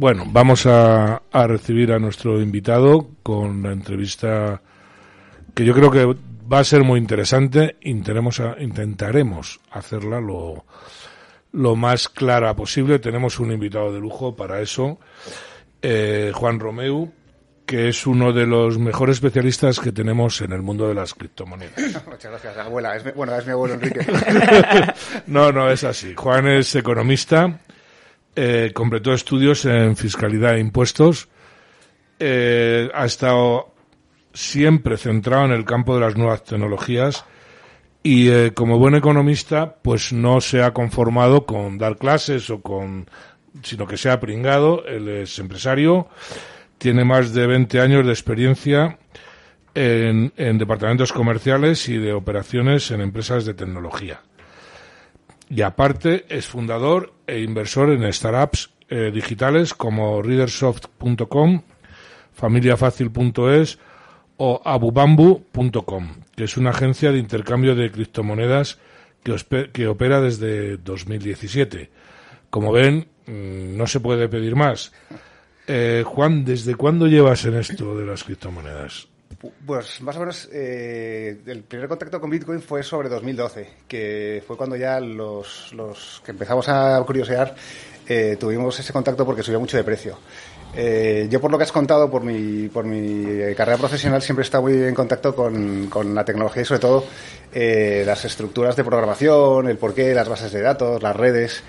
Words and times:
Bueno, 0.00 0.24
vamos 0.26 0.64
a, 0.64 1.20
a 1.30 1.46
recibir 1.46 1.92
a 1.92 1.98
nuestro 1.98 2.40
invitado 2.40 3.06
con 3.22 3.62
la 3.62 3.70
entrevista 3.70 4.62
que 5.54 5.62
yo 5.62 5.74
creo 5.74 5.90
que 5.90 6.06
va 6.50 6.60
a 6.60 6.64
ser 6.64 6.84
muy 6.84 6.98
interesante. 6.98 7.76
Intentaremos, 7.82 8.40
intentaremos 8.60 9.60
hacerla 9.70 10.18
lo, 10.18 10.64
lo 11.52 11.76
más 11.76 12.08
clara 12.08 12.56
posible. 12.56 12.98
Tenemos 12.98 13.38
un 13.40 13.52
invitado 13.52 13.92
de 13.92 14.00
lujo 14.00 14.34
para 14.34 14.62
eso, 14.62 14.98
eh, 15.82 16.32
Juan 16.34 16.60
Romeu, 16.60 17.12
que 17.66 17.90
es 17.90 18.06
uno 18.06 18.32
de 18.32 18.46
los 18.46 18.78
mejores 18.78 19.16
especialistas 19.16 19.80
que 19.80 19.92
tenemos 19.92 20.40
en 20.40 20.52
el 20.52 20.62
mundo 20.62 20.88
de 20.88 20.94
las 20.94 21.12
criptomonedas. 21.12 21.76
Muchas 22.06 22.30
gracias, 22.30 22.56
abuela. 22.56 22.96
Es 22.96 23.04
mi, 23.04 23.10
bueno, 23.10 23.36
es 23.36 23.44
mi 23.44 23.52
abuelo 23.52 23.74
Enrique. 23.74 24.00
no, 25.26 25.52
no, 25.52 25.70
es 25.70 25.84
así. 25.84 26.14
Juan 26.14 26.48
es 26.48 26.74
economista, 26.74 27.60
eh, 28.36 28.70
completó 28.74 29.12
estudios 29.12 29.64
en 29.64 29.96
fiscalidad 29.96 30.56
e 30.56 30.60
impuestos, 30.60 31.28
eh, 32.18 32.90
ha 32.94 33.04
estado 33.04 33.74
siempre 34.32 34.96
centrado 34.96 35.46
en 35.46 35.52
el 35.52 35.64
campo 35.64 35.94
de 35.94 36.00
las 36.02 36.16
nuevas 36.16 36.44
tecnologías 36.44 37.24
y 38.02 38.28
eh, 38.28 38.52
como 38.54 38.78
buen 38.78 38.94
economista 38.94 39.76
pues 39.82 40.12
no 40.12 40.40
se 40.40 40.62
ha 40.62 40.72
conformado 40.72 41.44
con 41.44 41.78
dar 41.78 41.96
clases 41.96 42.48
o 42.50 42.62
con 42.62 43.10
sino 43.62 43.86
que 43.86 43.96
se 43.96 44.10
ha 44.10 44.20
pringado. 44.20 44.86
Él 44.86 45.08
es 45.08 45.38
empresario 45.38 46.08
tiene 46.78 47.04
más 47.04 47.34
de 47.34 47.46
20 47.46 47.80
años 47.80 48.06
de 48.06 48.12
experiencia 48.12 48.98
en, 49.74 50.32
en 50.36 50.56
departamentos 50.56 51.12
comerciales 51.12 51.88
y 51.88 51.98
de 51.98 52.12
operaciones 52.12 52.90
en 52.90 53.02
empresas 53.02 53.44
de 53.44 53.54
tecnología 53.54 54.20
y 55.50 55.62
aparte 55.62 56.24
es 56.28 56.46
fundador 56.46 57.12
e 57.26 57.40
inversor 57.40 57.90
en 57.90 58.10
startups 58.12 58.70
eh, 58.88 59.10
digitales 59.12 59.74
como 59.74 60.22
readersoft.com 60.22 61.62
familiafacil.es 62.32 63.78
o 64.38 64.62
abubambu.com, 64.64 66.08
que 66.34 66.44
es 66.44 66.56
una 66.56 66.70
agencia 66.70 67.12
de 67.12 67.18
intercambio 67.18 67.74
de 67.74 67.90
criptomonedas 67.90 68.78
que, 69.22 69.70
que 69.72 69.86
opera 69.86 70.20
desde 70.22 70.78
2017. 70.78 71.90
Como 72.48 72.72
ven, 72.72 73.08
mm, 73.26 73.76
no 73.76 73.86
se 73.86 74.00
puede 74.00 74.28
pedir 74.28 74.56
más. 74.56 74.92
Eh, 75.66 76.04
Juan, 76.06 76.44
¿desde 76.44 76.74
cuándo 76.74 77.06
llevas 77.06 77.44
en 77.44 77.56
esto 77.56 77.98
de 77.98 78.06
las 78.06 78.24
criptomonedas? 78.24 79.09
Pues 79.64 80.02
más 80.02 80.16
o 80.16 80.20
menos 80.20 80.48
eh, 80.52 81.40
el 81.46 81.62
primer 81.62 81.88
contacto 81.88 82.20
con 82.20 82.28
Bitcoin 82.28 82.60
fue 82.60 82.82
sobre 82.82 83.08
2012, 83.08 83.68
que 83.88 84.42
fue 84.46 84.56
cuando 84.56 84.76
ya 84.76 85.00
los, 85.00 85.72
los 85.72 86.20
que 86.24 86.32
empezamos 86.32 86.68
a 86.68 87.02
curiosear 87.06 87.54
eh, 88.06 88.36
tuvimos 88.38 88.78
ese 88.78 88.92
contacto 88.92 89.24
porque 89.24 89.42
subía 89.42 89.58
mucho 89.58 89.76
de 89.76 89.84
precio. 89.84 90.18
Eh, 90.74 91.26
yo, 91.30 91.40
por 91.40 91.50
lo 91.50 91.58
que 91.58 91.64
has 91.64 91.72
contado, 91.72 92.10
por 92.10 92.22
mi, 92.22 92.68
por 92.68 92.84
mi 92.84 93.24
eh, 93.24 93.54
carrera 93.56 93.78
profesional, 93.78 94.22
siempre 94.22 94.42
he 94.42 94.44
estado 94.44 94.62
muy 94.62 94.74
en 94.74 94.94
contacto 94.94 95.34
con, 95.34 95.88
con 95.88 96.14
la 96.14 96.24
tecnología 96.24 96.62
y, 96.62 96.64
sobre 96.64 96.80
todo, 96.80 97.04
eh, 97.52 98.04
las 98.06 98.24
estructuras 98.24 98.76
de 98.76 98.84
programación, 98.84 99.68
el 99.68 99.78
porqué, 99.78 100.14
las 100.14 100.28
bases 100.28 100.52
de 100.52 100.60
datos, 100.60 101.02
las 101.02 101.16
redes. 101.16 101.62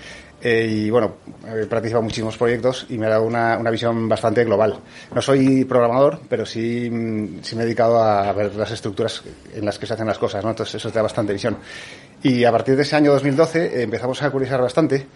Eh, 0.44 0.66
y 0.68 0.90
bueno, 0.90 1.18
he 1.46 1.66
participado 1.66 2.00
en 2.00 2.04
muchísimos 2.06 2.36
proyectos 2.36 2.86
y 2.88 2.98
me 2.98 3.06
ha 3.06 3.10
dado 3.10 3.22
una, 3.22 3.56
una, 3.56 3.70
visión 3.70 4.08
bastante 4.08 4.44
global. 4.44 4.76
No 5.14 5.22
soy 5.22 5.64
programador, 5.64 6.18
pero 6.28 6.44
sí, 6.44 6.90
mm, 6.90 7.42
sí 7.42 7.54
me 7.54 7.62
he 7.62 7.66
dedicado 7.66 8.02
a 8.02 8.32
ver 8.32 8.52
las 8.56 8.72
estructuras 8.72 9.22
en 9.54 9.64
las 9.64 9.78
que 9.78 9.86
se 9.86 9.94
hacen 9.94 10.06
las 10.06 10.18
cosas, 10.18 10.42
¿no? 10.42 10.50
Entonces 10.50 10.74
eso 10.74 10.90
te 10.90 10.96
da 10.96 11.02
bastante 11.02 11.32
visión. 11.32 11.58
Y 12.24 12.44
a 12.44 12.50
partir 12.50 12.74
de 12.74 12.82
ese 12.82 12.96
año 12.96 13.12
2012 13.12 13.66
eh, 13.66 13.82
empezamos 13.82 14.20
a 14.22 14.30
curiosar 14.30 14.60
bastante 14.60 15.06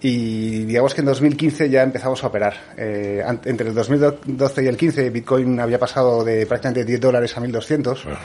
y 0.00 0.64
digamos 0.64 0.94
que 0.94 1.00
en 1.00 1.06
2015 1.06 1.70
ya 1.70 1.84
empezamos 1.84 2.22
a 2.24 2.26
operar. 2.26 2.54
Eh, 2.76 3.24
entre 3.44 3.68
el 3.68 3.74
2012 3.74 4.64
y 4.64 4.66
el 4.66 4.76
15 4.76 5.10
Bitcoin 5.10 5.60
había 5.60 5.78
pasado 5.78 6.24
de 6.24 6.44
prácticamente 6.46 6.84
10 6.84 7.00
dólares 7.00 7.36
a 7.36 7.40
1200. 7.40 8.04
Bueno. 8.04 8.18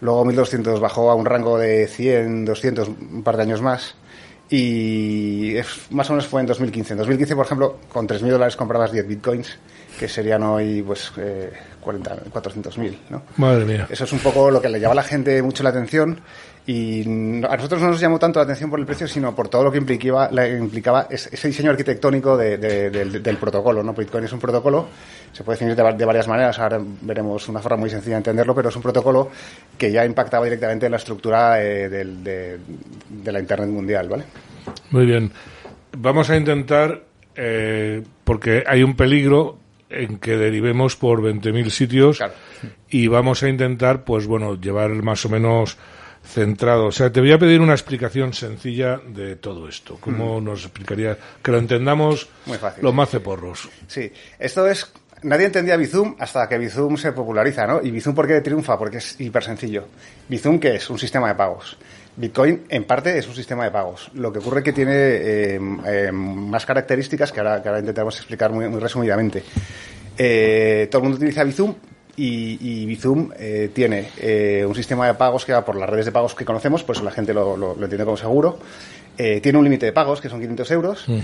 Luego 0.00 0.24
1200 0.24 0.80
bajó 0.80 1.10
a 1.10 1.14
un 1.14 1.24
rango 1.24 1.58
de 1.58 1.86
100, 1.88 2.44
200, 2.44 2.88
un 2.88 3.22
par 3.22 3.36
de 3.36 3.42
años 3.42 3.62
más. 3.62 3.96
Y 4.50 5.56
es, 5.56 5.90
más 5.90 6.08
o 6.10 6.12
menos 6.12 6.26
fue 6.26 6.40
en 6.40 6.46
2015. 6.46 6.92
En 6.92 6.98
2015, 6.98 7.34
por 7.34 7.46
ejemplo, 7.46 7.78
con 7.92 8.06
3.000 8.06 8.30
dólares 8.30 8.56
comprabas 8.56 8.92
10 8.92 9.08
bitcoins, 9.08 9.58
que 9.98 10.08
serían 10.08 10.42
hoy 10.42 10.82
pues 10.82 11.12
eh, 11.16 11.52
400.000. 11.82 12.96
¿no? 13.10 13.22
Madre 13.36 13.64
mía. 13.64 13.86
Eso 13.90 14.04
es 14.04 14.12
un 14.12 14.18
poco 14.18 14.50
lo 14.50 14.60
que 14.60 14.68
le 14.68 14.80
llama 14.80 14.92
a 14.92 14.96
la 14.96 15.02
gente 15.02 15.42
mucho 15.42 15.62
la 15.62 15.70
atención 15.70 16.20
y 16.66 17.02
a 17.44 17.56
nosotros 17.56 17.82
no 17.82 17.90
nos 17.90 18.00
llamó 18.00 18.18
tanto 18.18 18.38
la 18.38 18.44
atención 18.44 18.70
por 18.70 18.80
el 18.80 18.86
precio, 18.86 19.06
sino 19.06 19.34
por 19.34 19.48
todo 19.48 19.64
lo 19.64 19.70
que 19.70 19.76
implicaba, 19.76 20.30
la, 20.30 20.48
implicaba 20.48 21.06
ese 21.10 21.48
diseño 21.48 21.70
arquitectónico 21.70 22.38
de, 22.38 22.56
de, 22.56 22.88
de, 22.88 23.04
del 23.20 23.36
protocolo. 23.36 23.82
¿no? 23.82 23.92
Bitcoin 23.92 24.24
es 24.24 24.32
un 24.32 24.40
protocolo, 24.40 24.88
se 25.32 25.44
puede 25.44 25.58
definir 25.58 25.76
de, 25.76 26.04
varias 26.06 26.26
maneras, 26.26 26.58
ahora 26.58 26.80
veremos 27.02 27.46
una 27.50 27.60
forma 27.60 27.76
muy 27.76 27.90
sencilla 27.90 28.14
de 28.14 28.18
entenderlo, 28.18 28.54
pero 28.54 28.70
es 28.70 28.76
un 28.76 28.82
protocolo 28.82 29.30
que 29.76 29.92
ya 29.92 30.06
impactaba 30.06 30.44
directamente 30.44 30.86
en 30.86 30.92
la 30.92 30.98
estructura 30.98 31.62
eh, 31.62 31.88
de, 31.90 33.32
la 33.32 33.40
Internet 33.40 33.68
mundial. 33.68 34.08
¿vale? 34.08 34.24
Muy 34.90 35.04
bien. 35.04 35.30
Vamos 35.98 36.30
a 36.30 36.36
intentar, 36.36 37.02
eh, 37.36 38.02
porque 38.24 38.64
hay 38.66 38.82
un 38.82 38.96
peligro 38.96 39.58
en 39.90 40.16
que 40.16 40.38
derivemos 40.38 40.96
por 40.96 41.20
20.000 41.20 41.68
sitios 41.68 42.16
claro. 42.16 42.32
y 42.88 43.06
vamos 43.08 43.42
a 43.42 43.50
intentar, 43.50 44.04
pues 44.04 44.26
bueno, 44.26 44.58
llevar 44.58 44.90
más 45.02 45.26
o 45.26 45.28
menos 45.28 45.76
centrado. 46.24 46.86
O 46.86 46.92
sea, 46.92 47.12
te 47.12 47.20
voy 47.20 47.32
a 47.32 47.38
pedir 47.38 47.60
una 47.60 47.72
explicación 47.72 48.32
sencilla 48.32 49.00
de 49.06 49.36
todo 49.36 49.68
esto. 49.68 49.98
¿Cómo 50.00 50.40
mm. 50.40 50.44
nos 50.44 50.64
explicaría? 50.64 51.16
Que 51.42 51.52
lo 51.52 51.58
entendamos 51.58 52.28
Muy 52.46 52.58
fácil, 52.58 52.82
los 52.82 52.94
más 52.94 53.10
ceporros. 53.10 53.68
Sí, 53.86 54.10
esto 54.38 54.66
es... 54.66 54.92
Nadie 55.22 55.46
entendía 55.46 55.78
Bizum 55.78 56.16
hasta 56.18 56.46
que 56.46 56.58
Bizum 56.58 56.98
se 56.98 57.12
populariza, 57.12 57.66
¿no? 57.66 57.80
¿Y 57.82 57.90
Bizum 57.90 58.14
por 58.14 58.26
qué 58.26 58.42
triunfa? 58.42 58.76
Porque 58.76 58.98
es 58.98 59.18
hiper 59.18 59.42
sencillo. 59.42 59.86
Bizum, 60.28 60.58
¿qué 60.58 60.74
es? 60.74 60.90
Un 60.90 60.98
sistema 60.98 61.28
de 61.28 61.34
pagos. 61.34 61.78
Bitcoin, 62.16 62.64
en 62.68 62.84
parte, 62.84 63.18
es 63.18 63.26
un 63.26 63.34
sistema 63.34 63.64
de 63.64 63.70
pagos. 63.70 64.10
Lo 64.14 64.32
que 64.32 64.38
ocurre 64.38 64.60
es 64.60 64.64
que 64.64 64.72
tiene 64.72 64.92
eh, 64.94 65.60
eh, 65.86 66.12
más 66.12 66.64
características 66.64 67.32
que 67.32 67.40
ahora, 67.40 67.60
que 67.60 67.68
ahora 67.68 67.80
intentaremos 67.80 68.16
explicar 68.16 68.52
muy, 68.52 68.68
muy 68.68 68.80
resumidamente. 68.80 69.42
Eh, 70.16 70.86
todo 70.90 71.00
el 71.00 71.02
mundo 71.04 71.16
utiliza 71.16 71.42
Bizum, 71.42 71.74
y, 72.16 72.58
y 72.60 72.86
Bizum 72.86 73.30
eh, 73.38 73.70
tiene 73.72 74.10
eh, 74.18 74.64
un 74.66 74.74
sistema 74.74 75.06
de 75.06 75.14
pagos 75.14 75.44
que 75.44 75.52
va 75.52 75.64
por 75.64 75.76
las 75.76 75.88
redes 75.88 76.06
de 76.06 76.12
pagos 76.12 76.34
que 76.34 76.44
conocemos, 76.44 76.82
pues 76.84 77.02
la 77.02 77.10
gente 77.10 77.34
lo, 77.34 77.56
lo, 77.56 77.74
lo 77.74 77.82
entiende 77.82 78.04
como 78.04 78.16
seguro. 78.16 78.58
Eh, 79.16 79.40
tiene 79.40 79.58
un 79.58 79.64
límite 79.64 79.86
de 79.86 79.92
pagos, 79.92 80.20
que 80.20 80.28
son 80.28 80.40
500 80.40 80.70
euros, 80.72 81.04
Mm. 81.08 81.18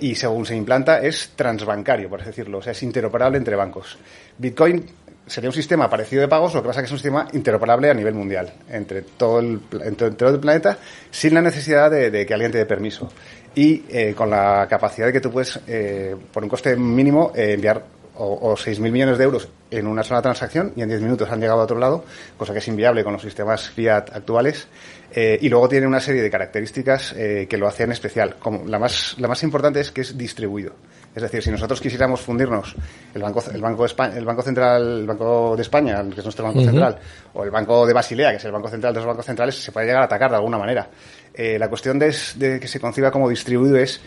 y 0.00 0.14
según 0.14 0.46
se 0.46 0.54
implanta 0.54 1.00
es 1.00 1.32
transbancario, 1.34 2.08
por 2.08 2.20
así 2.20 2.30
decirlo, 2.30 2.58
o 2.58 2.62
sea, 2.62 2.72
es 2.72 2.82
interoperable 2.82 3.38
entre 3.38 3.56
bancos. 3.56 3.98
Bitcoin 4.38 4.84
sería 5.26 5.48
un 5.50 5.54
sistema 5.54 5.88
parecido 5.88 6.22
de 6.22 6.28
pagos, 6.28 6.54
lo 6.54 6.62
que 6.62 6.68
pasa 6.68 6.80
es 6.80 6.84
que 6.84 6.86
es 6.86 6.92
un 6.92 6.98
sistema 6.98 7.26
interoperable 7.32 7.90
a 7.90 7.94
nivel 7.94 8.14
mundial, 8.14 8.52
entre 8.70 9.02
todo 9.02 9.40
el, 9.40 9.60
entre 9.82 10.10
todo 10.12 10.30
el 10.30 10.38
planeta, 10.40 10.78
sin 11.10 11.34
la 11.34 11.40
necesidad 11.42 11.90
de, 11.90 12.10
de 12.10 12.26
que 12.26 12.34
alguien 12.34 12.52
te 12.52 12.58
dé 12.58 12.66
permiso. 12.66 13.10
Y 13.54 13.84
eh, 13.88 14.14
con 14.16 14.30
la 14.30 14.66
capacidad 14.68 15.06
de 15.06 15.12
que 15.12 15.20
tú 15.20 15.30
puedes, 15.30 15.60
eh, 15.66 16.14
por 16.32 16.42
un 16.42 16.48
coste 16.48 16.76
mínimo, 16.76 17.32
eh, 17.34 17.52
enviar 17.52 17.82
o, 18.16 18.50
o 18.50 18.56
6.000 18.56 18.90
millones 18.90 19.18
de 19.18 19.24
euros 19.24 19.48
en 19.70 19.86
una 19.86 20.02
sola 20.02 20.22
transacción 20.22 20.72
y 20.76 20.82
en 20.82 20.88
10 20.88 21.00
minutos 21.02 21.30
han 21.30 21.40
llegado 21.40 21.60
a 21.60 21.64
otro 21.64 21.78
lado, 21.78 22.04
cosa 22.36 22.52
que 22.52 22.60
es 22.60 22.68
inviable 22.68 23.02
con 23.02 23.12
los 23.12 23.22
sistemas 23.22 23.68
fiat 23.70 24.14
actuales. 24.14 24.68
Eh, 25.16 25.38
y 25.42 25.48
luego 25.48 25.68
tiene 25.68 25.86
una 25.86 26.00
serie 26.00 26.22
de 26.22 26.30
características 26.30 27.12
eh, 27.16 27.46
que 27.48 27.56
lo 27.56 27.68
hacen 27.68 27.92
especial. 27.92 28.34
Como 28.36 28.66
la, 28.66 28.80
más, 28.80 29.14
la 29.18 29.28
más 29.28 29.42
importante 29.44 29.80
es 29.80 29.92
que 29.92 30.00
es 30.00 30.18
distribuido. 30.18 30.74
Es 31.14 31.22
decir, 31.22 31.40
si 31.40 31.50
nosotros 31.52 31.80
quisiéramos 31.80 32.20
fundirnos 32.20 32.74
el 33.14 33.22
Banco, 33.22 33.40
el 33.52 33.60
banco, 33.60 33.82
de 33.82 33.86
España, 33.86 34.16
el 34.16 34.24
banco 34.24 34.42
Central, 34.42 34.98
el 35.00 35.06
Banco 35.06 35.54
de 35.54 35.62
España, 35.62 36.02
que 36.12 36.18
es 36.18 36.24
nuestro 36.24 36.44
Banco 36.44 36.58
uh 36.58 36.62
-huh. 36.62 36.66
Central, 36.66 36.98
o 37.34 37.44
el 37.44 37.50
Banco 37.52 37.86
de 37.86 37.92
Basilea, 37.92 38.30
que 38.30 38.36
es 38.38 38.44
el 38.44 38.50
Banco 38.50 38.68
Central 38.68 38.92
de 38.92 38.98
los 38.98 39.06
bancos 39.06 39.24
centrales, 39.24 39.54
se 39.54 39.70
puede 39.70 39.86
llegar 39.86 40.02
a 40.02 40.06
atacar 40.06 40.30
de 40.30 40.36
alguna 40.36 40.58
manera. 40.58 40.90
Eh, 41.32 41.56
la 41.58 41.68
cuestión 41.68 41.96
de, 42.00 42.12
de 42.34 42.58
que 42.58 42.66
se 42.66 42.80
conciba 42.80 43.12
como 43.12 43.28
distribuido 43.28 43.76
es 43.76 44.00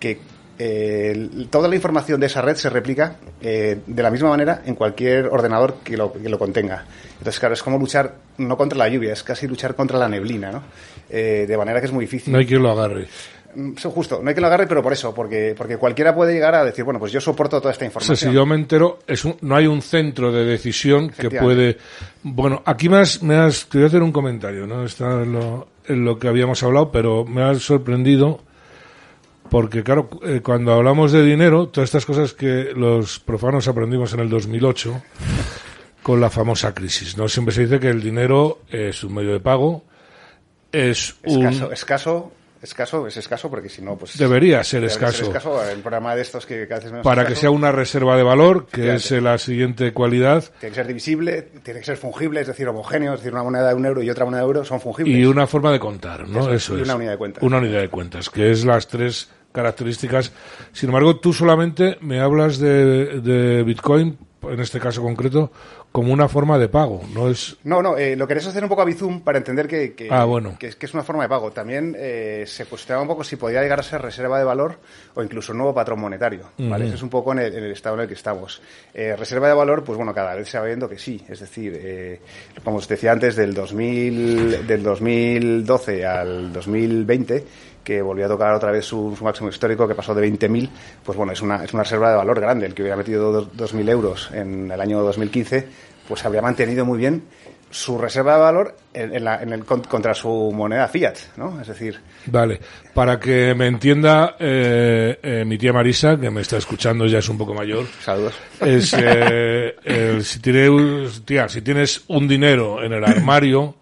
que 0.00 0.18
eh, 0.60 1.46
toda 1.50 1.68
la 1.68 1.76
información 1.76 2.18
de 2.18 2.26
esa 2.26 2.42
red 2.42 2.56
se 2.56 2.68
replica 2.68 3.16
eh, 3.40 3.78
de 3.86 4.02
la 4.02 4.10
misma 4.10 4.30
manera 4.30 4.62
en 4.66 4.74
cualquier 4.74 5.26
ordenador 5.26 5.76
que 5.84 5.96
lo, 5.96 6.12
que 6.12 6.28
lo, 6.28 6.38
contenga. 6.38 6.84
Entonces, 7.12 7.38
claro, 7.38 7.54
es 7.54 7.62
como 7.62 7.78
luchar 7.78 8.16
no 8.38 8.56
contra 8.56 8.76
la 8.76 8.88
lluvia, 8.88 9.12
es 9.12 9.22
casi 9.22 9.46
luchar 9.46 9.76
contra 9.76 9.98
la 9.98 10.08
neblina, 10.08 10.50
¿no? 10.50 10.64
Eh, 11.08 11.46
de 11.46 11.56
manera 11.56 11.80
que 11.80 11.86
es 11.86 11.92
muy 11.92 12.06
difícil. 12.06 12.32
No 12.32 12.40
hay 12.40 12.46
quien 12.46 12.62
lo 12.62 12.72
agarre. 12.72 13.06
Justo, 13.82 14.20
no 14.22 14.28
hay 14.28 14.34
que 14.34 14.40
lo 14.40 14.48
agarre, 14.48 14.66
pero 14.66 14.82
por 14.82 14.92
eso, 14.92 15.14
porque, 15.14 15.54
porque 15.56 15.78
cualquiera 15.78 16.14
puede 16.14 16.34
llegar 16.34 16.54
a 16.54 16.64
decir, 16.64 16.84
bueno, 16.84 17.00
pues 17.00 17.12
yo 17.12 17.20
soporto 17.20 17.60
toda 17.60 17.72
esta 17.72 17.84
información. 17.84 18.12
O 18.12 18.16
sea, 18.16 18.28
si 18.28 18.34
yo 18.34 18.44
me 18.44 18.56
entero, 18.56 18.98
es 19.06 19.24
un, 19.24 19.36
no 19.40 19.56
hay 19.56 19.66
un 19.66 19.80
centro 19.80 20.30
de 20.32 20.44
decisión 20.44 21.08
que 21.08 21.30
puede. 21.30 21.78
Bueno, 22.22 22.62
aquí 22.66 22.88
me 22.88 22.98
has, 22.98 23.22
me 23.22 23.36
has, 23.36 23.66
te 23.68 23.78
voy 23.78 23.84
a 23.84 23.86
hacer 23.88 24.02
un 24.02 24.12
comentario, 24.12 24.66
¿no? 24.66 24.84
Está 24.84 25.22
en 25.22 25.32
lo, 25.32 25.68
en 25.86 26.04
lo 26.04 26.18
que 26.18 26.28
habíamos 26.28 26.62
hablado, 26.62 26.92
pero 26.92 27.24
me 27.24 27.42
has 27.42 27.62
sorprendido 27.62 28.40
porque 29.50 29.82
claro, 29.82 30.08
eh, 30.22 30.40
cuando 30.42 30.72
hablamos 30.72 31.12
de 31.12 31.24
dinero, 31.24 31.68
todas 31.68 31.88
estas 31.88 32.06
cosas 32.06 32.32
que 32.34 32.72
los 32.74 33.18
profanos 33.18 33.68
aprendimos 33.68 34.12
en 34.14 34.20
el 34.20 34.28
2008 34.28 35.02
con 36.02 36.20
la 36.20 36.30
famosa 36.30 36.74
crisis, 36.74 37.16
¿no? 37.16 37.28
Siempre 37.28 37.54
se 37.54 37.62
dice 37.62 37.80
que 37.80 37.88
el 37.88 38.02
dinero 38.02 38.60
es 38.70 39.04
un 39.04 39.14
medio 39.14 39.32
de 39.32 39.40
pago, 39.40 39.84
es 40.72 41.16
un 41.24 41.46
escaso, 41.46 41.72
escaso 41.72 42.32
Escaso, 42.60 43.06
es 43.06 43.16
escaso 43.16 43.48
porque 43.50 43.68
si 43.68 43.82
no, 43.82 43.96
pues... 43.96 44.18
Debería 44.18 44.64
ser 44.64 44.80
debería 44.80 44.94
escaso. 45.08 45.24
escaso 45.26 45.68
en 45.68 45.76
un 45.76 45.82
programa 45.82 46.16
de 46.16 46.22
estos 46.22 46.44
que 46.44 46.66
menos 46.66 47.02
Para 47.04 47.22
que 47.22 47.28
escaso. 47.34 47.40
sea 47.42 47.50
una 47.50 47.70
reserva 47.70 48.16
de 48.16 48.22
valor, 48.24 48.66
que 48.66 48.82
Fíjate. 48.82 48.96
es 48.96 49.12
eh, 49.12 49.20
la 49.20 49.38
siguiente 49.38 49.92
cualidad, 49.92 50.44
Tiene 50.60 50.70
que 50.70 50.74
ser 50.80 50.86
divisible, 50.88 51.42
tiene 51.62 51.80
que 51.80 51.86
ser 51.86 51.96
fungible, 51.96 52.40
es 52.40 52.46
decir, 52.48 52.66
homogéneo, 52.68 53.14
es 53.14 53.20
decir, 53.20 53.32
una 53.32 53.44
moneda 53.44 53.68
de 53.68 53.74
un 53.74 53.86
euro 53.86 54.02
y 54.02 54.10
otra 54.10 54.24
moneda 54.24 54.40
de 54.40 54.46
euro 54.46 54.64
son 54.64 54.80
fungibles. 54.80 55.16
y 55.16 55.24
una 55.24 55.46
forma 55.46 55.70
de 55.70 55.78
contar, 55.78 56.28
¿no? 56.28 56.40
Eso 56.40 56.52
Eso, 56.52 56.72
es, 56.74 56.78
y 56.80 56.82
es. 56.82 56.88
una 56.88 56.96
unidad 56.96 57.10
de 57.12 57.18
cuentas. 57.18 57.42
Una 57.44 57.58
unidad 57.58 57.80
de 57.80 57.88
cuentas, 57.88 58.28
que 58.30 58.50
es 58.50 58.64
las 58.64 58.88
tres 58.88 59.28
características. 59.52 60.32
Sin 60.72 60.88
embargo, 60.88 61.16
tú 61.20 61.32
solamente 61.32 61.96
me 62.00 62.20
hablas 62.20 62.58
de, 62.58 63.20
de 63.20 63.62
Bitcoin, 63.62 64.18
en 64.42 64.60
este 64.60 64.78
caso 64.80 65.02
concreto, 65.02 65.50
como 65.98 66.12
una 66.12 66.28
forma 66.28 66.58
de 66.58 66.68
pago, 66.68 67.00
no 67.12 67.28
es... 67.28 67.56
No, 67.64 67.82
no, 67.82 67.96
eh, 67.96 68.14
lo 68.14 68.28
querés 68.28 68.46
hacer 68.46 68.62
un 68.62 68.68
poco 68.68 68.82
a 68.82 68.84
Bizum 68.84 69.20
para 69.22 69.38
entender 69.38 69.66
que, 69.66 69.94
que, 69.94 70.06
Ah, 70.12 70.24
bueno. 70.24 70.54
que, 70.56 70.68
es, 70.68 70.76
que 70.76 70.86
es 70.86 70.94
una 70.94 71.02
forma 71.02 71.24
de 71.24 71.28
pago. 71.28 71.50
También 71.50 71.96
eh, 71.98 72.44
se 72.46 72.66
cuestionaba 72.66 73.02
un 73.02 73.08
poco 73.08 73.24
si 73.24 73.34
podía 73.34 73.60
llegar 73.62 73.80
a 73.80 73.82
ser 73.82 74.00
reserva 74.00 74.38
de 74.38 74.44
valor 74.44 74.78
o 75.14 75.22
incluso 75.24 75.52
nuevo 75.52 75.74
patrón 75.74 75.98
monetario. 75.98 76.50
¿vale? 76.56 76.86
Es 76.94 77.02
un 77.02 77.08
poco 77.10 77.32
en 77.32 77.40
el, 77.40 77.52
en 77.52 77.64
el 77.64 77.72
estado 77.72 77.96
en 77.96 78.02
el 78.02 78.06
que 78.08 78.14
estamos. 78.14 78.62
Eh, 78.94 79.16
reserva 79.16 79.48
de 79.48 79.54
valor, 79.54 79.82
pues 79.82 79.96
bueno, 79.96 80.14
cada 80.14 80.36
vez 80.36 80.48
se 80.48 80.56
va 80.60 80.66
viendo 80.66 80.88
que 80.88 80.98
sí. 81.00 81.20
Es 81.28 81.40
decir, 81.40 81.76
eh, 81.76 82.20
como 82.62 82.76
os 82.76 82.86
decía 82.86 83.10
antes, 83.10 83.34
del, 83.34 83.52
2000, 83.54 84.66
del 84.68 84.82
2012 84.84 86.06
al 86.06 86.52
2020 86.52 87.44
que 87.84 88.02
volvió 88.02 88.26
a 88.26 88.28
tocar 88.28 88.52
otra 88.52 88.70
vez 88.70 88.84
su, 88.84 89.14
su 89.16 89.24
máximo 89.24 89.48
histórico, 89.48 89.88
que 89.88 89.94
pasó 89.94 90.14
de 90.14 90.30
20.000, 90.30 90.68
pues 91.02 91.16
bueno, 91.16 91.32
es 91.32 91.40
una, 91.40 91.64
es 91.64 91.72
una 91.72 91.84
reserva 91.84 92.10
de 92.10 92.16
valor 92.18 92.38
grande. 92.38 92.66
El 92.66 92.74
que 92.74 92.82
hubiera 92.82 92.98
metido 92.98 93.32
dos- 93.32 93.48
2.000 93.72 93.88
euros 93.88 94.30
en 94.34 94.70
el 94.70 94.78
año 94.78 95.00
2015, 95.00 95.66
pues 96.08 96.24
habría 96.24 96.42
mantenido 96.42 96.84
muy 96.84 96.98
bien 96.98 97.22
su 97.70 97.98
reserva 97.98 98.34
de 98.36 98.40
valor 98.40 98.76
en, 98.94 99.22
la- 99.24 99.42
en 99.42 99.52
el, 99.52 99.64
con- 99.66 99.82
contra 99.82 100.14
su 100.14 100.50
moneda 100.54 100.88
fiat, 100.88 101.16
¿no? 101.36 101.60
Es 101.60 101.66
decir, 101.68 102.00
Vale, 102.24 102.58
para 102.94 103.20
que 103.20 103.54
me 103.54 103.66
entienda 103.66 104.36
eh, 104.40 105.18
eh, 105.22 105.44
mi 105.46 105.58
tía 105.58 105.72
Marisa, 105.74 106.18
que 106.18 106.30
me 106.30 106.40
está 106.40 106.56
escuchando, 106.56 107.04
ya 107.06 107.18
es 107.18 107.28
un 107.28 107.36
poco 107.36 107.52
mayor, 107.52 107.84
saludos. 108.02 108.34
es 108.62 108.94
eh, 108.98 109.76
el- 109.84 110.24
si, 110.24 110.40
tiene- 110.40 111.08
tía, 111.26 111.46
si 111.50 111.60
tienes 111.60 112.04
un 112.08 112.26
dinero 112.26 112.82
en 112.82 112.94
el 112.94 113.04
armario, 113.04 113.74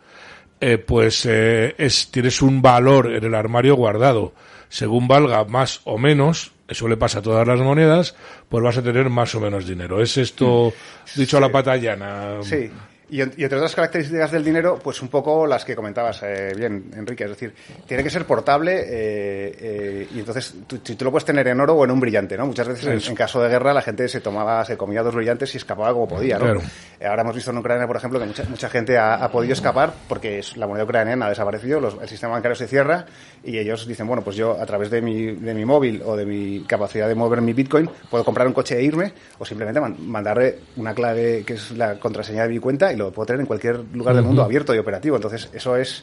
eh, 0.60 0.78
pues 0.78 1.24
eh, 1.26 1.74
es, 1.78 2.10
tienes 2.10 2.42
un 2.42 2.60
valor 2.60 3.12
en 3.12 3.22
el 3.24 3.34
armario 3.36 3.76
guardado. 3.76 4.32
Según 4.68 5.06
valga 5.06 5.44
más 5.44 5.80
o 5.84 5.96
menos, 5.96 6.50
eso 6.68 6.88
le 6.88 6.96
pasa 6.96 7.20
a 7.20 7.22
todas 7.22 7.46
las 7.46 7.60
monedas, 7.60 8.14
pues 8.48 8.62
vas 8.62 8.76
a 8.78 8.82
tener 8.82 9.08
más 9.10 9.34
o 9.34 9.40
menos 9.40 9.66
dinero. 9.66 10.02
¿Es 10.02 10.16
esto 10.16 10.72
dicho 11.14 11.36
a 11.36 11.40
la 11.40 11.50
pata 11.50 11.76
llana? 11.76 12.38
Sí. 12.42 12.70
Y, 13.08 13.18
y 13.20 13.22
entre 13.44 13.56
otras 13.56 13.74
características 13.74 14.32
del 14.32 14.42
dinero, 14.44 14.80
pues 14.82 15.00
un 15.00 15.06
poco 15.08 15.46
las 15.46 15.64
que 15.64 15.76
comentabas 15.76 16.22
eh, 16.24 16.52
bien, 16.56 16.90
Enrique. 16.96 17.22
Es 17.22 17.30
decir, 17.30 17.54
tiene 17.86 18.02
que 18.02 18.10
ser 18.10 18.24
portable 18.24 18.80
eh, 18.80 19.56
eh, 19.60 20.08
y 20.12 20.18
entonces 20.18 20.54
tú, 20.66 20.78
tú- 20.78 21.04
lo 21.04 21.12
puedes 21.12 21.24
tener 21.24 21.46
en 21.46 21.60
oro 21.60 21.74
o 21.74 21.84
en 21.84 21.92
un 21.92 22.00
brillante, 22.00 22.36
¿no? 22.36 22.46
Muchas 22.46 22.66
veces 22.66 23.08
en, 23.08 23.14
caso 23.14 23.40
de 23.40 23.48
guerra 23.48 23.72
la 23.72 23.82
gente 23.82 24.08
se 24.08 24.20
tomaba, 24.20 24.64
se 24.64 24.76
comía 24.76 25.04
dos 25.04 25.14
brillantes 25.14 25.54
y 25.54 25.58
escapaba 25.58 25.92
como 25.92 26.08
podía, 26.08 26.36
¿no? 26.38 26.44
Claro. 26.46 26.60
Ahora 27.04 27.22
hemos 27.22 27.34
visto 27.36 27.52
en 27.52 27.58
Ucrania, 27.58 27.86
por 27.86 27.96
ejemplo, 27.96 28.18
que 28.18 28.26
mucha, 28.26 28.42
mucha 28.48 28.68
gente 28.68 28.98
ha, 28.98 29.14
ha 29.22 29.30
podido 29.30 29.52
escapar 29.52 29.92
porque 30.08 30.40
la 30.56 30.66
moneda 30.66 30.84
ucraniana 30.84 31.26
ha 31.26 31.28
desaparecido, 31.28 31.78
los- 31.80 31.96
el 32.02 32.08
sistema 32.08 32.32
bancario 32.32 32.56
se 32.56 32.66
cierra 32.66 33.06
y 33.44 33.56
ellos 33.56 33.86
dicen, 33.86 34.08
bueno, 34.08 34.24
pues 34.24 34.34
yo 34.34 34.60
a 34.60 34.66
través 34.66 34.90
de 34.90 35.00
mi, 35.00 35.26
de 35.32 35.54
mi 35.54 35.64
móvil 35.64 36.02
o 36.04 36.16
de 36.16 36.26
mi 36.26 36.64
capacidad 36.66 37.06
de 37.06 37.14
mover 37.14 37.40
mi 37.40 37.52
Bitcoin 37.52 37.88
puedo 38.10 38.24
comprar 38.24 38.48
un 38.48 38.52
coche 38.52 38.76
e 38.76 38.82
irme 38.82 39.12
o 39.38 39.44
simplemente 39.44 39.78
man- 39.80 39.96
mandarle 40.00 40.58
una 40.76 40.92
clave 40.92 41.44
que 41.46 41.52
es 41.54 41.70
la 41.70 42.00
contraseña 42.00 42.42
de 42.42 42.48
mi 42.48 42.58
cuenta 42.58 42.92
y 42.96 42.98
lo 42.98 43.12
puedo 43.12 43.26
tener 43.26 43.40
en 43.40 43.46
cualquier 43.46 43.78
lugar 43.92 44.14
del 44.16 44.24
mundo 44.24 44.42
abierto 44.42 44.74
y 44.74 44.78
operativo. 44.78 45.16
Entonces, 45.16 45.48
eso 45.52 45.76
es 45.76 46.02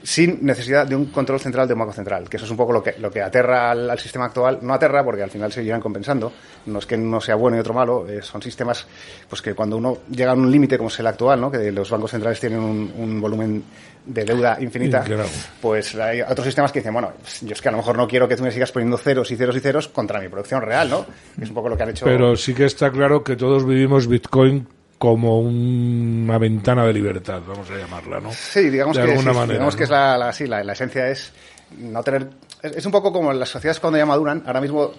sin 0.00 0.46
necesidad 0.46 0.86
de 0.86 0.94
un 0.94 1.06
control 1.06 1.40
central 1.40 1.66
de 1.66 1.74
un 1.74 1.80
banco 1.80 1.92
central, 1.92 2.28
que 2.28 2.36
eso 2.36 2.46
es 2.46 2.50
un 2.52 2.56
poco 2.56 2.72
lo 2.72 2.80
que, 2.80 2.94
lo 3.00 3.10
que 3.10 3.20
aterra 3.20 3.72
al, 3.72 3.90
al 3.90 3.98
sistema 3.98 4.26
actual. 4.26 4.60
No 4.62 4.72
aterra 4.72 5.02
porque 5.04 5.24
al 5.24 5.30
final 5.30 5.50
se 5.50 5.60
irán 5.64 5.80
compensando. 5.80 6.32
No 6.66 6.78
es 6.78 6.86
que 6.86 6.94
uno 6.94 7.20
sea 7.20 7.34
bueno 7.34 7.56
y 7.56 7.60
otro 7.60 7.74
malo, 7.74 8.06
eh, 8.08 8.22
son 8.22 8.40
sistemas 8.40 8.86
pues 9.28 9.42
que 9.42 9.54
cuando 9.54 9.76
uno 9.76 9.98
llega 10.08 10.30
a 10.30 10.34
un 10.34 10.48
límite 10.52 10.76
como 10.78 10.88
es 10.88 11.00
el 11.00 11.06
actual, 11.08 11.40
¿no? 11.40 11.50
que 11.50 11.72
los 11.72 11.90
bancos 11.90 12.12
centrales 12.12 12.38
tienen 12.38 12.60
un, 12.60 12.92
un 12.96 13.20
volumen 13.20 13.64
de 14.06 14.24
deuda 14.24 14.56
infinita, 14.60 15.02
Claro. 15.02 15.24
pues 15.60 15.94
hay 15.96 16.20
otros 16.22 16.44
sistemas 16.46 16.70
que 16.70 16.78
dicen, 16.78 16.92
bueno, 16.94 17.12
yo 17.42 17.52
es 17.52 17.60
que 17.60 17.68
a 17.68 17.72
lo 17.72 17.78
mejor 17.78 17.96
no 17.96 18.06
quiero 18.06 18.28
que 18.28 18.36
tú 18.36 18.44
me 18.44 18.52
sigas 18.52 18.70
poniendo 18.70 18.96
ceros 18.98 19.28
y 19.32 19.36
ceros 19.36 19.56
y 19.56 19.60
ceros 19.60 19.88
contra 19.88 20.20
mi 20.20 20.28
producción 20.28 20.62
real, 20.62 20.88
¿no? 20.88 21.04
Es 21.42 21.48
un 21.48 21.54
poco 21.56 21.68
lo 21.68 21.76
que 21.76 21.82
han 21.82 21.90
hecho. 21.90 22.04
Pero 22.06 22.36
sí 22.36 22.54
que 22.54 22.66
está 22.66 22.90
claro 22.92 23.24
que 23.24 23.34
todos 23.36 23.66
vivimos 23.66 24.06
Bitcoin 24.06 24.66
como 24.98 25.40
una 25.40 26.38
ventana 26.38 26.84
de 26.84 26.92
libertad, 26.92 27.40
vamos 27.46 27.70
a 27.70 27.76
llamarla, 27.76 28.20
¿no? 28.20 28.32
Sí, 28.32 28.68
digamos 28.68 28.96
de 28.96 29.02
que, 29.04 29.08
alguna 29.10 29.32
sí, 29.32 29.38
manera, 29.38 29.52
digamos 29.54 29.74
¿no? 29.74 29.78
que 29.78 29.84
es 29.84 29.90
la, 29.90 30.18
la, 30.18 30.32
sí, 30.32 30.46
la, 30.46 30.64
la 30.64 30.72
esencia 30.72 31.08
es 31.08 31.32
no 31.78 32.02
tener... 32.02 32.28
Es, 32.62 32.76
es 32.78 32.86
un 32.86 32.92
poco 32.92 33.12
como 33.12 33.32
las 33.32 33.48
sociedades 33.48 33.78
cuando 33.80 33.98
ya 33.98 34.06
maduran. 34.06 34.42
Ahora 34.46 34.60
mismo 34.60 34.92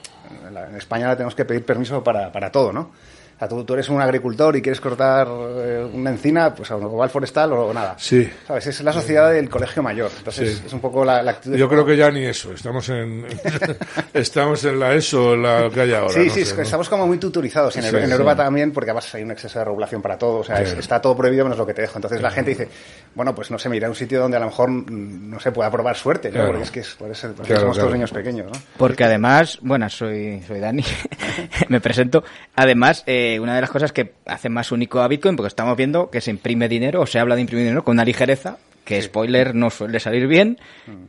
en, 0.48 0.54
la- 0.54 0.68
en 0.70 0.76
España 0.76 1.14
tenemos 1.16 1.36
que 1.36 1.44
pedir 1.46 1.66
permiso 1.66 2.04
para, 2.04 2.32
para 2.32 2.50
todo, 2.52 2.72
¿no? 2.72 2.92
O 3.40 3.42
sea, 3.42 3.48
tú, 3.48 3.64
tú 3.64 3.74
eres 3.74 3.88
un 3.88 4.02
agricultor 4.02 4.54
y 4.58 4.62
quieres 4.62 4.82
cortar 4.82 5.26
eh, 5.30 5.90
una 5.94 6.10
encina, 6.10 6.54
pues 6.54 6.70
o 6.72 6.98
va 6.98 7.06
al 7.06 7.10
forestal 7.10 7.54
o 7.54 7.74
nada. 7.74 7.96
Sí. 7.98 8.30
¿Sabes? 8.46 8.68
Es 8.68 8.82
la 8.84 8.92
sociedad 8.92 9.32
del 9.32 9.50
colegio 9.50 9.82
mayor. 9.82 10.12
Entonces 10.18 10.58
Sí. 10.58 10.64
es 10.68 10.74
un 10.74 10.82
poco 10.82 11.06
la, 11.06 11.24
la 11.24 11.32
actitud... 11.32 11.56
Yo 11.56 11.70
creo 11.70 11.86
que 11.86 11.96
ya 11.96 12.12
ni 12.12 12.26
eso, 12.26 12.52
estamos 12.52 12.90
en 12.90 13.26
estamos 14.14 14.64
en 14.66 14.80
la 14.80 14.94
ESO, 14.94 15.36
en 15.36 15.44
la 15.44 15.70
que 15.74 15.82
hay 15.82 15.94
ahora. 15.94 16.10
Sí, 16.14 16.20
no 16.20 16.24
sí, 16.26 16.30
sé, 16.32 16.42
es 16.42 16.50
que 16.52 16.58
¿no? 16.58 16.64
estamos 16.64 16.90
como 16.90 17.08
muy 17.08 17.18
tuturizados. 17.18 17.76
En, 17.78 17.84
Sí, 17.84 17.96
en 17.96 18.06
sí. 18.06 18.12
Europa 18.12 18.36
también, 18.36 18.72
porque 18.72 18.92
además 18.92 19.16
hay 19.16 19.24
un 19.24 19.32
exceso 19.32 19.58
de 19.60 19.66
regulación 19.66 20.02
para 20.02 20.18
todo. 20.18 20.40
O 20.40 20.44
sea, 20.44 20.62
es- 20.62 20.74
está 20.74 21.00
todo 21.02 21.16
prohibido 21.16 21.46
menos 21.46 21.58
lo 21.58 21.66
que 21.66 21.74
te 21.74 21.82
dejo. 21.84 21.98
Entonces 21.98 22.22
la 22.22 22.32
gente 22.32 22.52
dice, 22.52 22.68
bueno, 23.16 23.34
pues 23.34 23.50
no 23.52 23.58
sé, 23.58 23.70
me 23.70 23.78
iré 23.78 23.86
a 23.86 23.90
un 23.90 23.96
sitio 23.96 24.20
donde 24.20 24.36
a 24.38 24.40
lo 24.42 24.48
mejor 24.48 24.70
mm, 24.70 25.30
no 25.30 25.40
se 25.40 25.52
pueda 25.52 25.72
probar 25.72 25.96
suerte, 25.96 26.28
¿no? 26.30 26.34
Claro. 26.34 26.48
Porque 26.50 26.64
es 26.64 26.72
que 26.72 26.80
es- 26.82 26.96
por 26.96 27.10
eso, 27.10 27.28
porque 27.30 27.48
Claro, 27.48 27.62
somos 27.62 27.76
claro. 27.78 27.88
todos 27.88 27.94
niños 27.98 28.12
pequeños, 28.12 28.48
¿no? 28.52 28.60
Porque 28.78 29.04
además, 29.06 29.60
bueno, 29.62 29.90
soy, 29.90 30.42
soy 30.46 30.60
Dani, 30.60 30.84
me 31.70 31.80
presento. 31.80 32.24
Además, 32.56 33.04
eh, 33.06 33.29
una 33.38 33.56
de 33.56 33.62
las 33.62 33.70
cosas 33.70 33.92
que 33.92 34.14
hace 34.26 34.48
más 34.48 34.72
único 34.72 35.02
a 35.02 35.08
Bitcoin, 35.10 35.36
porque 35.36 35.50
estamos 35.50 35.76
viendo 35.76 36.10
que 36.10 36.22
se 36.22 36.32
imprime 36.32 36.70
dinero, 36.70 37.02
o 37.02 37.06
se 37.06 37.20
habla 37.20 37.36
de 37.36 37.42
imprimir 37.42 37.66
dinero 37.66 37.84
con 37.84 37.98
una 37.98 38.06
ligereza, 38.06 38.58
que 38.86 39.02
spoiler 39.02 39.54
no 39.54 39.70
suele 39.70 40.00
salir 40.00 40.28
bien, 40.28 40.58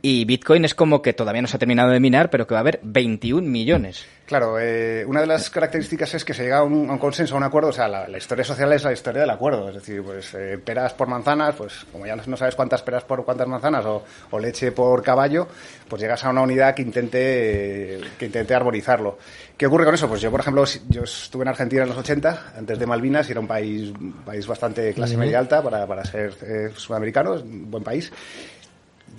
y 0.01 0.25
Bitcoin 0.25 0.65
es 0.65 0.75
como 0.75 1.01
que 1.01 1.13
todavía 1.13 1.41
no 1.41 1.47
se 1.47 1.55
ha 1.55 1.59
terminado 1.59 1.89
de 1.89 1.99
minar, 1.99 2.29
pero 2.29 2.45
que 2.45 2.53
va 2.53 2.59
a 2.59 2.61
haber 2.61 2.79
21 2.83 3.47
millones. 3.47 4.05
Claro, 4.31 4.57
eh, 4.61 5.03
una 5.05 5.19
de 5.19 5.27
las 5.27 5.49
características 5.49 6.13
es 6.13 6.23
que 6.23 6.33
se 6.33 6.43
llega 6.43 6.59
a 6.59 6.63
un, 6.63 6.89
a 6.89 6.93
un 6.93 6.99
consenso, 6.99 7.33
a 7.35 7.37
un 7.37 7.43
acuerdo. 7.43 7.67
O 7.67 7.73
sea, 7.73 7.89
la, 7.89 8.07
la 8.07 8.17
historia 8.17 8.45
social 8.45 8.71
es 8.71 8.81
la 8.85 8.93
historia 8.93 9.19
del 9.19 9.29
acuerdo. 9.29 9.67
Es 9.67 9.75
decir, 9.75 10.01
pues 10.01 10.33
eh, 10.35 10.57
peras 10.57 10.93
por 10.93 11.09
manzanas, 11.09 11.53
pues 11.55 11.85
como 11.91 12.05
ya 12.05 12.15
no 12.15 12.37
sabes 12.37 12.55
cuántas 12.55 12.81
peras 12.81 13.03
por 13.03 13.25
cuántas 13.25 13.45
manzanas 13.49 13.83
o, 13.85 14.05
o 14.29 14.39
leche 14.39 14.71
por 14.71 15.03
caballo, 15.03 15.49
pues 15.89 16.01
llegas 16.01 16.23
a 16.23 16.29
una 16.29 16.43
unidad 16.43 16.73
que 16.73 16.81
intente, 16.81 17.95
eh, 17.97 18.01
que 18.17 18.27
intente 18.27 18.55
armonizarlo. 18.55 19.17
¿Qué 19.57 19.65
ocurre 19.67 19.83
con 19.83 19.95
eso? 19.95 20.07
Pues 20.07 20.21
yo, 20.21 20.31
por 20.31 20.39
ejemplo, 20.39 20.65
si- 20.65 20.81
yo 20.87 21.03
estuve 21.03 21.43
en 21.43 21.49
Argentina 21.49 21.83
en 21.83 21.89
los 21.89 21.97
80, 21.97 22.53
antes 22.57 22.79
de 22.79 22.85
Malvinas, 22.85 23.27
y 23.27 23.31
era 23.33 23.41
un 23.41 23.47
país, 23.47 23.89
un 23.99 24.13
país 24.25 24.47
bastante 24.47 24.93
clase 24.93 25.17
media 25.17 25.39
alta 25.39 25.61
para, 25.61 25.85
para 25.85 26.05
ser 26.05 26.33
eh, 26.43 26.69
sudamericano, 26.77 27.33
un 27.33 27.69
buen 27.69 27.83
país 27.83 28.09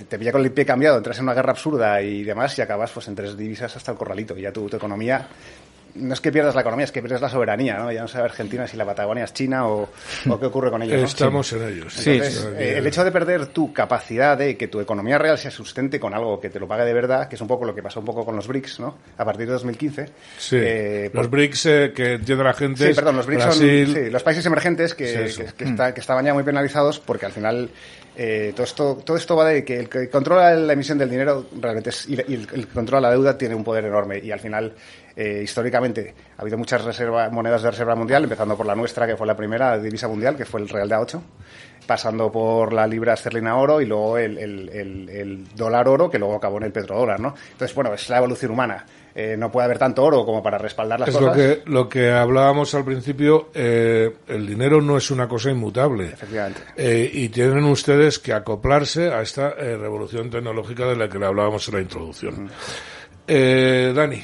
te 0.08 0.18
pilla 0.18 0.32
con 0.32 0.42
el 0.44 0.50
pie 0.52 0.64
cambiado, 0.64 0.96
entras 0.99 1.18
en 1.18 1.25
una 1.25 1.34
guerra 1.34 1.52
absurda 1.52 2.00
y 2.02 2.22
demás 2.25 2.58
y 2.58 2.62
acabas 2.62 2.90
pues 2.90 3.08
en 3.08 3.14
tres 3.14 3.37
divisas 3.37 3.75
hasta 3.76 3.92
el 3.92 3.99
corralito. 3.99 4.37
Y 4.37 4.42
ya 4.42 4.52
tu, 4.52 4.68
tu 4.68 4.76
economía, 4.76 5.26
no 5.94 6.14
es 6.14 6.20
que 6.22 6.32
pierdas 6.32 6.54
la 6.54 6.62
economía, 6.62 6.84
es 6.84 6.92
que 6.92 7.02
pierdes 7.02 7.20
la 7.20 7.28
soberanía, 7.28 7.76
¿no? 7.76 7.92
Ya 7.92 8.00
no 8.00 8.08
sabe 8.08 8.25
Argentina 8.25 8.66
si 8.66 8.78
la 8.78 8.87
Patagonia 8.87 9.25
es 9.25 9.34
China 9.34 9.66
o, 9.68 9.90
o 10.30 10.40
qué 10.40 10.46
ocurre 10.46 10.70
con 10.70 10.80
ellos, 10.82 10.99
¿no? 11.00 11.06
Estamos 11.06 11.52
en 11.52 11.68
ellos. 11.68 11.92
Sí, 11.92 12.12
Entonces, 12.12 12.40
sí. 12.40 12.46
eh, 12.56 12.78
el 12.78 12.87
hecho 12.87 13.04
de 13.04 13.12
perder 13.12 13.49
tu 13.49 13.75
capacidad 13.75 14.38
de 14.38 14.56
que 14.56 14.68
tu 14.68 14.80
economía 14.80 15.18
real 15.18 15.37
se 15.37 15.50
sustente 15.50 16.00
con 16.00 16.14
algo 16.14 16.40
que 16.40 16.49
te 16.49 16.58
lo 16.58 16.66
pague 16.66 16.87
de 16.87 16.94
verdad, 16.94 17.28
que 17.28 17.34
es 17.34 17.40
un 17.42 17.49
poco 17.49 17.66
lo 17.66 17.75
que 17.75 17.82
pasó 17.82 18.00
un 18.00 18.06
poco 18.06 18.25
con 18.25 18.34
los 18.34 18.49
BRICS, 18.49 18.80
¿no? 18.80 18.96
A 19.18 19.25
partir 19.26 19.46
de 19.46 19.52
2015. 19.52 20.06
Sí. 20.38 20.56
eh, 20.58 21.11
los 21.12 21.28
BRICS 21.28 21.66
eh, 21.66 21.92
que 21.94 22.14
entiende 22.14 22.42
la 22.42 22.54
gente. 22.54 22.88
Sí, 22.88 22.94
perdón, 22.94 23.16
los 23.18 23.26
BRICS 23.26 23.44
Brasil, 23.44 23.87
son 23.92 24.04
sí, 24.04 24.11
los 24.11 24.22
países 24.22 24.46
emergentes 24.46 24.94
que, 24.94 25.30
que- 25.58 25.64
está- 25.64 25.92
que 25.92 26.00
estaban 26.00 26.25
ya 26.25 26.32
muy 26.32 26.42
penalizados 26.42 27.00
porque 27.00 27.26
al 27.26 27.32
final 27.32 27.68
eh, 28.16 28.52
todo, 28.54 28.64
esto, 28.64 28.99
todo 29.04 29.16
esto 29.16 29.37
va 29.37 29.47
de 29.47 29.64
que 29.64 29.78
el 29.78 29.88
que 29.88 30.09
controla 30.11 30.54
la 30.54 30.73
emisión 30.75 30.99
del 30.99 31.09
dinero 31.11 31.47
realmente 31.61 31.90
es, 31.90 32.09
y, 32.09 32.14
el 32.21 32.47
que 32.47 32.66
controla 32.66 33.09
la 33.09 33.11
deuda 33.14 33.38
tiene 33.38 33.54
un 33.54 33.64
poder 33.64 33.85
enorme 33.87 34.19
y 34.19 34.31
al 34.31 34.40
final 34.40 34.75
eh, 35.16 35.40
históricamente 35.42 36.14
ha 36.37 36.42
habido 36.42 36.59
muchas 36.59 36.85
reserva, 36.85 37.28
monedas 37.31 37.62
de 37.62 37.71
reserva 37.71 37.95
mundial, 37.95 38.25
empezando 38.25 38.57
por 38.57 38.66
la 38.66 38.75
nuestra 38.75 39.07
que 39.07 39.16
fue 39.16 39.26
la 39.26 39.37
primera 39.37 39.78
divisa 39.78 40.09
mundial 40.09 40.37
que 40.37 40.45
fue 40.45 40.61
el 40.61 40.69
real 40.69 40.88
de 40.88 40.95
A8 40.97 41.21
pasando 41.87 42.31
por 42.31 42.73
la 42.73 42.87
libra 42.87 43.14
esterlina 43.14 43.57
oro 43.57 43.81
y 43.81 43.87
luego 43.87 44.16
el, 44.19 44.38
el- 44.38 44.69
el- 44.69 45.09
el 45.09 45.49
dólar 45.57 45.88
oro 45.88 46.09
que 46.11 46.19
luego 46.19 46.35
acabó 46.37 46.59
en 46.59 46.64
el 46.64 46.73
petrodólar, 46.73 47.19
¿no? 47.19 47.35
Entonces, 47.52 47.75
bueno, 47.75 47.92
es 47.95 48.09
la 48.09 48.19
evolución 48.19 48.52
humana. 48.52 48.87
Eh, 49.14 49.37
no 49.38 49.50
puede 49.52 49.66
haber 49.66 49.78
tanto 49.78 50.02
oro 50.02 50.25
como 50.25 50.42
para 50.42 50.57
respaldar 50.59 51.00
las 51.00 51.09
Es 51.11 51.16
cosas. 51.16 51.28
lo 51.28 51.42
que, 51.42 51.62
lo 51.71 51.88
que 51.88 52.11
hablábamos 52.11 52.75
al 52.75 52.85
principio, 52.85 53.50
eh, 53.54 54.11
el 54.28 54.47
dinero 54.47 54.81
no 54.81 54.97
es 54.97 55.11
una 55.11 55.28
cosa 55.28 55.50
inmutable. 55.50 56.07
Efectivamente. 56.07 56.61
Eh, 56.76 57.11
y 57.12 57.28
tienen 57.28 57.64
ustedes 57.64 58.19
que 58.19 58.33
acoplarse 58.33 59.12
a 59.12 59.21
esta 59.23 59.50
eh, 59.50 59.76
revolución 59.76 60.31
tecnológica 60.31 60.87
de 60.87 60.97
la 60.97 61.09
que 61.09 61.19
le 61.19 61.26
hablábamos 61.26 61.69
en 61.69 61.75
la 61.75 61.81
introducción. 61.81 62.50
Eh, 63.26 63.92
Dani, 63.95 64.23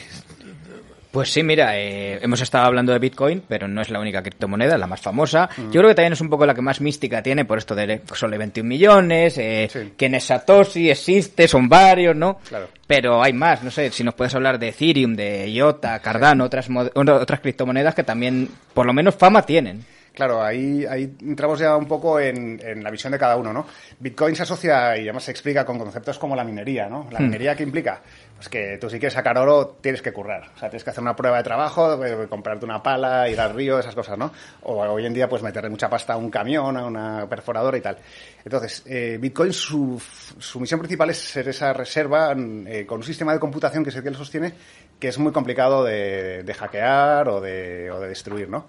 Pues 1.11 1.33
sí, 1.33 1.43
mira, 1.43 1.79
eh, 1.79 2.19
hemos 2.23 2.41
estado 2.43 2.67
hablando 2.67 2.93
de 2.93 2.99
Bitcoin, 2.99 3.43
pero 3.49 3.67
no 3.67 3.81
es 3.81 3.89
la 3.89 3.99
única 3.99 4.23
criptomoneda, 4.23 4.77
la 4.77 4.87
más 4.87 5.01
famosa. 5.01 5.49
Yo 5.57 5.81
creo 5.81 5.89
que 5.89 5.95
también 5.95 6.13
es 6.13 6.21
un 6.21 6.29
poco 6.29 6.45
la 6.45 6.55
que 6.55 6.61
más 6.61 6.83
mística 6.83 7.23
tiene 7.23 7.47
por 7.47 7.57
esto 7.57 7.75
de 7.75 8.03
solo 8.13 8.37
21 8.37 8.69
millones, 8.69 9.39
eh, 9.39 9.69
Sí. 9.73 9.95
quién 9.97 10.15
es 10.15 10.25
Satoshi, 10.25 10.91
existe, 10.91 11.49
son 11.49 11.67
varios, 11.69 12.15
¿no? 12.15 12.39
Claro. 12.47 12.69
Pero 12.87 13.23
hay 13.23 13.33
más, 13.33 13.63
no 13.63 13.71
sé, 13.71 13.91
si 13.91 14.05
nos 14.05 14.15
puedes 14.15 14.35
hablar 14.35 14.59
de 14.59 14.69
Ethereum, 14.69 15.15
de 15.17 15.49
IOTA, 15.51 15.99
Cardano, 16.01 16.45
otras, 16.45 16.69
otras 16.95 17.41
criptomonedas 17.41 17.95
que 17.95 18.05
también, 18.05 18.49
por 18.75 18.85
lo 18.85 18.93
menos, 18.93 19.15
fama 19.15 19.43
tienen. 19.43 19.85
Claro, 20.15 20.43
ahí, 20.43 20.85
ahí 20.85 21.17
entramos 21.23 21.61
ya 21.61 21.77
un 21.77 21.87
poco 21.87 22.19
en, 22.19 22.61
en 22.63 22.83
la 22.83 22.91
visión 22.91 23.13
de 23.13 23.19
cada 23.19 23.37
uno, 23.37 23.53
¿no? 23.53 23.67
Bitcoin 24.01 24.35
se 24.35 24.43
asocia 24.43 24.97
y 24.97 25.03
además 25.03 25.25
se 25.25 25.31
explica 25.31 25.65
con 25.65 25.79
conceptos 25.79 26.19
como 26.19 26.35
la 26.35 26.43
minería, 26.43 26.89
¿no? 26.89 27.07
La 27.11 27.21
minería 27.21 27.55
que 27.55 27.63
implica, 27.63 28.01
pues 28.35 28.49
que 28.49 28.79
tú 28.79 28.91
si 28.91 28.99
quieres 28.99 29.15
sacar 29.15 29.39
oro 29.39 29.79
tienes 29.81 30.03
que 30.03 30.13
currar, 30.13 30.51
o 30.55 30.59
sea, 30.59 30.69
tienes 30.71 30.83
que 30.83 30.91
hacer 30.91 31.03
una 31.03 31.15
prueba 31.15 31.37
de 31.37 31.45
trabajo, 31.45 32.05
eh, 32.05 32.27
comprarte 32.29 32.65
una 32.65 32.83
pala, 32.83 33.29
ir 33.29 33.41
al 33.41 33.55
río, 33.55 33.79
esas 33.79 33.95
cosas, 33.95 34.19
¿no? 34.19 34.33
O 34.63 34.81
hoy 34.81 35.07
en 35.07 35.15
día 35.15 35.29
pues 35.29 35.43
meterle 35.43 35.71
mucha 35.71 35.89
pasta 35.89 36.15
a 36.15 36.17
un 36.17 36.31
camión, 36.31 36.77
a 36.77 36.85
una 36.85 37.29
perforadora 37.29 37.79
y 37.79 37.81
tal. 37.81 37.99
Entonces, 38.45 38.83
eh, 38.87 39.19
Bitcoin 39.21 39.53
su, 39.53 40.01
su 40.39 40.59
misión 40.59 40.81
principal 40.81 41.11
es 41.11 41.19
ser 41.19 41.49
esa 41.49 41.73
reserva 41.73 42.35
eh, 42.35 42.85
con 42.87 42.99
un 42.99 43.05
sistema 43.05 43.33
de 43.33 43.39
computación 43.39 43.85
que 43.85 43.91
es 43.91 43.97
el 43.97 44.03
que 44.03 44.11
lo 44.11 44.19
sostiene, 44.19 44.53
que 44.99 45.09
es 45.09 45.19
muy 45.19 45.33
complicado 45.33 45.85
de, 45.85 46.43
de 46.43 46.55
hackear 46.55 47.29
o 47.29 47.41
de, 47.41 47.91
o 47.91 48.01
de 48.01 48.09
destruir, 48.09 48.49
¿no? 48.49 48.67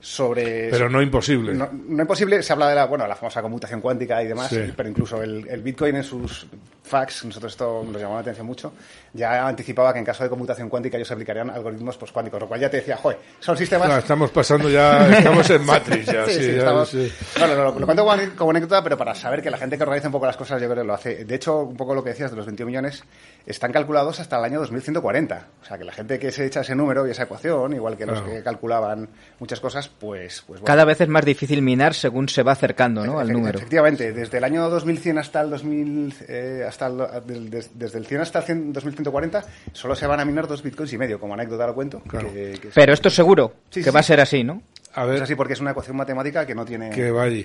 Sobre, 0.00 0.68
Pero 0.70 0.88
no 0.88 1.02
imposible. 1.02 1.54
no, 1.54 1.68
no 1.72 2.02
imposible, 2.02 2.42
se 2.42 2.52
habla 2.52 2.68
de 2.68 2.74
la, 2.76 2.86
bueno, 2.86 3.06
la 3.06 3.16
famosa 3.16 3.42
computación 3.42 3.80
cuántica 3.80 4.22
y 4.22 4.28
demás, 4.28 4.48
Sí. 4.48 4.72
pero 4.76 4.88
incluso 4.88 5.20
el, 5.22 5.46
el 5.48 5.60
Bitcoin 5.62 5.96
en 5.96 6.04
sus 6.04 6.46
facts, 6.88 7.24
nosotros 7.24 7.52
esto 7.52 7.84
nos 7.86 8.00
llamó 8.00 8.14
la 8.14 8.20
atención 8.20 8.46
mucho, 8.46 8.72
ya 9.12 9.46
anticipaba 9.46 9.92
que 9.92 9.98
en 9.98 10.04
caso 10.04 10.22
de 10.24 10.30
computación 10.30 10.68
cuántica 10.68 10.96
ellos 10.96 11.10
aplicarían 11.10 11.50
algoritmos 11.50 11.96
pues, 11.96 12.10
cuánticos, 12.12 12.40
lo 12.40 12.48
cual 12.48 12.60
ya 12.60 12.70
te 12.70 12.78
decía, 12.78 12.96
joder, 12.96 13.18
son 13.40 13.56
sistemas... 13.56 13.88
No, 13.88 13.98
estamos 13.98 14.30
pasando 14.30 14.68
ya, 14.68 15.08
estamos 15.18 15.48
en 15.50 15.64
Matrix 15.64 16.06
ya, 16.06 16.24
Sí, 16.26 16.32
sí, 16.34 16.40
sí, 16.40 16.52
ya, 16.52 16.58
estamos- 16.58 16.88
sí. 16.88 17.12
Bueno, 17.38 17.54
lo, 17.54 17.78
lo 17.78 17.86
cuento 17.86 18.06
como, 18.36 18.50
anécdota, 18.50 18.82
pero 18.82 18.96
para 18.96 19.14
saber 19.14 19.42
que 19.42 19.50
la 19.50 19.58
gente 19.58 19.76
que 19.76 19.82
organiza 19.82 20.08
un 20.08 20.12
poco 20.12 20.26
las 20.26 20.36
cosas, 20.36 20.60
yo 20.60 20.68
creo 20.68 20.82
que 20.82 20.86
lo 20.86 20.94
hace. 20.94 21.24
De 21.24 21.34
hecho, 21.34 21.58
un 21.62 21.76
poco 21.76 21.94
lo 21.94 22.02
que 22.02 22.10
decías 22.10 22.30
de 22.30 22.36
los 22.36 22.46
21 22.46 22.66
millones, 22.68 23.04
están 23.46 23.72
calculados 23.72 24.20
hasta 24.20 24.38
el 24.38 24.44
año 24.44 24.60
2140. 24.60 25.46
O 25.62 25.64
sea, 25.64 25.78
que 25.78 25.84
la 25.84 25.92
gente 25.92 26.18
que 26.18 26.30
se 26.32 26.46
echa 26.46 26.60
ese 26.60 26.74
número 26.74 27.06
y 27.06 27.10
esa 27.10 27.24
ecuación, 27.24 27.74
igual 27.74 27.96
que 27.96 28.06
los 28.06 28.18
Claro. 28.20 28.32
que 28.34 28.42
calculaban 28.42 29.08
muchas 29.38 29.60
cosas, 29.60 29.88
pues, 29.88 30.42
pues 30.46 30.60
bueno. 30.60 30.64
Cada 30.66 30.84
vez 30.84 31.00
es 31.00 31.08
más 31.08 31.24
difícil 31.24 31.62
minar 31.62 31.94
según 31.94 32.28
se 32.28 32.42
va 32.42 32.52
acercando, 32.52 33.04
¿no? 33.06 33.18
Al 33.18 33.32
número. 33.32 33.58
Efectivamente, 33.58 34.12
desde 34.12 34.38
el 34.38 34.44
año 34.44 34.68
2100 34.70 35.18
hasta 35.18 35.40
el 35.40 35.50
2000, 35.50 36.14
eh, 36.28 36.64
hasta 36.68 36.77
el, 36.86 36.98
del- 37.26 37.50
des- 37.50 37.70
desde 37.78 37.98
el 37.98 38.06
100 38.06 38.20
hasta 38.20 38.38
el 38.38 38.44
100 38.44 38.72
2140, 38.72 39.44
solo 39.72 39.94
se 39.96 40.06
van 40.06 40.20
a 40.20 40.24
minar 40.24 40.46
dos 40.46 40.62
bitcoins 40.62 40.92
y 40.92 40.98
medio, 40.98 41.18
como 41.18 41.34
anécdota 41.34 41.66
lo 41.66 41.74
cuento. 41.74 42.00
Claro. 42.06 42.32
que- 42.32 42.58
que 42.60 42.68
es- 42.68 42.74
Pero 42.74 42.92
esto 42.92 43.08
es 43.08 43.14
seguro, 43.14 43.52
Sí, 43.70 43.80
que 43.80 43.84
sí, 43.84 43.90
va 43.90 44.00
a 44.00 44.02
ser 44.04 44.20
así, 44.20 44.44
¿no? 44.44 44.62
A 44.94 45.02
es 45.04 45.08
ver, 45.10 45.22
así 45.22 45.34
porque 45.34 45.52
es 45.52 45.60
una 45.60 45.72
ecuación 45.72 45.96
matemática 45.96 46.46
que 46.46 46.54
no 46.54 46.64
tiene... 46.64 46.90
que 46.90 47.10
vaya. 47.10 47.44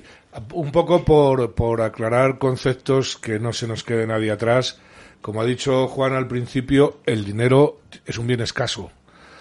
Un 0.54 0.72
poco 0.72 1.04
por, 1.04 1.54
por 1.54 1.82
aclarar 1.82 2.38
conceptos 2.40 3.18
que 3.18 3.40
no 3.40 3.52
se 3.54 3.68
nos 3.68 3.84
quede 3.84 4.08
nadie 4.08 4.32
atrás. 4.32 4.80
Como 5.22 5.42
ha 5.42 5.46
dicho 5.46 5.88
Juan 5.88 6.13
al 6.13 6.28
principio, 6.28 7.00
el 7.06 7.25
dinero 7.25 7.80
es 8.06 8.18
un 8.18 8.28
bien 8.28 8.42
escaso. 8.42 8.92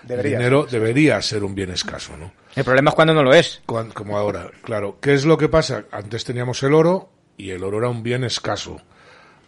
Debería 0.03 0.33
el 0.33 0.39
dinero 0.39 0.67
debería 0.69 1.23
ser 1.23 1.45
un 1.45 1.55
bien 1.55 1.71
escaso, 1.71 2.17
¿no? 2.17 2.33
El 2.57 2.65
problema 2.65 2.91
es 2.91 2.95
cuando 2.97 3.15
no 3.15 3.23
lo 3.23 3.33
es. 3.33 3.63
Como 3.67 4.19
ahora, 4.19 4.51
claro. 4.63 4.99
¿Qué 5.01 5.15
es 5.15 5.25
lo 5.25 5.39
que 5.39 5.49
pasa? 5.49 5.85
Antes 5.93 6.25
teníamos 6.25 6.63
el 6.65 6.75
oro 6.75 7.09
y 7.37 7.51
el 7.51 7.63
oro 7.65 7.79
era 7.79 7.89
un 7.89 8.03
bien 8.03 8.25
escaso. 8.25 8.81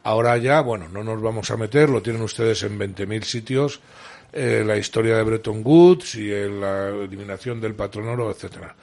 Ahora 0.05 0.37
ya, 0.37 0.61
bueno, 0.61 0.89
no 0.89 1.03
nos 1.03 1.21
vamos 1.21 1.51
a 1.51 1.57
meter, 1.57 1.89
lo 1.89 2.03
tienen 2.03 2.23
ustedes 2.23 2.63
en 2.63 2.79
20.000 2.79 3.23
sitios, 3.23 3.81
eh, 4.33 4.63
la 4.65 4.77
historia 4.77 5.17
de 5.17 5.23
Bretton 5.23 5.63
Woods 5.65 6.17
y 6.17 6.31
eh, 6.31 6.49
la 6.49 6.89
eliminación 6.89 7.59
del 7.59 7.75
patrón 7.75 8.09
oro, 8.09 8.31
etcétera. 8.31 8.77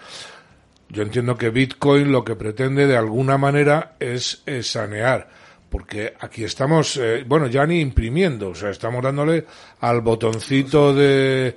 Yo 0.89 1.03
entiendo 1.03 1.37
que 1.37 1.51
Bitcoin 1.51 2.11
lo 2.11 2.23
que 2.23 2.35
pretende 2.35 2.87
de 2.87 2.97
alguna 2.97 3.37
manera 3.37 3.95
es, 3.99 4.41
eh, 4.47 4.63
sanear, 4.63 5.29
porque 5.69 6.15
aquí 6.19 6.43
estamos, 6.43 6.97
eh, 6.97 7.23
bueno, 7.25 7.45
ya 7.45 7.67
ni 7.67 7.79
imprimiendo, 7.79 8.49
o 8.49 8.55
sea, 8.55 8.71
estamos 8.71 9.03
dándole 9.03 9.45
al 9.79 10.01
botoncito 10.01 10.93
de, 10.93 11.55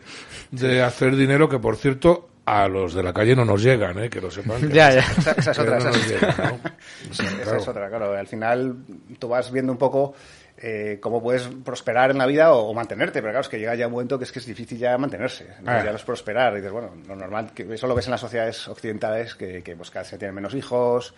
de 0.50 0.82
hacer 0.82 1.16
dinero 1.16 1.48
que, 1.48 1.58
por 1.58 1.76
cierto, 1.76 2.28
a 2.46 2.68
los 2.68 2.92
de 2.94 3.02
la 3.02 3.12
calle 3.12 3.34
no 3.34 3.44
nos 3.44 3.62
llegan, 3.62 3.98
¿eh? 3.98 4.10
que 4.10 4.20
lo 4.20 4.30
sepan. 4.30 4.60
que- 4.60 4.68
Ya, 4.74 4.90
ya. 4.92 5.00
Esa, 5.00 5.32
esa 5.32 5.50
es 5.52 5.58
otra, 5.58 5.72
no 5.72 5.78
esa 5.78 5.88
nos 5.88 5.96
es- 5.98 6.08
llegan, 6.10 6.34
¿no? 6.38 6.70
O 7.10 7.14
sea, 7.14 7.26
Esa 7.26 7.42
claro. 7.42 7.58
es 7.58 7.68
otra, 7.68 7.88
claro. 7.88 8.12
Al 8.12 8.26
final 8.26 8.76
tú 9.18 9.28
vas 9.28 9.50
viendo 9.50 9.72
un 9.72 9.78
poco 9.78 10.14
eh, 10.58 10.98
cómo 11.00 11.22
puedes 11.22 11.48
prosperar 11.64 12.10
en 12.10 12.18
la 12.18 12.26
vida 12.26 12.52
o, 12.52 12.68
o 12.68 12.74
mantenerte, 12.74 13.20
pero 13.20 13.32
claro, 13.32 13.40
es 13.40 13.48
que 13.48 13.58
llega 13.58 13.74
ya 13.74 13.86
un 13.86 13.92
momento 13.92 14.18
que 14.18 14.24
es 14.24 14.32
que 14.32 14.38
es 14.40 14.46
difícil 14.46 14.78
ya 14.78 14.96
mantenerse. 14.98 15.46
Ah. 15.66 15.82
ya 15.84 15.90
no 15.90 15.96
es 15.96 16.04
prosperar. 16.04 16.52
Y 16.52 16.56
dices, 16.56 16.70
bueno, 16.72 16.90
lo 17.08 17.16
normal, 17.16 17.52
que 17.54 17.72
eso 17.74 17.86
lo 17.86 17.94
ves 17.94 18.06
en 18.06 18.12
las 18.12 18.20
sociedades 18.20 18.68
occidentales, 18.68 19.34
que, 19.34 19.62
que 19.62 19.74
pues, 19.76 19.90
cada 19.90 20.02
vez 20.02 20.10
se 20.10 20.18
tienen 20.18 20.34
menos 20.34 20.54
hijos, 20.54 21.14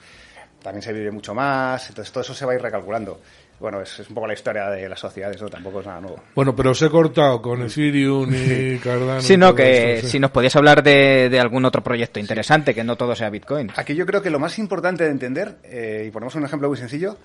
también 0.63 0.83
se 0.83 0.93
vive 0.93 1.11
mucho 1.11 1.35
más, 1.35 1.89
entonces 1.91 2.11
todo 2.13 2.23
eso 2.23 2.35
se 2.35 2.47
va 2.47 2.53
a 2.53 2.55
ir 2.55 2.63
recalculando. 2.63 3.21
Bueno, 3.59 3.81
es, 3.81 3.99
es 4.01 4.09
un 4.09 4.15
poco 4.15 4.27
la 4.27 4.35
historia 4.35 4.69
de 4.69 4.87
las 4.89 5.01
sociedades, 5.01 5.37
eso 5.37 5.49
tampoco 5.49 5.81
es 5.81 5.87
nada 5.87 6.01
nuevo. 6.01 6.23
Bueno, 6.35 6.55
pero 6.55 6.73
os 6.73 6.83
he 6.83 6.91
cortado 6.91 7.41
con 7.41 7.63
Ethereum 7.63 8.31
y 8.35 8.79
Cardano. 8.79 9.21
Sí, 9.23 9.37
no, 9.37 9.55
que 9.55 9.95
esto, 9.95 10.07
sí. 10.09 10.13
si 10.13 10.19
nos 10.21 10.31
podías 10.31 10.55
hablar 10.57 10.83
de, 10.83 11.29
de 11.31 11.41
algún 11.41 11.65
otro 11.65 11.83
proyecto 11.83 12.21
interesante, 12.21 12.75
que 12.75 12.85
no 12.85 12.97
todo 12.97 13.15
sea 13.17 13.31
Bitcoin. 13.31 13.71
Aquí 13.77 13.95
yo 13.95 14.05
creo 14.05 14.21
que 14.21 14.29
lo 14.31 14.39
más 14.39 14.59
importante 14.59 15.05
de 15.05 15.11
entender, 15.11 15.57
eh, 15.65 16.05
y 16.07 16.11
ponemos 16.11 16.35
un 16.35 16.45
ejemplo 16.45 16.69
muy 16.69 16.77
sencillo, 16.77 17.17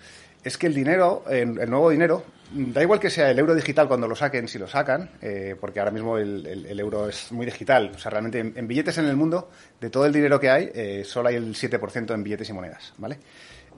es 0.44 0.58
que 0.58 0.68
el 0.68 0.74
dinero, 0.74 1.24
el, 1.30 1.60
el 1.60 1.70
nuevo 1.70 1.90
dinero, 1.90 2.24
da 2.54 2.82
igual 2.82 3.00
que 3.00 3.10
sea 3.10 3.30
el 3.30 3.38
euro 3.38 3.54
digital 3.54 3.88
cuando 3.88 4.08
lo 4.08 4.16
saquen, 4.16 4.48
si 4.48 4.58
lo 4.58 4.68
sacan, 4.68 5.10
eh, 5.22 5.56
porque 5.60 5.80
ahora 5.80 5.92
mismo 5.92 6.18
el, 6.18 6.46
el- 6.48 6.66
el 6.66 6.80
euro 6.80 7.10
es 7.10 7.32
muy 7.32 7.46
digital. 7.46 7.92
O 7.94 8.00
sea, 8.00 8.10
realmente 8.10 8.40
en, 8.40 8.54
en 8.56 8.68
billetes 8.68 8.98
en 8.98 9.06
el 9.06 9.16
mundo, 9.18 9.50
de 9.80 9.90
todo 9.90 10.06
el 10.06 10.14
dinero 10.14 10.40
que 10.40 10.50
hay, 10.50 10.72
eh, 10.74 11.04
solo 11.06 11.28
hay 11.30 11.36
el 11.36 11.54
7% 11.54 12.14
en 12.14 12.24
billetes 12.24 12.50
y 12.50 12.54
monedas, 12.54 12.94
¿vale? 12.98 13.20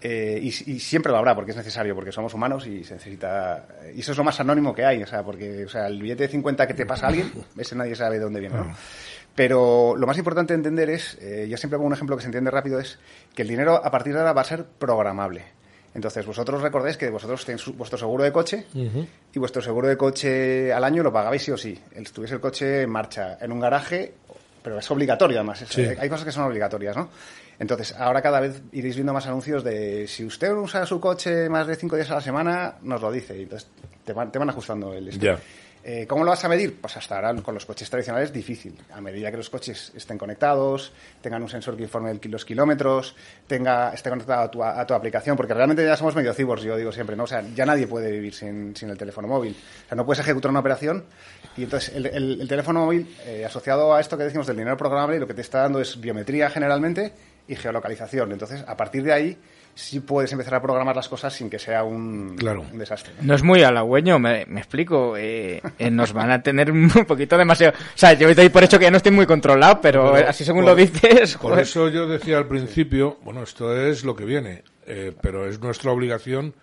Eh, 0.06 0.38
y, 0.42 0.48
y 0.48 0.80
siempre 0.82 1.14
lo 1.14 1.18
habrá 1.18 1.34
porque 1.34 1.52
es 1.52 1.58
necesario, 1.58 1.96
porque 1.96 2.12
somos 2.12 2.34
humanos 2.34 2.68
y 2.68 2.84
se 2.84 2.96
necesita. 2.96 3.66
Y 3.96 4.02
eso 4.02 4.12
es 4.12 4.18
lo 4.18 4.26
más 4.26 4.38
anónimo 4.38 4.76
que 4.76 4.84
hay, 4.84 5.02
o 5.02 5.08
sea, 5.08 5.24
porque 5.24 5.64
o 5.64 5.70
sea, 5.70 5.88
el 5.88 6.02
billete 6.02 6.24
de 6.24 6.30
50 6.30 6.68
que 6.68 6.74
te 6.74 6.86
pasa 6.86 7.06
a 7.06 7.10
alguien, 7.10 7.32
ese 7.58 7.74
nadie 7.74 7.96
sabe 7.96 8.18
de 8.18 8.24
dónde 8.26 8.42
viene, 8.42 8.58
¿no? 8.58 8.76
Pero 9.34 9.96
lo 9.98 10.06
más 10.06 10.18
importante 10.18 10.52
de 10.52 10.58
entender 10.58 10.90
es, 10.90 11.18
eh, 11.22 11.48
yo 11.50 11.56
siempre 11.56 11.78
pongo 11.78 11.88
un 11.88 11.94
ejemplo 11.94 12.18
que 12.18 12.22
se 12.22 12.28
entiende 12.28 12.52
rápido, 12.52 12.80
es 12.80 13.00
que 13.34 13.44
el 13.44 13.48
dinero 13.48 13.76
a 13.76 13.90
partir 13.90 14.12
de 14.12 14.20
ahora 14.20 14.34
va 14.34 14.42
a 14.42 14.46
ser 14.46 14.66
programable. 14.66 15.44
Entonces, 15.96 16.26
vosotros 16.26 16.62
recordéis 16.62 16.98
que 16.98 17.10
vosotros 17.10 17.46
tenéis 17.46 17.66
vuestro 17.78 17.98
seguro 17.98 18.26
de 18.26 18.32
coche 18.34 18.66
y 18.74 19.40
vuestro 19.40 19.62
seguro 19.62 19.88
de 19.88 19.96
coche 19.96 20.74
al 20.74 20.84
año 20.84 21.02
lo 21.02 21.14
pagabais 21.14 21.42
sí 21.42 21.52
o 21.52 21.58
sí. 21.58 21.80
Estuviese 21.96 22.36
el 22.36 22.42
coche 22.42 22.82
en 22.82 22.90
marcha, 22.90 23.38
en 23.40 23.54
un 23.54 23.60
garaje, 23.62 24.16
pero 24.64 24.80
es 24.80 24.90
obligatorio 24.90 25.38
además. 25.40 25.62
es- 25.62 25.70
Sí. 25.70 25.86
Hay 26.00 26.10
cosas 26.10 26.26
que 26.26 26.32
son 26.32 26.46
obligatorias, 26.46 26.96
¿no? 26.96 27.10
Entonces, 27.60 27.94
ahora 27.98 28.22
cada 28.22 28.40
vez 28.40 28.62
iréis 28.72 28.96
viendo 28.96 29.14
más 29.14 29.28
anuncios 29.28 29.64
de 29.64 30.08
si 30.08 30.26
usted 30.26 30.52
usa 30.54 30.86
su 30.86 31.00
coche 31.00 31.50
más 31.50 31.68
de 31.68 31.76
cinco 31.76 31.96
días 31.96 32.10
a 32.12 32.16
la 32.16 32.22
semana, 32.22 32.76
nos 32.82 33.02
lo 33.02 33.12
dice. 33.12 33.38
Y 33.38 33.44
entonces 33.44 33.70
te 34.04 34.14
van, 34.14 34.32
te 34.32 34.40
van 34.40 34.50
ajustando 34.50 34.94
el 34.94 35.10
esto. 35.10 35.24
Ya. 35.24 35.38
Eh, 35.86 36.08
¿Cómo 36.08 36.24
lo 36.24 36.30
vas 36.30 36.42
a 36.46 36.48
medir? 36.48 36.80
Pues 36.80 36.96
hasta 36.96 37.16
ahora 37.18 37.36
con 37.42 37.54
los 37.54 37.66
coches 37.66 37.90
tradicionales 37.90 38.32
difícil. 38.32 38.74
A 38.94 39.02
medida 39.02 39.30
que 39.30 39.36
los 39.36 39.50
coches 39.50 39.92
estén 39.94 40.18
conectados, 40.18 40.94
tengan 41.22 41.44
un 41.44 41.50
sensor 41.50 41.76
que 41.76 41.84
informe 41.84 42.18
los 42.24 42.46
kilómetros, 42.46 43.18
tenga, 43.48 43.94
esté 43.94 44.10
conectado 44.10 44.44
a 44.44 44.50
tu, 44.50 44.64
a 44.64 44.88
tu 44.88 44.94
aplicación, 44.94 45.36
porque 45.36 45.54
realmente 45.54 45.84
ya 45.86 45.98
somos 45.98 46.16
medio 46.16 46.34
cibors, 46.34 46.64
yo 46.64 46.78
digo 46.78 46.94
siempre, 46.94 47.18
¿no? 47.18 47.26
O 47.26 47.28
sea, 47.28 47.44
ya 47.54 47.66
nadie 47.66 47.86
puede 47.86 48.10
vivir 48.12 48.34
sin, 48.34 48.74
sin 48.78 48.92
el 48.92 48.98
teléfono 48.98 49.28
móvil. 49.28 49.58
O 49.86 49.88
sea, 49.90 49.98
no 49.98 50.06
puedes 50.06 50.22
ejecutar 50.22 50.52
una 50.52 50.62
operación 50.62 51.04
y 51.58 51.64
entonces 51.64 51.94
el, 51.96 52.06
el- 52.08 52.42
el 52.42 52.48
teléfono 52.48 52.86
móvil, 52.86 53.16
eh, 53.26 53.46
asociado 53.46 53.94
a 53.94 54.00
esto 54.02 54.18
que 54.18 54.24
decimos 54.24 54.48
del 54.48 54.58
dinero 54.58 54.78
programable, 54.78 55.20
lo 55.20 55.28
que 55.28 55.34
te 55.34 55.42
está 55.42 55.62
dando 55.62 55.80
es 55.82 56.00
biometría 56.00 56.50
generalmente 56.50 57.14
y 57.48 57.56
geolocalización. 57.56 58.32
Entonces, 58.32 58.64
a 58.68 58.78
partir 58.78 59.04
de 59.04 59.12
ahí, 59.14 59.38
sí 59.76 60.00
puedes 60.00 60.32
empezar 60.32 60.54
a 60.56 60.62
programar 60.62 60.96
las 60.96 61.10
cosas 61.10 61.34
sin 61.34 61.50
que 61.50 61.58
sea 61.60 61.84
un, 61.84 62.36
Claro. 62.38 62.62
un 62.72 62.78
desastre. 62.78 63.12
No 63.22 63.34
es 63.36 63.44
muy 63.44 63.64
halagüeño, 63.64 64.18
me, 64.20 64.46
me 64.46 64.60
explico. 64.60 65.18
eh, 65.18 65.62
eh, 65.80 65.92
nos 65.92 66.14
van 66.14 66.32
a 66.32 66.42
tener 66.42 66.72
un 66.72 66.90
poquito 67.08 67.38
demasiado. 67.38 67.74
O 67.78 67.98
sea, 67.98 68.14
yo 68.14 68.34
doy 68.34 68.50
por 68.50 68.64
hecho 68.64 68.78
que 68.80 68.86
ya 68.86 68.92
no 68.92 68.98
estoy 68.98 69.12
muy 69.12 69.26
controlado, 69.26 69.82
pero, 69.82 70.14
Pero 70.14 70.30
así 70.30 70.46
según 70.46 70.62
por- 70.64 70.72
lo 70.72 70.76
dices. 70.76 71.34
Por 71.38 71.52
joder. 71.52 71.64
eso 71.64 71.90
yo 71.90 72.08
decía 72.08 72.38
al 72.38 72.48
principio, 72.48 73.18
bueno, 73.24 73.44
esto 73.44 73.76
es 73.76 74.04
lo 74.06 74.16
que 74.16 74.26
viene, 74.26 74.64
eh, 74.86 75.14
pero 75.22 75.48
es 75.48 75.60
nuestra 75.60 75.92
obligación 75.92 76.54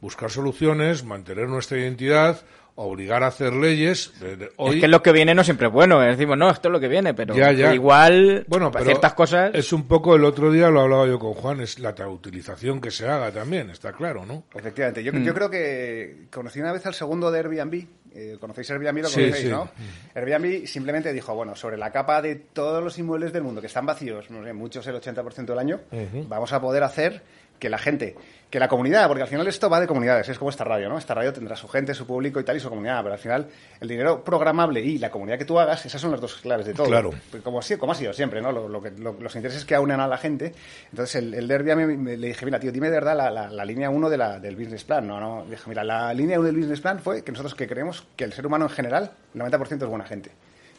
buscar 0.00 0.30
soluciones, 0.30 1.04
mantener 1.04 1.48
nuestra 1.48 1.76
identidad, 1.78 2.40
obligar 2.82 3.22
a 3.22 3.28
hacer 3.28 3.52
leyes. 3.52 4.12
Hoy, 4.56 4.76
Es 4.76 4.80
que 4.80 4.88
lo 4.88 5.02
que 5.02 5.12
viene 5.12 5.34
no 5.34 5.44
siempre 5.44 5.66
es 5.68 5.72
bueno. 5.72 6.02
eh, 6.02 6.08
Decimos, 6.10 6.36
no, 6.38 6.50
esto 6.50 6.68
es 6.68 6.72
lo 6.72 6.80
que 6.80 6.88
viene, 6.88 7.14
pero 7.14 7.34
Ya, 7.34 7.52
ya. 7.52 7.74
igual, 7.74 8.44
bueno, 8.48 8.70
para 8.70 8.84
pero 8.84 8.92
ciertas 8.96 9.14
cosas. 9.14 9.50
es 9.54 9.72
un 9.72 9.86
poco 9.86 10.14
el 10.16 10.24
otro 10.24 10.50
día 10.50 10.70
lo 10.70 10.80
hablaba 10.80 11.06
yo 11.06 11.18
con 11.18 11.34
Juan, 11.34 11.60
es 11.60 11.78
la 11.78 11.94
utilización 12.08 12.80
que 12.80 12.90
se 12.90 13.06
haga 13.08 13.30
también, 13.32 13.70
está 13.70 13.92
claro, 13.92 14.24
¿no? 14.26 14.44
Efectivamente. 14.54 15.02
Yo, 15.04 15.12
Mm. 15.12 15.22
yo 15.24 15.34
creo 15.34 15.50
que 15.50 16.26
conocí 16.32 16.60
una 16.60 16.72
vez 16.72 16.84
al 16.86 16.94
segundo 16.94 17.30
de 17.30 17.38
Airbnb. 17.40 17.86
Eh, 18.12 18.38
¿Conocéis 18.40 18.68
Airbnb? 18.72 19.02
Lo 19.02 19.10
conocéis, 19.10 19.36
sí. 19.36 19.48
¿no? 19.48 19.70
Airbnb 20.14 20.66
simplemente 20.66 21.12
dijo, 21.12 21.32
bueno, 21.34 21.54
sobre 21.54 21.76
la 21.76 21.92
capa 21.92 22.20
de 22.20 22.34
todos 22.34 22.82
los 22.82 22.98
inmuebles 22.98 23.32
del 23.32 23.44
mundo 23.44 23.60
que 23.60 23.68
están 23.68 23.86
vacíos, 23.86 24.30
no 24.30 24.42
sé, 24.44 24.52
muchos 24.52 24.84
el 24.88 24.96
80% 24.96 25.44
del 25.46 25.58
año, 25.58 25.80
vamos 26.28 26.52
a 26.52 26.60
poder 26.60 26.82
hacer 26.82 27.22
que 27.60 27.68
la 27.68 27.78
gente 27.78 28.16
que 28.50 28.58
la 28.58 28.66
comunidad, 28.66 29.06
porque 29.06 29.22
al 29.22 29.28
final 29.28 29.46
esto 29.46 29.70
va 29.70 29.78
de 29.78 29.86
comunidades, 29.86 30.28
es 30.28 30.36
como 30.36 30.50
esta 30.50 30.64
radio, 30.64 30.88
¿no? 30.88 30.98
Esta 30.98 31.14
radio 31.14 31.32
tendrá 31.32 31.54
su 31.54 31.68
gente, 31.68 31.94
su 31.94 32.04
público 32.04 32.40
y 32.40 32.44
tal, 32.44 32.56
y 32.56 32.60
su 32.60 32.68
comunidad, 32.68 33.00
pero 33.02 33.12
al 33.12 33.20
final 33.20 33.46
el 33.80 33.88
dinero 33.88 34.24
programable 34.24 34.80
y 34.80 34.98
la 34.98 35.08
comunidad 35.08 35.38
que 35.38 35.44
tú 35.44 35.58
hagas, 35.60 35.86
esas 35.86 36.00
son 36.00 36.10
las 36.10 36.20
dos 36.20 36.34
claves 36.36 36.66
de 36.66 36.74
todo. 36.74 36.88
Claro. 36.88 37.12
Pues 37.30 37.44
como, 37.44 37.60
como 37.78 37.92
ha 37.92 37.94
sido 37.94 38.12
siempre, 38.12 38.42
¿no? 38.42 38.50
Lo, 38.50 38.82
que, 38.82 38.90
los 38.90 39.36
intereses 39.36 39.64
que 39.64 39.76
aunan 39.76 40.00
a 40.00 40.08
la 40.08 40.18
gente. 40.18 40.52
Entonces 40.90 41.14
el, 41.14 41.32
el 41.32 41.46
derby 41.46 41.70
a 41.70 41.76
mí 41.76 41.96
me, 41.96 42.16
le 42.16 42.26
dije, 42.28 42.44
mira, 42.44 42.58
tío, 42.58 42.72
dime 42.72 42.88
de 42.90 42.94
verdad 42.94 43.16
la, 43.16 43.48
la, 43.48 43.64
línea 43.64 43.88
1 43.88 44.10
de 44.10 44.18
la, 44.18 44.40
del 44.40 44.56
business 44.56 44.82
plan. 44.82 45.06
No, 45.06 45.20
no, 45.20 45.46
dije, 45.48 45.62
mira, 45.68 45.84
la 45.84 46.12
línea 46.12 46.40
1 46.40 46.46
del 46.46 46.56
business 46.56 46.80
plan 46.80 46.98
fue 46.98 47.22
que 47.22 47.30
nosotros 47.30 47.54
que 47.54 47.68
creemos 47.68 48.04
que 48.16 48.24
el 48.24 48.32
ser 48.32 48.44
humano 48.46 48.64
en 48.64 48.70
general, 48.70 49.12
el 49.32 49.40
90% 49.40 49.82
es 49.82 49.88
buena 49.88 50.04
gente. 50.04 50.32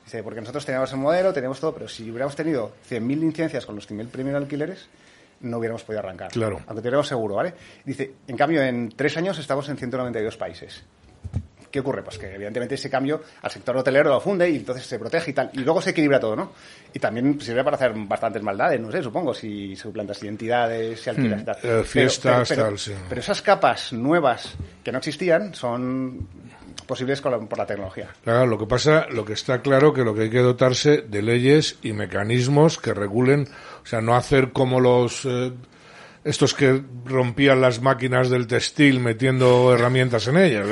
Dice, 0.04 0.24
porque 0.24 0.42
nosotros 0.42 0.66
teníamos 0.66 0.92
el 0.92 0.98
modelo, 0.98 1.32
teníamos 1.32 1.62
todo, 1.62 1.74
pero 1.74 1.88
si 1.88 2.04
hubiéramos 2.10 2.36
tenido 2.36 2.74
100.000 2.90 3.20
licencias 3.20 3.66
con 3.66 3.76
los 3.76 3.90
100.000 3.90 4.08
primeros 4.08 4.42
alquileres, 4.42 4.90
no 5.42 5.58
hubiéramos 5.58 5.84
podido 5.84 6.00
arrancar. 6.00 6.32
Claro. 6.32 6.58
Aunque 6.68 6.82
tuviéramos 6.82 7.08
seguro, 7.08 7.36
¿vale? 7.36 7.54
Dice, 7.84 8.14
en 8.28 8.38
cambio, 8.38 8.62
en 8.62 8.90
tres 8.96 9.18
años 9.18 9.38
estamos 9.40 9.68
en 9.70 9.78
192 9.78 10.38
países. 10.38 10.84
¿Qué 11.72 11.80
ocurre? 11.80 12.04
Pues 12.04 12.18
que 12.18 12.36
evidentemente 12.36 12.76
ese 12.76 12.90
cambio 12.90 13.22
al 13.42 13.50
sector 13.50 13.78
hotelero 13.78 14.10
lo 14.10 14.20
funde 14.20 14.50
y 14.50 14.58
entonces 14.58 14.86
se 14.86 15.00
protege 15.00 15.32
y 15.32 15.34
tal. 15.34 15.50
Y 15.54 15.60
luego 15.60 15.82
se 15.82 15.92
equilibra 15.92 16.20
todo, 16.20 16.36
¿no? 16.36 16.52
Y 16.94 17.00
también 17.00 17.40
sirve 17.40 17.64
para 17.64 17.78
hacer 17.78 17.94
bastantes 17.96 18.44
maldades, 18.44 18.80
no 18.82 18.92
sé, 18.92 19.02
supongo, 19.02 19.34
si 19.34 19.76
suplantas 19.78 20.22
identidades, 20.22 21.00
si 21.00 21.10
alquilas 21.10 21.42
y 21.42 21.46
tal. 21.46 21.58
Eh, 21.64 21.84
fiestas, 21.86 22.50
pero, 22.50 22.64
tal, 22.66 22.78
sí. 22.78 22.94
pero 23.08 23.22
esas 23.22 23.42
capas 23.42 23.94
nuevas 23.94 24.56
que 24.84 24.92
no 24.92 24.98
existían 24.98 25.54
son 25.54 26.28
posibles 26.92 27.22
por 27.22 27.58
la 27.58 27.66
tecnología. 27.66 28.10
Claro, 28.22 28.46
lo 28.46 28.58
que 28.58 28.66
pasa, 28.66 29.08
lo 29.10 29.24
que 29.24 29.32
está 29.32 29.62
claro 29.62 29.94
que 29.94 30.04
lo 30.04 30.14
que 30.14 30.24
hay 30.24 30.30
que 30.30 30.40
dotarse 30.40 31.02
de 31.04 31.22
leyes 31.22 31.78
y 31.82 31.94
mecanismos 31.94 32.78
que 32.78 32.94
regulen, 32.94 33.48
o 33.82 33.86
sea, 33.86 34.02
no 34.02 34.14
hacer 34.14 34.52
como 34.52 34.82
los 34.82 35.24
eh, 35.24 35.54
estos 36.24 36.54
que 36.54 36.82
rompían 37.06 37.62
las 37.62 37.82
máquinas 37.82 38.30
del 38.30 38.46
textil 38.48 39.00
metiendo 39.00 39.74
herramientas 39.74 40.28
en 40.28 40.38
ellas. 40.38 40.68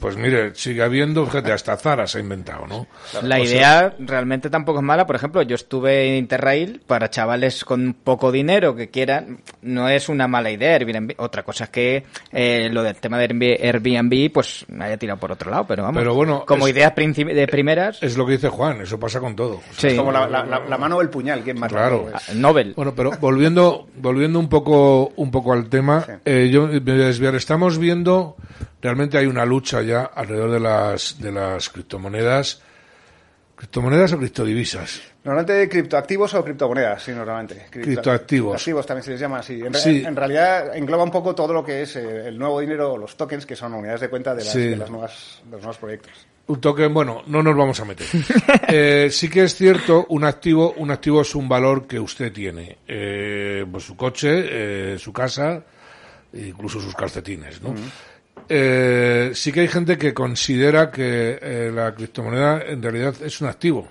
Pues, 0.00 0.16
mire, 0.16 0.54
sigue 0.54 0.82
habiendo, 0.82 1.24
fíjate, 1.26 1.52
hasta 1.52 1.76
Zara 1.76 2.06
se 2.06 2.18
ha 2.18 2.20
inventado, 2.20 2.66
¿no? 2.66 2.86
La 3.22 3.36
O 3.40 3.44
sea, 3.44 3.56
idea 3.56 3.94
realmente 3.98 4.50
tampoco 4.50 4.80
es 4.80 4.84
mala. 4.84 5.06
Por 5.06 5.16
ejemplo, 5.16 5.42
yo 5.42 5.54
estuve 5.54 6.08
en 6.10 6.16
Interrail 6.16 6.82
para 6.86 7.08
chavales 7.10 7.64
con 7.64 7.94
poco 7.94 8.30
dinero 8.30 8.74
que 8.76 8.90
quieran. 8.90 9.38
No 9.62 9.88
es 9.88 10.08
una 10.08 10.28
mala 10.28 10.50
idea 10.50 10.74
Airbnb. 10.74 11.14
Otra 11.18 11.42
cosa 11.42 11.64
es 11.64 11.70
que 11.70 12.04
eh, 12.32 12.68
lo 12.70 12.82
del 12.82 12.96
tema 12.96 13.18
de 13.18 13.28
Airbnb- 13.28 14.32
pues 14.32 14.66
haya 14.78 14.96
tirado 14.96 15.18
por 15.18 15.32
otro 15.32 15.50
lado. 15.50 15.66
Pero 15.66 15.82
vamos, 15.82 15.98
Pero 16.00 16.14
bueno, 16.14 16.44
como 16.46 16.66
es- 16.66 16.74
ideas 16.74 16.92
de 16.94 17.46
primeras, 17.48 18.02
es 18.02 18.16
lo 18.16 18.26
que 18.26 18.32
dice 18.32 18.48
Juan, 18.48 18.80
eso 18.82 18.98
pasa 19.00 19.20
con 19.20 19.34
todo. 19.34 19.54
O 19.56 19.62
sea, 19.74 19.90
sí. 19.90 19.96
Como 19.96 20.12
la, 20.12 20.28
la- 20.28 20.44
la- 20.44 20.60
la 20.66 20.78
mano 20.78 20.96
o 20.96 21.00
el 21.02 21.08
puñal, 21.10 21.40
¿quién 21.42 21.58
más? 21.58 21.72
Claro. 21.72 22.08
Pues, 22.10 22.14
Ah, 22.28 22.32
Nobel. 22.34 22.74
Bueno, 22.76 22.94
pero 22.94 23.12
volviendo, 23.20 23.86
volviendo 23.96 24.38
un 24.38 24.48
poco, 24.64 25.12
un 25.16 25.30
poco 25.30 25.52
al 25.52 25.68
tema, 25.68 26.04
Sí. 26.04 26.12
eh, 26.24 26.48
yo 26.50 26.66
me 26.68 26.80
voy 26.80 27.02
a 27.02 27.06
desviar. 27.06 27.34
Estamos 27.34 27.78
viendo, 27.78 28.36
realmente 28.82 29.18
hay 29.18 29.26
una 29.26 29.44
lucha 29.44 29.82
ya 29.82 30.04
alrededor 30.04 30.50
de 30.52 30.60
las, 30.60 31.20
de 31.20 31.32
las 31.32 31.68
criptomonedas, 31.70 32.60
criptomonedas 33.56 34.12
o 34.12 34.18
criptodivisas. 34.18 35.00
Normalmente 35.24 35.68
criptoactivos 35.68 36.32
o 36.34 36.44
criptomonedas, 36.44 37.02
sí, 37.02 37.10
normalmente. 37.12 37.66
Cripto- 37.70 37.84
Criptoactivos. 37.84 38.52
Criptoactivos 38.54 38.86
también 38.86 39.04
se 39.04 39.10
les 39.10 39.20
llama 39.20 39.38
así. 39.40 39.60
En, 39.60 39.74
Sí. 39.74 40.02
en 40.06 40.16
realidad 40.16 40.76
engloba 40.76 41.04
un 41.04 41.10
poco 41.10 41.34
todo 41.34 41.52
lo 41.52 41.64
que 41.64 41.82
es 41.82 41.96
eh, 41.96 42.28
el 42.28 42.38
nuevo 42.38 42.60
dinero, 42.60 42.96
los 42.96 43.16
tokens, 43.16 43.44
que 43.44 43.56
son 43.56 43.74
unidades 43.74 44.00
de 44.00 44.08
cuenta 44.08 44.34
de, 44.34 44.44
las, 44.44 44.52
Sí. 44.52 44.68
de 44.68 44.76
las 44.76 44.90
nuevas, 44.90 45.40
de 45.44 45.50
los 45.52 45.60
nuevos 45.60 45.78
proyectos. 45.78 46.12
Un 46.48 46.60
token, 46.60 46.92
bueno, 46.92 47.22
no 47.26 47.42
nos 47.42 47.56
vamos 47.56 47.78
a 47.80 47.84
meter. 47.84 48.06
Eh, 48.70 49.08
sí 49.10 49.30
que 49.30 49.44
es 49.44 49.54
cierto, 49.54 50.04
un 50.10 50.24
activo, 50.24 50.74
un 50.76 50.90
activo 50.90 51.22
es 51.22 51.34
un 51.34 51.48
valor 51.48 51.86
que 51.86 51.98
usted 51.98 52.32
tiene. 52.32 52.78
Eh, 52.86 53.64
pues 53.70 53.84
su 53.84 53.96
coche, 53.96 54.28
eh, 54.94 54.98
su 54.98 55.10
casa, 55.10 55.64
incluso 56.34 56.80
sus 56.80 56.94
calcetines, 56.94 57.62
¿no? 57.62 57.74
Eh, 58.48 59.32
sí 59.34 59.52
que 59.52 59.60
hay 59.60 59.68
gente 59.68 59.98
que 59.98 60.14
considera 60.14 60.90
que 60.90 61.38
eh, 61.40 61.70
la 61.74 61.94
criptomoneda 61.94 62.62
en 62.62 62.82
realidad 62.82 63.14
es 63.22 63.40
un 63.40 63.48
activo, 63.48 63.88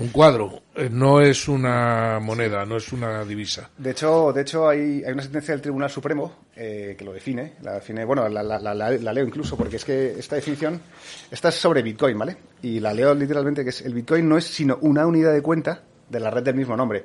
un 0.00 0.08
cuadro. 0.08 0.62
Eh, 0.74 0.88
no 0.90 1.20
es 1.20 1.48
una 1.48 2.18
moneda, 2.20 2.64
no 2.66 2.76
es 2.76 2.92
una 2.92 3.24
divisa. 3.24 3.70
De 3.78 3.90
hecho, 3.90 4.32
de 4.32 4.42
hecho 4.42 4.68
hay, 4.68 5.02
hay 5.04 5.12
una 5.12 5.22
sentencia 5.22 5.52
del 5.54 5.62
Tribunal 5.62 5.90
Supremo 5.90 6.34
eh, 6.54 6.94
que 6.98 7.04
lo 7.04 7.12
define. 7.12 7.54
La 7.62 7.74
define, 7.74 8.04
bueno, 8.04 8.28
la, 8.28 8.42
la- 8.42 8.58
la- 8.58 8.74
la- 8.74 8.90
la 8.90 9.12
leo 9.12 9.24
incluso 9.24 9.56
porque 9.56 9.76
es 9.76 9.84
que 9.84 10.18
esta 10.18 10.36
definición, 10.36 10.80
esta 11.30 11.48
es 11.48 11.54
sobre 11.54 11.82
Bitcoin, 11.82 12.18
¿vale? 12.18 12.36
Y 12.62 12.80
la 12.80 12.92
leo 12.92 13.14
literalmente 13.14 13.64
que 13.64 13.70
es 13.70 13.80
el 13.82 13.94
Bitcoin 13.94 14.28
no 14.28 14.36
es 14.38 14.44
sino 14.44 14.78
una 14.82 15.06
unidad 15.06 15.32
de 15.32 15.42
cuenta 15.42 15.82
de 16.08 16.20
la 16.20 16.30
red 16.30 16.42
del 16.42 16.54
mismo 16.54 16.76
nombre. 16.76 17.04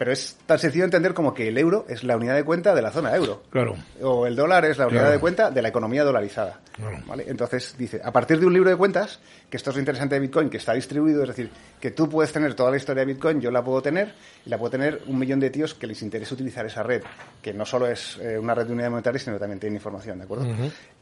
Pero 0.00 0.12
es 0.12 0.38
tan 0.46 0.58
sencillo 0.58 0.84
de 0.84 0.86
entender 0.86 1.12
como 1.12 1.34
que 1.34 1.48
el 1.48 1.58
euro 1.58 1.84
es 1.86 2.04
la 2.04 2.16
unidad 2.16 2.34
de 2.34 2.42
cuenta 2.42 2.74
de 2.74 2.80
la 2.80 2.90
zona 2.90 3.14
euro. 3.14 3.42
Claro. 3.50 3.76
O 4.00 4.26
el 4.26 4.34
dólar 4.34 4.64
es 4.64 4.78
la 4.78 4.86
unidad 4.86 5.00
Claro. 5.02 5.12
de 5.12 5.20
cuenta 5.20 5.50
de 5.50 5.60
la 5.60 5.68
economía 5.68 6.04
dolarizada. 6.04 6.58
Claro. 6.74 7.00
¿vale? 7.06 7.26
Entonces, 7.28 7.74
dice, 7.76 8.00
a 8.02 8.10
partir 8.10 8.40
de 8.40 8.46
un 8.46 8.54
libro 8.54 8.70
de 8.70 8.76
cuentas, 8.76 9.20
que 9.50 9.58
esto 9.58 9.68
es 9.68 9.76
lo 9.76 9.80
interesante 9.80 10.14
de 10.14 10.22
Bitcoin, 10.22 10.48
que 10.48 10.56
está 10.56 10.72
distribuido, 10.72 11.20
es 11.24 11.28
decir, 11.28 11.50
que 11.78 11.90
tú 11.90 12.08
puedes 12.08 12.32
tener 12.32 12.54
toda 12.54 12.70
la 12.70 12.78
historia 12.78 13.04
de 13.04 13.12
Bitcoin, 13.12 13.42
yo 13.42 13.50
la 13.50 13.62
puedo 13.62 13.82
tener, 13.82 14.14
y 14.46 14.48
la 14.48 14.56
puedo 14.56 14.70
tener 14.70 15.02
un 15.06 15.18
millón 15.18 15.38
de 15.38 15.50
tíos 15.50 15.74
que 15.74 15.86
les 15.86 16.00
interesa 16.00 16.32
utilizar 16.34 16.64
esa 16.64 16.82
red, 16.82 17.02
que 17.42 17.52
no 17.52 17.66
solo 17.66 17.86
es 17.86 18.16
eh, 18.22 18.38
una 18.38 18.54
red 18.54 18.64
de 18.64 18.72
unidades 18.72 18.92
monetarias, 18.92 19.22
sino 19.24 19.36
que 19.36 19.40
también 19.40 19.60
tiene 19.60 19.76
información, 19.76 20.16
¿de 20.16 20.24
acuerdo? 20.24 20.46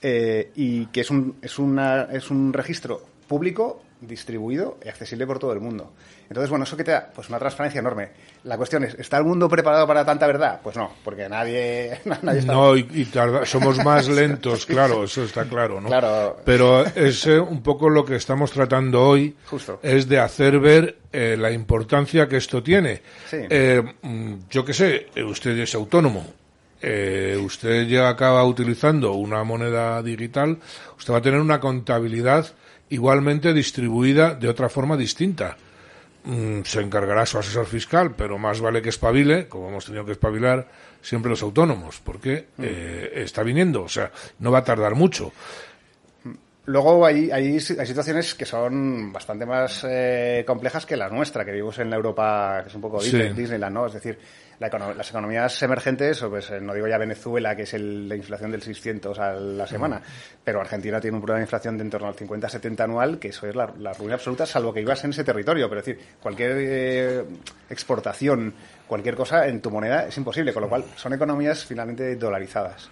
Eh, 0.02 0.50
y 0.56 0.86
que 0.86 1.02
es 1.02 1.10
un, 1.12 1.36
es, 1.40 1.56
una, 1.60 2.08
es 2.10 2.32
un 2.32 2.52
registro 2.52 3.00
público, 3.28 3.80
distribuido 4.00 4.78
y 4.84 4.88
accesible 4.88 5.26
por 5.26 5.38
todo 5.38 5.52
el 5.52 5.60
mundo. 5.60 5.92
Entonces, 6.28 6.50
bueno, 6.50 6.64
eso 6.64 6.76
que 6.76 6.84
te 6.84 6.90
da 6.92 7.10
pues 7.14 7.28
una 7.28 7.38
transparencia 7.38 7.78
enorme. 7.80 8.10
La 8.44 8.56
cuestión 8.56 8.84
es, 8.84 8.94
¿está 8.94 9.16
el 9.18 9.24
mundo 9.24 9.48
preparado 9.48 9.86
para 9.86 10.04
tanta 10.04 10.26
verdad? 10.26 10.60
Pues 10.62 10.76
no, 10.76 10.92
porque 11.04 11.28
nadie, 11.28 12.00
nadie 12.22 12.40
está... 12.40 12.52
No, 12.52 12.76
y, 12.76 12.86
y 12.92 13.04
tarda- 13.06 13.44
somos 13.46 13.82
más 13.84 14.08
lentos, 14.08 14.66
claro, 14.66 15.04
eso 15.04 15.24
está 15.24 15.44
claro, 15.44 15.80
¿no? 15.80 15.88
Claro. 15.88 16.36
Pero 16.44 16.84
es 16.86 17.26
un 17.26 17.62
poco 17.62 17.88
lo 17.88 18.04
que 18.04 18.16
estamos 18.16 18.50
tratando 18.52 19.02
hoy, 19.02 19.34
Justo. 19.46 19.80
es 19.82 20.08
de 20.08 20.18
hacer 20.20 20.60
ver 20.60 20.98
eh, 21.12 21.36
la 21.38 21.50
importancia 21.50 22.28
que 22.28 22.36
esto 22.36 22.62
tiene. 22.62 23.02
Sí. 23.28 23.38
Eh, 23.48 23.82
mm, 24.02 24.34
yo 24.50 24.64
qué 24.64 24.74
sé, 24.74 25.06
usted 25.26 25.58
es 25.58 25.74
autónomo. 25.74 26.24
eh, 26.80 27.36
usted 27.42 27.88
ya 27.88 28.08
acaba 28.08 28.44
utilizando 28.44 29.12
una 29.14 29.42
moneda 29.42 30.00
digital, 30.02 30.58
usted 30.96 31.12
va 31.12 31.18
a 31.18 31.22
tener 31.22 31.40
una 31.40 31.58
contabilidad 31.58 32.46
igualmente 32.90 33.52
distribuida 33.52 34.34
de 34.34 34.48
otra 34.48 34.68
forma 34.68 34.96
distinta. 34.96 35.56
Mm, 36.24 36.62
se 36.64 36.80
encargará 36.80 37.24
su 37.26 37.38
asesor 37.38 37.66
fiscal, 37.66 38.14
pero 38.14 38.38
más 38.38 38.60
vale 38.60 38.82
que 38.82 38.88
espabile, 38.88 39.48
como 39.48 39.68
hemos 39.68 39.86
tenido 39.86 40.04
que 40.04 40.12
espabilar 40.12 40.68
siempre 41.00 41.30
los 41.30 41.42
autónomos, 41.42 42.00
porque 42.02 42.48
eh, 42.58 43.12
está 43.16 43.42
viniendo, 43.42 43.82
o 43.82 43.88
sea, 43.88 44.10
no 44.40 44.50
va 44.50 44.58
a 44.58 44.64
tardar 44.64 44.94
mucho. 44.94 45.32
Luego 46.68 47.06
hay, 47.06 47.30
hay, 47.30 47.54
hay 47.54 47.60
situaciones 47.60 48.34
que 48.34 48.44
son 48.44 49.10
bastante 49.12 49.46
más 49.46 49.86
eh, 49.88 50.44
complejas 50.46 50.84
que 50.84 50.96
la 50.98 51.08
nuestra, 51.08 51.42
que 51.44 51.50
vivimos 51.52 51.78
en 51.78 51.88
la 51.88 51.96
Europa, 51.96 52.60
que 52.62 52.68
es 52.68 52.74
un 52.74 52.82
poco 52.82 53.00
Sí. 53.00 53.16
Disneyland, 53.34 53.74
¿no? 53.74 53.86
Es 53.86 53.94
decir, 53.94 54.18
la 54.60 54.68
econo- 54.70 54.92
las 54.94 55.08
economías 55.08 55.62
emergentes, 55.62 56.20
pues 56.28 56.50
eh, 56.50 56.60
no 56.60 56.74
digo 56.74 56.86
ya 56.86 56.98
Venezuela, 56.98 57.56
que 57.56 57.62
es 57.62 57.72
el- 57.72 58.06
la 58.06 58.16
inflación 58.16 58.50
del 58.50 58.60
600 58.60 59.18
a 59.18 59.32
la 59.32 59.66
semana, 59.66 60.02
pero 60.44 60.60
Argentina 60.60 61.00
tiene 61.00 61.16
un 61.16 61.22
problema 61.22 61.38
de 61.38 61.44
inflación 61.44 61.78
de 61.78 61.84
en 61.84 61.90
torno 61.90 62.08
al 62.08 62.14
50-70 62.16 62.80
anual, 62.84 63.18
que 63.18 63.28
eso 63.28 63.46
es 63.46 63.56
la, 63.56 63.72
la 63.78 63.94
ruina 63.94 64.14
absoluta, 64.16 64.44
salvo 64.44 64.74
que 64.74 64.80
vivas 64.80 65.02
en 65.04 65.10
ese 65.10 65.24
territorio. 65.24 65.68
Pero 65.70 65.80
es 65.80 65.86
decir, 65.86 66.04
cualquier 66.20 66.52
eh, 66.58 67.24
exportación, 67.70 68.52
cualquier 68.86 69.14
cosa 69.14 69.46
en 69.46 69.60
tu 69.62 69.70
moneda 69.70 70.06
es 70.06 70.16
imposible, 70.18 70.52
con 70.52 70.62
lo 70.64 70.68
cual 70.68 70.84
son 70.96 71.12
economías 71.12 71.64
finalmente 71.64 72.16
dolarizadas. 72.16 72.90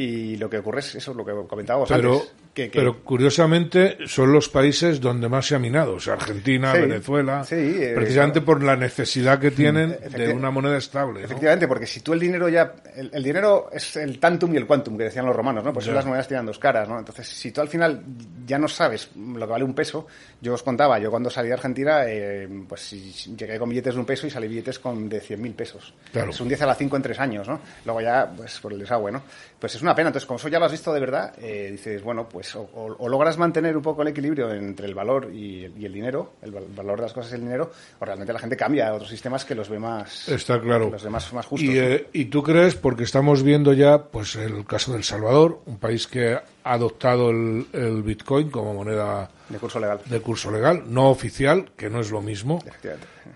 Y 0.00 0.36
lo 0.36 0.48
que 0.48 0.58
ocurre 0.58 0.78
es 0.80 0.94
eso, 0.94 1.12
lo 1.12 1.24
que 1.24 1.32
comentábamos 1.48 1.88
Pero, 1.88 2.12
antes. 2.14 2.32
Que, 2.54 2.70
que- 2.70 2.78
pero 2.78 3.02
curiosamente 3.04 3.98
son 4.06 4.32
los 4.32 4.48
países 4.48 5.00
donde 5.00 5.28
más 5.28 5.46
se 5.46 5.54
ha 5.54 5.58
minado, 5.58 5.94
o 5.94 6.00
sea, 6.00 6.14
Argentina, 6.14 6.72
Sí, 6.74 6.80
Venezuela, 6.80 7.44
sí, 7.44 7.54
eh, 7.56 7.92
precisamente 7.94 8.40
por 8.40 8.62
la 8.62 8.76
necesidad 8.76 9.38
que 9.38 9.50
tienen 9.50 9.96
de 10.10 10.32
una 10.32 10.50
moneda 10.50 10.76
estable. 10.76 11.20
¿no? 11.20 11.24
Efectivamente, 11.26 11.66
porque 11.68 11.86
si 11.86 12.00
tú 12.00 12.12
el 12.12 12.20
dinero 12.20 12.48
ya. 12.48 12.74
El, 12.96 13.10
el 13.12 13.22
dinero 13.22 13.70
es 13.72 13.96
el 13.96 14.18
tantum 14.18 14.54
y 14.54 14.56
el 14.56 14.66
quantum 14.66 14.96
que 14.96 15.04
decían 15.04 15.26
los 15.26 15.34
romanos, 15.36 15.62
¿no? 15.64 15.72
Pues 15.72 15.86
Ya. 15.86 15.92
las 15.92 16.04
monedas 16.06 16.26
tienen 16.28 16.46
dos 16.46 16.58
caras, 16.58 16.88
¿no? 16.88 16.98
Entonces, 16.98 17.26
si 17.28 17.50
tú 17.52 17.60
al 17.60 17.68
final 17.68 18.02
ya 18.46 18.58
no 18.58 18.66
sabes 18.68 19.10
lo 19.16 19.46
que 19.46 19.52
vale 19.52 19.64
un 19.64 19.74
peso, 19.74 20.06
yo 20.40 20.54
os 20.54 20.62
contaba, 20.62 20.98
yo 20.98 21.10
cuando 21.10 21.28
salí 21.30 21.48
de 21.48 21.54
Argentina, 21.54 22.02
eh, 22.06 22.48
pues 22.68 22.90
llegué 23.36 23.58
con 23.58 23.68
billetes 23.68 23.94
de 23.94 24.00
un 24.00 24.06
peso 24.06 24.26
y 24.26 24.30
salí 24.30 24.48
billetes 24.48 24.78
con 24.78 25.08
de 25.08 25.20
100.000 25.20 25.54
pesos. 25.54 25.92
Claro. 26.12 26.30
Es 26.30 26.40
un 26.40 26.48
10 26.48 26.62
a 26.62 26.66
la 26.66 26.74
5 26.74 26.96
en 26.96 27.02
tres 27.02 27.18
años, 27.20 27.46
¿no? 27.48 27.60
Luego 27.84 28.00
ya, 28.00 28.30
pues 28.36 28.58
por 28.60 28.72
el 28.72 28.78
desagüe, 28.80 29.12
¿no? 29.12 29.22
Pues 29.60 29.74
es 29.74 29.82
una 29.82 29.87
pena. 29.94 30.08
Entonces, 30.08 30.26
como 30.26 30.38
eso 30.38 30.48
ya 30.48 30.58
lo 30.58 30.64
has 30.66 30.72
visto 30.72 30.92
de 30.92 31.00
verdad, 31.00 31.32
eh, 31.40 31.68
dices, 31.72 32.02
bueno, 32.02 32.28
pues 32.28 32.54
o, 32.56 32.62
o- 32.74 32.96
o 32.98 33.08
logras 33.08 33.38
mantener 33.38 33.76
un 33.76 33.82
poco 33.82 34.02
el 34.02 34.08
equilibrio 34.08 34.52
entre 34.52 34.86
el 34.86 34.94
valor 34.94 35.30
y 35.32 35.64
el, 35.64 35.78
y 35.78 35.86
el 35.86 35.92
dinero, 35.92 36.32
el 36.42 36.50
val- 36.52 36.66
valor 36.74 36.96
de 36.98 37.02
las 37.02 37.12
cosas 37.12 37.32
y 37.32 37.34
el 37.36 37.40
dinero, 37.42 37.70
o 37.98 38.04
realmente 38.04 38.32
la 38.32 38.38
gente 38.38 38.56
cambia 38.56 38.88
a 38.88 38.94
otros 38.94 39.10
sistemas 39.10 39.44
que 39.44 39.54
los 39.54 39.68
ve 39.68 39.78
más. 39.78 40.28
Está 40.28 40.60
claro. 40.60 40.90
Los 40.90 41.02
demás 41.02 41.32
más 41.32 41.46
justos. 41.46 41.68
Y, 41.68 41.78
eh, 41.78 42.08
y 42.12 42.26
tú 42.26 42.42
crees, 42.42 42.74
porque 42.74 43.04
estamos 43.04 43.42
viendo 43.42 43.72
ya 43.72 43.98
pues 44.04 44.36
el 44.36 44.64
caso 44.66 44.92
del 44.92 45.04
Salvador, 45.04 45.60
un 45.66 45.78
país 45.78 46.06
que 46.06 46.38
adoptado 46.64 47.30
el, 47.30 47.66
el 47.72 48.02
Bitcoin 48.02 48.50
como 48.50 48.74
moneda 48.74 49.30
De 49.48 49.58
curso 49.58 49.80
legal. 49.80 50.00
de 50.04 50.20
curso 50.20 50.50
legal, 50.50 50.82
no 50.86 51.08
oficial, 51.08 51.70
que 51.76 51.88
no 51.88 52.00
es 52.00 52.10
lo 52.10 52.20
mismo, 52.20 52.62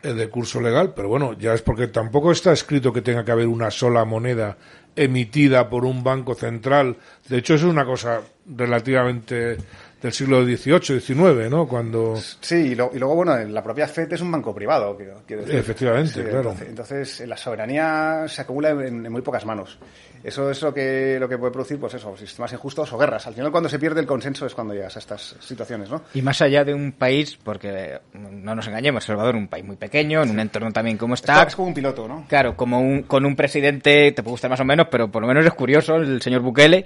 eh, 0.03 0.13
de 0.13 0.29
curso 0.29 0.61
legal, 0.61 0.93
pero 0.95 1.09
bueno, 1.09 1.33
ya 1.33 1.55
es 1.55 1.63
porque 1.63 1.87
tampoco 1.87 2.31
está 2.33 2.53
escrito 2.53 2.93
que 2.93 3.01
tenga 3.01 3.25
que 3.25 3.33
haber 3.33 3.47
una 3.49 3.71
sola 3.71 4.05
moneda 4.05 4.59
emitida 4.97 5.69
por 5.69 5.85
un 5.85 6.03
banco 6.03 6.35
central. 6.35 6.97
De 7.29 7.39
hecho, 7.39 7.55
es 7.55 7.63
una 7.63 7.85
cosa 7.85 8.21
relativamente 8.47 9.57
del 10.03 10.13
siglo 10.13 10.45
XVIII, 10.45 11.01
XIX, 11.01 11.49
¿no? 11.51 11.67
Cuando... 11.69 12.17
Sí, 12.41 12.57
y, 12.57 12.75
lo- 12.75 12.91
y 12.93 12.99
luego, 12.99 13.15
bueno, 13.15 13.37
la 13.39 13.63
propia 13.63 13.87
FED 13.87 14.13
es 14.13 14.21
un 14.21 14.33
banco 14.33 14.55
privado. 14.55 14.97
quiero- 14.97 15.23
quiero 15.27 15.43
decir. 15.43 15.59
Efectivamente, 15.61 16.23
claro. 16.25 16.39
Entonces, 16.51 16.69
entonces, 16.69 17.21
eh, 17.21 17.27
la 17.27 17.37
soberanía 17.37 18.25
se 18.27 18.43
acumula 18.43 18.71
en, 18.71 19.07
en 19.07 19.13
muy 19.13 19.23
pocas 19.23 19.45
manos. 19.47 19.79
Eso 20.25 20.51
es 20.51 20.63
lo 20.63 20.73
que, 20.73 21.17
lo 21.19 21.29
que 21.29 21.37
puede 21.37 21.51
producir, 21.53 21.79
pues 21.81 21.95
eso, 21.95 22.17
sistemas 22.17 22.53
injustos 22.53 22.93
o 22.93 22.99
guerras. 22.99 23.27
Al 23.27 23.35
final, 23.35 23.51
cuando 23.51 23.69
se 23.69 23.79
pierde 23.79 24.01
el 24.01 24.07
consenso 24.07 24.47
es 24.47 24.55
cuando 24.55 24.73
llegas 24.73 24.95
a 24.97 24.99
estas 25.01 25.35
situaciones, 25.41 25.91
¿no? 25.91 26.03
Y 26.15 26.23
más 26.23 26.41
allá 26.43 26.65
de 26.65 26.75
un 26.75 26.93
país, 26.93 27.37
porque 27.43 27.99
no 28.13 28.55
nos 28.55 28.67
engañemos, 28.69 29.03
El 29.05 29.07
Salvador 29.09 29.35
es 29.35 29.41
un 29.41 29.49
país 29.49 29.65
muy 29.65 29.77
pequeño, 29.77 30.23
en 30.23 30.31
un 30.31 30.39
entorno 30.39 30.71
también 30.73 30.97
como 30.97 31.15
está. 31.15 31.43
Es 31.43 31.57
como 31.57 31.69
un 31.69 31.75
piloto, 31.75 32.07
¿no? 32.07 32.25
Claro, 32.29 32.57
como 32.57 32.81
un, 32.81 33.03
con 33.03 33.27
un 33.27 33.35
presidente, 33.35 34.13
te 34.13 34.23
puede 34.23 34.33
gustar 34.33 34.51
más 34.51 34.61
o 34.61 34.65
menos, 34.65 34.87
pero 34.91 35.11
por 35.11 35.23
lo 35.23 35.29
menos 35.29 35.45
es 35.45 35.53
curioso, 35.55 35.97
el 35.97 36.23
señor 36.23 36.41
Bukele. 36.43 36.85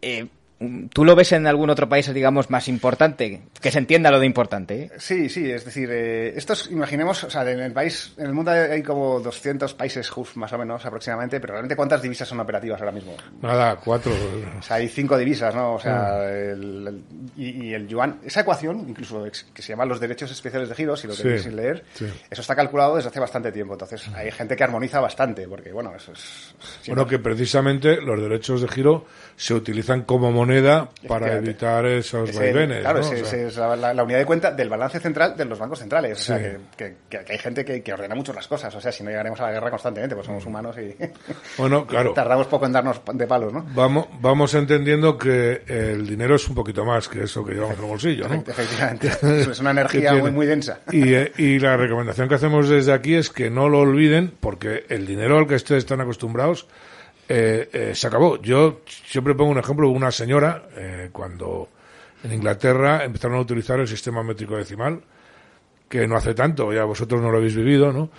Eh, 0.00 0.26
¿Tú 0.92 1.04
lo 1.04 1.14
ves 1.14 1.32
en 1.32 1.46
algún 1.46 1.68
otro 1.68 1.88
país, 1.88 2.12
digamos, 2.12 2.48
más 2.48 2.68
importante? 2.68 3.42
Que 3.66 3.72
se 3.72 3.78
entienda 3.78 4.10
lo 4.12 4.20
de 4.20 4.26
importante. 4.26 4.82
¿eh? 4.84 4.90
Sí, 4.98 5.28
sí, 5.28 5.50
es 5.50 5.64
decir, 5.64 5.88
eh, 5.90 6.32
estos, 6.36 6.70
imaginemos, 6.70 7.24
o 7.24 7.30
sea, 7.30 7.42
en 7.50 7.58
el 7.58 7.72
país, 7.72 8.12
en 8.16 8.26
el 8.26 8.32
mundo 8.32 8.52
hay 8.52 8.82
como 8.82 9.18
200 9.18 9.74
países 9.74 10.08
just, 10.08 10.36
más 10.36 10.52
o 10.52 10.58
menos, 10.58 10.86
aproximadamente, 10.86 11.40
pero 11.40 11.54
realmente 11.54 11.74
¿cuántas 11.74 12.00
divisas 12.00 12.28
son 12.28 12.38
operativas 12.38 12.80
ahora 12.80 12.92
mismo? 12.92 13.14
Nada, 13.42 13.74
cuatro. 13.76 14.12
O 14.58 14.62
sea, 14.62 14.76
hay 14.76 14.88
cinco 14.88 15.18
divisas, 15.18 15.54
¿no? 15.54 15.74
O 15.74 15.80
sea, 15.80 16.20
Mm. 16.20 16.22
el- 16.28 16.86
el- 16.86 17.02
y, 17.36 17.66
y 17.66 17.74
el 17.74 17.88
yuan, 17.88 18.20
esa 18.24 18.42
ecuación, 18.42 18.86
incluso 18.88 19.26
ex- 19.26 19.46
que 19.52 19.62
se 19.62 19.70
llama 19.72 19.84
los 19.84 19.98
derechos 19.98 20.30
especiales 20.30 20.68
de 20.68 20.74
giro, 20.76 20.96
si 20.96 21.08
lo 21.08 21.14
Sí, 21.14 21.22
tenéis 21.24 21.42
sin 21.42 21.56
leer, 21.56 21.84
sí. 21.94 22.06
eso 22.30 22.40
está 22.42 22.54
calculado 22.54 22.94
desde 22.96 23.08
hace 23.08 23.18
bastante 23.20 23.50
tiempo. 23.50 23.72
Entonces, 23.74 24.06
hay 24.14 24.30
gente 24.30 24.54
que 24.54 24.62
armoniza 24.64 25.00
bastante, 25.00 25.48
porque, 25.48 25.72
bueno, 25.72 25.92
eso 25.96 26.12
es... 26.12 26.54
Bueno, 26.86 27.06
que 27.06 27.18
precisamente 27.18 28.00
los 28.00 28.20
derechos 28.20 28.60
de 28.62 28.68
giro 28.68 29.06
se 29.34 29.54
utilizan 29.54 30.02
como 30.02 30.30
moneda 30.30 30.88
para 31.08 31.36
evitar 31.36 31.84
esos 31.86 32.32
vaivenes. 32.36 32.80
claro, 32.82 33.00
¿no? 33.00 33.04
ese- 33.12 33.22
O 33.22 33.24
sea, 33.26 33.38
ese 33.38 33.46
es 33.48 33.55
la, 33.56 33.74
la- 33.76 33.94
la 33.94 34.02
unidad 34.04 34.18
de 34.18 34.24
cuenta 34.26 34.50
del 34.50 34.68
balance 34.68 35.00
central 35.00 35.36
de 35.36 35.44
los 35.44 35.58
bancos 35.58 35.78
centrales. 35.78 36.18
O 36.20 36.22
sea, 36.22 36.38
que, 36.38 36.58
que- 37.08 37.24
que 37.24 37.32
hay 37.32 37.38
gente 37.38 37.64
que, 37.64 37.82
que 37.82 37.92
ordena 37.92 38.14
mucho 38.14 38.32
las 38.32 38.46
cosas. 38.48 38.74
O 38.74 38.80
sea, 38.80 38.92
si 38.92 39.02
no 39.02 39.10
llegaremos 39.10 39.40
a 39.40 39.44
la 39.44 39.52
guerra 39.52 39.70
constantemente, 39.70 40.14
pues 40.14 40.26
somos 40.26 40.44
humanos 40.46 40.76
y 40.78 40.94
Bueno, 41.58 41.86
claro. 41.86 42.12
tardamos 42.12 42.46
poco 42.46 42.66
en 42.66 42.72
darnos 42.72 43.00
de 43.12 43.26
palos, 43.26 43.52
¿no? 43.52 43.64
Vamos, 43.74 44.06
vamos 44.20 44.54
entendiendo 44.54 45.16
que 45.18 45.62
el 45.66 46.06
dinero 46.06 46.36
es 46.36 46.48
un 46.48 46.54
poquito 46.54 46.84
más 46.84 47.08
que 47.08 47.22
eso 47.24 47.44
que 47.44 47.54
llevamos 47.54 47.76
en 47.78 47.84
el 47.84 47.90
bolsillo, 47.90 48.28
¿no? 48.28 48.34
Efectivamente. 48.46 49.10
Es 49.50 49.60
una 49.60 49.70
energía 49.70 50.14
muy, 50.14 50.30
muy 50.30 50.46
densa. 50.46 50.80
Y, 50.92 51.14
eh, 51.14 51.32
y 51.38 51.58
la 51.58 51.76
recomendación 51.76 52.28
que 52.28 52.34
hacemos 52.36 52.68
desde 52.68 52.92
aquí 52.92 53.14
es 53.14 53.30
que 53.30 53.50
no 53.50 53.68
lo 53.68 53.80
olviden, 53.80 54.32
porque 54.40 54.84
el 54.88 55.06
dinero 55.06 55.38
al 55.38 55.46
que 55.46 55.54
ustedes 55.54 55.84
están 55.84 56.00
acostumbrados 56.00 56.66
eh, 57.28 57.68
eh, 57.72 57.92
se 57.94 58.06
acabó. 58.06 58.40
Yo 58.40 58.80
siempre 58.86 59.34
pongo 59.34 59.50
un 59.50 59.58
ejemplo, 59.58 59.88
una 59.90 60.10
señora, 60.10 60.64
eh, 60.76 61.08
cuando 61.12 61.68
en 62.26 62.34
Inglaterra 62.34 63.04
empezaron 63.04 63.38
a 63.38 63.40
utilizar 63.40 63.80
el 63.80 63.88
sistema 63.88 64.22
métrico 64.22 64.56
decimal, 64.56 65.00
que 65.88 66.06
no 66.06 66.16
hace 66.16 66.34
tanto, 66.34 66.72
ya 66.72 66.84
vosotros 66.84 67.22
no 67.22 67.30
lo 67.30 67.38
habéis 67.38 67.54
vivido, 67.56 67.92
¿no? 67.92 68.10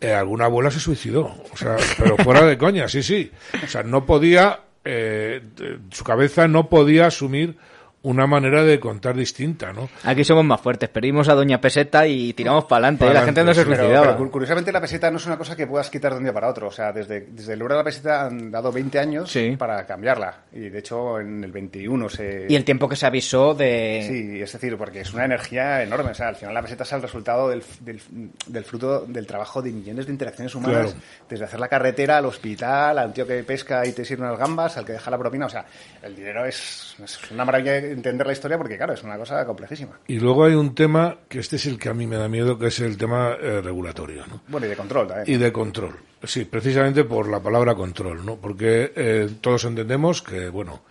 Eh, 0.00 0.12
alguna 0.12 0.46
abuela 0.46 0.70
se 0.70 0.80
suicidó, 0.80 1.32
o 1.52 1.56
sea, 1.56 1.76
pero 1.98 2.16
fuera 2.16 2.44
de 2.44 2.58
coña, 2.58 2.88
sí, 2.88 3.02
sí. 3.02 3.30
O 3.62 3.66
sea, 3.68 3.82
no 3.82 4.04
podía, 4.06 4.60
eh, 4.84 5.40
de- 5.56 5.78
su 5.92 6.02
cabeza 6.02 6.48
no 6.48 6.68
podía 6.68 7.06
asumir 7.06 7.56
una 8.04 8.26
manera 8.26 8.64
de 8.64 8.80
contar 8.80 9.14
distinta, 9.16 9.72
¿no? 9.72 9.88
Aquí 10.04 10.24
somos 10.24 10.44
más 10.44 10.60
fuertes, 10.60 10.88
perdimos 10.88 11.28
a 11.28 11.34
Doña 11.34 11.60
Peseta 11.60 12.06
y 12.06 12.32
tiramos 12.32 12.64
para 12.64 12.78
adelante. 12.88 13.04
Pa'lante, 13.04 13.18
La 13.20 13.24
gente 13.24 13.44
no 13.44 13.54
se 13.54 13.64
suicidaba. 13.64 14.16
pero 14.16 14.30
curiosamente 14.30 14.72
la 14.72 14.80
peseta 14.80 15.10
no 15.10 15.18
es 15.18 15.26
una 15.26 15.38
cosa 15.38 15.54
que 15.54 15.66
puedas 15.66 15.88
quitar 15.88 16.12
de 16.12 16.18
un 16.18 16.24
día 16.24 16.32
para 16.32 16.48
otro. 16.48 16.66
O 16.68 16.72
sea, 16.72 16.92
desde, 16.92 17.20
desde 17.30 17.52
el 17.52 17.60
euro 17.60 17.74
a 17.74 17.78
la 17.78 17.84
peseta 17.84 18.26
han 18.26 18.50
dado 18.50 18.72
20 18.72 18.98
años 18.98 19.30
Sí. 19.30 19.56
para 19.56 19.86
cambiarla. 19.86 20.42
Y 20.52 20.68
de 20.68 20.78
hecho 20.80 21.20
en 21.20 21.44
el 21.44 21.52
21 21.52 22.08
se... 22.08 22.46
Y 22.48 22.56
el 22.56 22.64
tiempo 22.64 22.88
que 22.88 22.96
se 22.96 23.06
avisó 23.06 23.54
de... 23.54 24.04
Sí, 24.08 24.40
es 24.42 24.52
decir, 24.52 24.76
porque 24.76 25.00
es 25.02 25.12
una 25.14 25.24
energía 25.24 25.82
enorme. 25.82 26.10
O 26.10 26.14
sea, 26.14 26.28
al 26.28 26.36
final 26.36 26.54
la 26.54 26.62
peseta 26.62 26.82
es 26.82 26.92
el 26.92 27.02
resultado 27.02 27.48
del, 27.50 27.62
del, 27.80 28.00
del 28.48 28.64
fruto 28.64 29.04
del 29.06 29.26
trabajo 29.26 29.62
de 29.62 29.70
millones 29.70 30.06
de 30.06 30.12
interacciones 30.12 30.54
humanas. 30.54 30.92
Claro. 30.92 30.98
Desde 31.28 31.44
hacer 31.44 31.60
la 31.60 31.68
carretera 31.68 32.18
al 32.18 32.26
hospital, 32.26 32.98
al 32.98 33.12
tío 33.12 33.26
que 33.26 33.42
pesca 33.44 33.86
y 33.86 33.92
te 33.92 34.04
sirve 34.04 34.24
unas 34.26 34.38
gambas, 34.38 34.76
al 34.76 34.84
que 34.84 34.92
deja 34.92 35.10
la 35.10 35.18
propina. 35.18 35.46
O 35.46 35.50
sea, 35.50 35.64
el 36.02 36.16
dinero 36.16 36.44
es, 36.44 36.96
es 37.02 37.30
una 37.30 37.44
maravilla 37.44 37.91
entender 37.92 38.26
la 38.26 38.32
historia 38.32 38.58
porque, 38.58 38.76
claro, 38.76 38.92
es 38.94 39.02
una 39.02 39.16
cosa 39.16 39.44
complejísima. 39.46 39.98
Y 40.06 40.18
luego 40.18 40.44
hay 40.44 40.54
un 40.54 40.74
tema, 40.74 41.16
que 41.28 41.38
este 41.38 41.56
es 41.56 41.66
el 41.66 41.78
que 41.78 41.88
a 41.88 41.94
mí 41.94 42.06
me 42.06 42.16
da 42.16 42.28
miedo, 42.28 42.58
que 42.58 42.66
es 42.68 42.80
el 42.80 42.96
tema 42.96 43.36
eh, 43.40 43.60
regulatorio, 43.62 44.26
¿no? 44.26 44.42
Bueno, 44.48 44.66
y 44.66 44.70
de 44.70 44.76
control 44.76 45.06
también. 45.08 45.36
Y 45.36 45.38
de 45.42 45.52
control. 45.52 45.96
Sí, 46.24 46.44
precisamente 46.44 47.04
por 47.04 47.28
la 47.28 47.40
palabra 47.40 47.74
control, 47.74 48.24
¿no? 48.24 48.36
Porque 48.36 48.92
eh, 48.94 49.28
todos 49.40 49.64
entendemos 49.64 50.22
que, 50.22 50.48
bueno, 50.48 50.82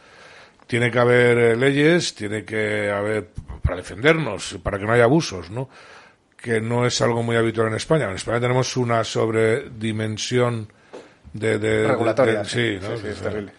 tiene 0.67 0.89
que 0.91 0.99
haber 0.99 1.37
eh, 1.37 1.55
leyes, 1.57 2.15
tiene 2.15 2.43
que 2.45 2.89
haber, 2.91 3.29
para 3.61 3.77
defendernos, 3.77 4.57
para 4.63 4.77
que 4.79 4.85
no 4.85 4.93
haya 4.93 5.03
abusos, 5.05 5.49
¿no? 5.51 5.69
Que 6.37 6.59
no 6.59 6.85
es 6.85 6.99
algo 7.01 7.21
muy 7.23 7.35
habitual 7.35 7.67
en 7.67 7.75
España. 7.75 8.09
En 8.09 8.15
España 8.15 8.39
tenemos 8.39 8.75
una 8.77 9.03
sobredimensión 9.03 10.67
de... 11.33 11.59
de 11.59 11.87
Regulatoria, 11.87 12.39
de- 12.39 12.45
sí. 12.45 12.77
sí, 12.79 12.79
¿no? 12.81 12.95
Sí, 12.97 13.03
sí, 13.03 13.07
es 13.09 13.21
terrible. 13.21 13.51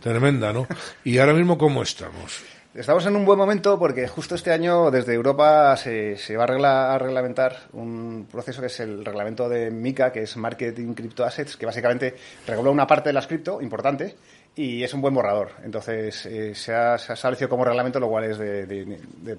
Tremenda, 0.00 0.52
¿no? 0.52 0.66
Y 1.04 1.18
ahora 1.18 1.34
mismo, 1.34 1.58
¿cómo 1.58 1.82
estamos? 1.82 2.42
Estamos 2.72 3.04
en 3.06 3.16
un 3.16 3.24
buen 3.24 3.36
momento 3.38 3.76
porque 3.80 4.06
justo 4.06 4.36
este 4.36 4.52
año 4.52 4.92
desde 4.92 5.12
Europa 5.12 5.76
se, 5.76 6.16
se 6.16 6.36
va 6.36 6.44
a, 6.44 6.46
regla- 6.46 6.94
a 6.94 6.98
reglamentar 6.98 7.56
un 7.72 8.28
proceso 8.30 8.60
que 8.60 8.68
es 8.68 8.78
el 8.78 9.04
reglamento 9.04 9.48
de 9.48 9.72
MICA, 9.72 10.12
que 10.12 10.22
es 10.22 10.36
Marketing 10.36 10.94
Crypto 10.94 11.24
Assets, 11.24 11.56
que 11.56 11.66
básicamente 11.66 12.14
regula 12.46 12.70
una 12.70 12.86
parte 12.86 13.08
de 13.08 13.14
las 13.14 13.26
cripto 13.26 13.60
importante 13.60 14.14
y 14.54 14.84
es 14.84 14.94
un 14.94 15.00
buen 15.00 15.14
borrador. 15.14 15.50
Entonces 15.64 16.24
eh, 16.26 16.54
se, 16.54 16.72
ha, 16.72 16.94
establecido 16.94 17.48
como 17.48 17.64
reglamento, 17.64 17.98
lo 17.98 18.08
cual 18.08 18.24
es 18.24 18.38
de, 18.38 18.66
de- 18.66 18.84
de- 18.84 19.38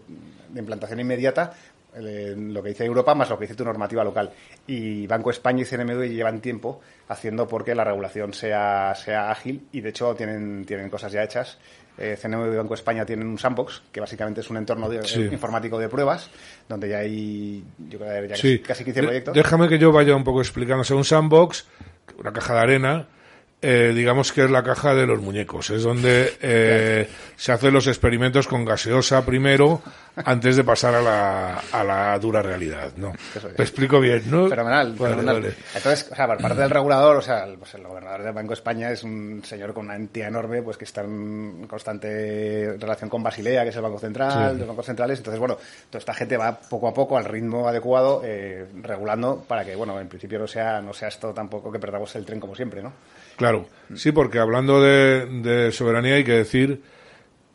implantación 0.59 0.99
inmediata 0.99 1.53
lo 1.93 2.63
que 2.63 2.69
dice 2.69 2.85
Europa 2.85 3.13
más 3.15 3.29
lo 3.29 3.37
que 3.37 3.43
dice 3.43 3.55
tu 3.55 3.65
normativa 3.65 4.01
local. 4.03 4.31
Y 4.67 5.05
Banco 5.07 5.29
España 5.29 5.63
y 5.63 5.65
CNMV 5.65 6.03
llevan 6.09 6.39
tiempo 6.39 6.79
haciendo 7.09 7.47
porque 7.49 7.75
la 7.75 7.83
regulación 7.83 8.33
sea, 8.33 8.93
sea 8.95 9.29
ágil 9.29 9.67
y 9.73 9.81
de 9.81 9.89
hecho 9.89 10.15
tienen, 10.15 10.63
tienen 10.65 10.89
cosas 10.89 11.11
ya 11.11 11.21
hechas. 11.23 11.57
Eh, 11.97 12.17
CNMV 12.19 12.53
y 12.53 12.57
Banco 12.57 12.73
España 12.73 13.05
tienen 13.05 13.27
un 13.27 13.37
sandbox, 13.37 13.81
que 13.91 13.99
básicamente 13.99 14.41
es 14.41 14.49
un 14.49 14.57
entorno 14.57 14.89
de- 14.89 15.03
Sí. 15.03 15.21
informático 15.31 15.77
de 15.77 15.89
pruebas, 15.89 16.29
donde 16.67 16.89
ya 16.89 16.99
hay 16.99 17.63
yo 17.89 17.99
creo 17.99 18.21
que 18.23 18.27
ya 18.29 18.35
Sí. 18.35 18.59
casi 18.59 18.83
15 18.83 19.01
De- 19.01 19.07
proyectos. 19.07 19.33
Déjame 19.35 19.67
que 19.67 19.77
yo 19.77 19.91
vaya 19.91 20.15
un 20.15 20.23
poco 20.23 20.39
explicándose. 20.41 20.93
Un 20.93 21.03
sandbox, 21.03 21.67
una 22.17 22.31
caja 22.33 22.53
de 22.55 22.59
arena, 22.61 23.07
eh, 23.61 23.91
digamos 23.95 24.31
que 24.31 24.43
es 24.45 24.49
la 24.51 24.63
caja 24.63 24.93
de 24.95 25.05
los 25.05 25.21
muñecos. 25.21 25.69
Es 25.69 25.83
donde 25.83 26.33
eh, 26.41 27.07
se 27.35 27.51
hacen 27.51 27.73
los 27.73 27.87
experimentos 27.87 28.47
con 28.47 28.65
gaseosa 28.65 29.25
primero, 29.25 29.81
antes 30.25 30.55
de 30.57 30.63
pasar 30.63 30.95
a 30.95 31.01
la, 31.01 31.61
a 31.71 31.83
la 31.83 32.19
dura 32.19 32.41
realidad. 32.41 32.91
¿no? 32.97 33.13
Eso. 33.35 33.47
Te 33.49 33.61
explico 33.63 33.99
bien, 33.99 34.23
¿no? 34.29 34.47
Fenomenal, 34.49 34.93
Vale, 34.93 35.11
fenomenal. 35.15 35.41
vale. 35.41 35.53
Entonces, 35.75 36.09
o 36.11 36.15
sea, 36.15 36.27
por 36.27 36.37
parte 36.41 36.59
del 36.61 36.69
regulador, 36.69 37.15
o 37.17 37.21
sea, 37.21 37.45
el, 37.45 37.57
pues 37.57 37.73
el 37.75 37.83
gobernador 37.83 38.23
del 38.23 38.33
Banco 38.33 38.49
de 38.49 38.53
España 38.55 38.91
es 38.91 39.03
un 39.03 39.41
señor 39.45 39.73
con 39.73 39.85
una 39.85 39.95
entidad 39.95 40.27
enorme, 40.27 40.61
pues 40.61 40.77
que 40.77 40.85
está 40.85 41.01
en 41.01 41.65
constante 41.67 42.75
relación 42.79 43.09
con 43.09 43.23
Basilea, 43.23 43.63
que 43.63 43.69
es 43.69 43.75
el 43.75 43.81
Banco 43.83 43.99
Central, 43.99 44.51
Sí. 44.53 44.59
los 44.59 44.67
bancos 44.67 44.85
centrales. 44.85 45.17
Entonces, 45.19 45.39
bueno, 45.39 45.57
toda 45.89 45.99
esta 45.99 46.13
gente 46.13 46.35
va 46.37 46.59
poco 46.59 46.87
a 46.87 46.93
poco 46.93 47.17
al 47.17 47.25
ritmo 47.25 47.67
adecuado, 47.67 48.21
eh, 48.25 48.65
regulando 48.81 49.43
para 49.47 49.63
que, 49.63 49.75
bueno, 49.75 49.99
en 49.99 50.07
principio 50.07 50.39
no 50.39 50.47
sea, 50.47 50.81
no 50.81 50.93
sea 50.93 51.07
esto 51.07 51.33
tampoco 51.33 51.71
que 51.71 51.79
perdamos 51.79 52.15
el 52.15 52.25
tren 52.25 52.39
como 52.39 52.55
siempre, 52.55 52.81
¿no? 52.81 52.93
Claro, 53.41 53.67
sí, 53.95 54.11
porque 54.11 54.37
hablando 54.37 54.79
de, 54.81 55.25
de 55.41 55.71
soberanía 55.71 56.13
hay 56.15 56.23
que 56.23 56.33
decir 56.33 56.79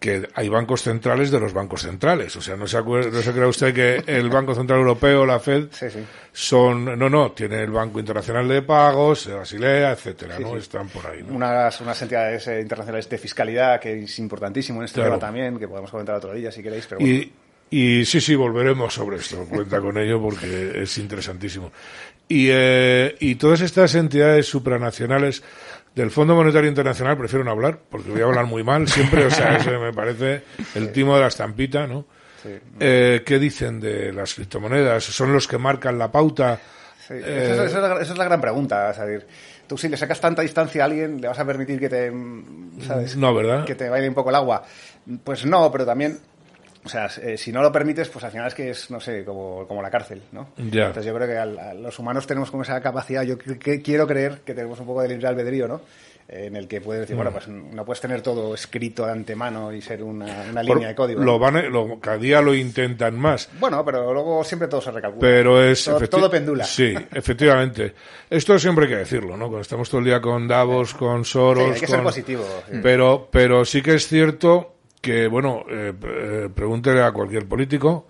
que 0.01 0.29
hay 0.35 0.49
bancos 0.49 0.83
centrales 0.83 1.31
de 1.31 1.39
los 1.41 1.53
bancos 1.53 1.83
centrales. 1.83 2.35
O 2.37 2.41
sea, 2.43 2.57
no 2.57 2.67
se, 2.67 2.77
acuer- 2.77 3.11
no 3.13 3.23
se 3.23 3.33
crea 3.33 3.47
usted 3.47 3.73
que 3.73 4.03
el 4.07 4.29
Banco 4.29 4.55
Central 4.55 4.81
Europeo, 4.81 5.25
la 5.25 5.39
Fed, 5.39 5.69
Sí, 5.71 5.87
sí. 5.89 6.01
son... 6.33 6.99
No, 6.99 7.09
no, 7.09 7.31
tiene 7.33 7.63
el 7.63 7.71
Banco 7.71 7.99
Internacional 8.01 8.47
de 8.49 8.63
Pagos, 8.63 9.27
Basilea, 9.33 9.93
etcétera, 9.93 10.37
Sí, 10.37 10.43
¿no? 10.43 10.57
Están 10.57 10.89
por 10.89 11.07
ahí, 11.07 11.23
¿no? 11.23 11.35
Unas, 11.35 11.81
unas 11.81 12.03
entidades 12.03 12.47
eh, 12.49 12.61
internacionales 12.61 13.09
de 13.09 13.17
fiscalidad, 13.17 13.81
que 13.81 14.03
es 14.03 14.19
importantísimo 14.19 14.81
en 14.81 14.87
este 14.87 14.97
Claro. 14.97 15.13
tema 15.13 15.21
también, 15.21 15.57
que 15.59 15.69
podemos 15.69 15.91
comentar 15.91 16.17
otro 16.17 16.35
día 16.35 16.51
si 16.53 16.63
queréis, 16.63 16.87
pero 16.87 17.01
bueno. 17.01 17.15
Y, 17.15 17.33
y 18.01 18.05
sí, 18.05 18.21
sí, 18.21 18.35
volveremos 18.35 18.93
sobre 18.93 19.17
esto. 19.17 19.47
Cuenta 19.49 19.81
con 19.81 19.97
ello 19.97 20.21
porque 20.21 20.83
es 20.83 20.99
interesantísimo. 20.99 21.73
Y, 22.29 22.49
eh, 22.51 23.17
y 23.21 23.37
todas 23.37 23.61
estas 23.63 23.95
entidades 23.95 24.47
supranacionales 24.47 25.43
del 25.97 26.11
Fondo 26.11 26.37
Monetario 26.37 26.69
Internacional 26.69 27.17
prefiero 27.17 27.43
no 27.45 27.51
hablar 27.51 27.79
porque 27.91 28.11
voy 28.11 28.21
a 28.21 28.25
hablar 28.25 28.45
muy 28.47 28.63
mal 28.63 28.87
siempre. 28.87 29.25
O 29.25 29.31
sea, 29.31 29.57
eso 29.57 29.71
me 29.81 29.93
parece 29.93 30.43
el 30.75 30.93
timo 30.93 31.15
de 31.17 31.23
la 31.23 31.27
estampita, 31.29 31.87
¿no? 31.87 32.05
Sí. 32.43 32.51
Eh, 32.79 33.23
¿Qué 33.25 33.39
dicen 33.39 33.81
de 33.81 34.13
las 34.13 34.35
criptomonedas? 34.35 35.03
¿Son 35.03 35.33
los 35.33 35.49
que 35.49 35.57
marcan 35.59 35.99
la 35.99 36.13
pauta? 36.13 36.61
Sí, 37.09 37.15
Eh, 37.15 37.51
esa, 37.53 37.65
es, 37.65 37.71
esa 37.71 37.79
es 37.83 37.89
la, 37.89 38.01
esa 38.03 38.13
es 38.13 38.19
la 38.19 38.25
gran 38.27 38.41
pregunta. 38.41 38.91
Es 38.91 38.99
decir, 38.99 39.27
tú 39.67 39.79
si 39.79 39.89
le 39.89 39.97
sacas 39.97 40.21
tanta 40.21 40.43
distancia 40.43 40.83
a 40.83 40.85
alguien, 40.85 41.19
le 41.21 41.29
vas 41.29 41.39
a 41.39 41.45
permitir 41.47 41.81
que 41.81 41.89
te, 41.89 42.13
¿sabes? 42.87 43.17
No, 43.17 43.35
¿verdad? 43.35 43.65
Que 43.65 43.75
te 43.75 43.89
baile 43.89 44.09
un 44.09 44.15
poco 44.15 44.29
el 44.29 44.37
agua. 44.37 44.63
Pues 45.25 45.47
no, 45.47 45.73
pero 45.73 45.87
también 45.87 46.19
o 46.87 46.89
sea, 46.89 47.09
eh, 47.23 47.37
si 47.37 47.53
no 47.53 47.61
lo 47.63 47.71
permites, 47.71 48.09
pues 48.09 48.25
al 48.25 48.31
final 48.31 48.47
es 48.47 48.55
que 48.55 48.71
es, 48.71 48.91
no 48.91 48.99
sé, 49.01 49.25
como, 49.25 49.67
como 49.69 49.83
la 49.83 49.91
cárcel, 49.91 50.23
¿no? 50.33 50.49
Entonces 50.57 51.05
yo 51.05 51.15
creo 51.15 51.27
que 51.29 51.37
al- 51.37 51.59
a 51.59 51.75
los 51.75 51.99
humanos 51.99 52.27
tenemos 52.27 52.51
como 52.51 52.63
esa 52.63 52.81
capacidad, 52.81 53.23
yo 53.23 53.37
que- 53.39 53.59
que 53.59 53.83
quiero 53.83 54.07
creer 54.07 54.41
que 54.45 54.55
tenemos 54.55 54.81
un 54.81 54.87
poco 54.87 55.03
de 55.03 55.09
libre 55.09 55.29
albedrío, 55.29 55.69
¿no? 55.69 55.83
Eh, 56.29 56.47
En 56.47 56.57
el 56.57 56.67
que 56.67 56.81
puedes 56.81 57.03
decir, 57.03 57.15
Mm. 57.15 57.19
bueno, 57.19 57.31
pues 57.31 57.47
no 57.47 57.85
puedes 57.85 58.01
tener 58.01 58.21
todo 58.21 58.53
escrito 58.53 59.07
de 59.07 59.13
antemano 59.13 59.73
y 59.73 59.81
ser 59.81 60.03
una, 60.03 60.51
línea 60.61 60.89
de 60.89 60.95
código. 60.97 61.23
Lo 61.23 61.39
van, 61.39 61.71
lo- 61.71 62.01
cada 62.01 62.19
día 62.19 62.41
lo 62.41 62.53
intentan 62.53 63.17
más. 63.17 63.49
Bueno, 63.61 63.85
pero 63.85 64.13
luego 64.13 64.43
siempre 64.43 64.67
todo 64.67 64.81
se 64.81 64.91
recalcula. 64.91 65.21
Pero 65.21 65.63
es. 65.63 65.85
Todo, 65.85 66.09
todo 66.09 66.29
pendula. 66.29 66.65
Sí, 66.65 66.93
efectivamente. 67.15 67.95
Esto 68.29 68.59
siempre 68.59 68.87
hay 68.87 68.91
que 68.91 68.97
decirlo, 68.99 69.37
¿no? 69.37 69.45
Cuando 69.47 69.61
estamos 69.61 69.89
todo 69.89 70.01
el 70.01 70.07
día 70.07 70.21
con 70.21 70.49
Davos, 70.49 70.95
con 70.95 71.25
Soros. 71.25 71.63
Sí, 71.65 71.71
hay 71.75 71.81
que 71.81 71.87
ser 71.87 72.03
positivo, 72.03 72.45
sí. 72.73 72.79
Pero, 72.83 73.29
pero 73.31 73.65
sí 73.65 73.81
que 73.81 73.95
es 73.95 74.09
cierto 74.09 74.76
que, 75.07 75.29
bueno, 75.29 75.65
eh, 75.71 75.93
eh, 76.03 76.49
pregúntele 76.53 77.01
a 77.01 77.13
cualquier 77.13 77.47
político. 77.47 78.09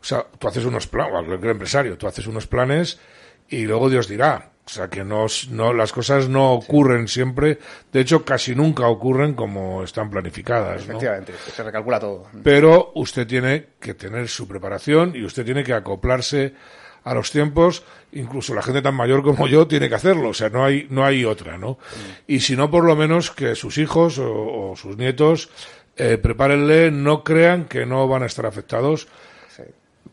O 0.00 0.04
sea, 0.04 0.24
tú 0.38 0.46
haces 0.46 0.64
unos 0.64 0.86
planes, 0.86 1.12
o 1.12 1.18
a 1.18 1.24
cualquier 1.26 1.50
empresario, 1.50 1.98
tú 1.98 2.06
haces 2.06 2.24
unos 2.28 2.46
planes 2.46 3.00
y 3.48 3.64
luego 3.64 3.90
Dios 3.90 4.06
dirá. 4.06 4.52
O 4.64 4.68
sea, 4.68 4.88
que 4.88 5.02
no, 5.02 5.26
no, 5.50 5.72
las 5.72 5.92
cosas 5.92 6.28
no 6.28 6.52
ocurren 6.52 7.08
siempre. 7.08 7.58
De 7.92 8.00
hecho, 8.00 8.24
casi 8.24 8.54
nunca 8.54 8.86
ocurren 8.86 9.34
como 9.34 9.82
están 9.82 10.08
planificadas, 10.08 10.86
¿no? 10.86 10.92
Efectivamente, 10.92 11.32
se 11.52 11.62
recalcula 11.64 11.98
todo. 11.98 12.28
pero 12.44 12.92
usted 12.94 13.26
tiene 13.26 13.66
que 13.80 13.94
tener 13.94 14.28
su 14.28 14.46
preparación 14.46 15.16
y 15.16 15.24
usted 15.24 15.44
tiene 15.44 15.64
que 15.64 15.72
acoplarse 15.72 16.54
a 17.02 17.14
los 17.14 17.32
tiempos, 17.32 17.82
incluso 18.12 18.54
la 18.54 18.62
gente 18.62 18.82
tan 18.82 18.94
mayor 18.94 19.24
como 19.24 19.48
yo 19.48 19.66
tiene 19.66 19.88
que 19.88 19.94
hacerlo, 19.96 20.28
o 20.30 20.34
sea, 20.34 20.48
no 20.48 20.64
hay, 20.64 20.86
no 20.90 21.04
hay 21.04 21.24
otra, 21.24 21.56
¿no? 21.56 21.78
Y 22.26 22.40
si 22.40 22.56
no, 22.56 22.68
por 22.68 22.84
lo 22.84 22.96
menos 22.96 23.30
que 23.30 23.54
sus 23.54 23.78
hijos 23.78 24.18
o, 24.18 24.70
o 24.70 24.76
sus 24.76 24.96
nietos 24.96 25.48
eh, 25.96 26.18
prepárenle, 26.18 26.90
no 26.90 27.24
crean 27.24 27.64
que 27.66 27.86
no 27.86 28.06
van 28.08 28.22
a 28.22 28.26
estar 28.26 28.46
afectados, 28.46 29.08
Sí. 29.48 29.62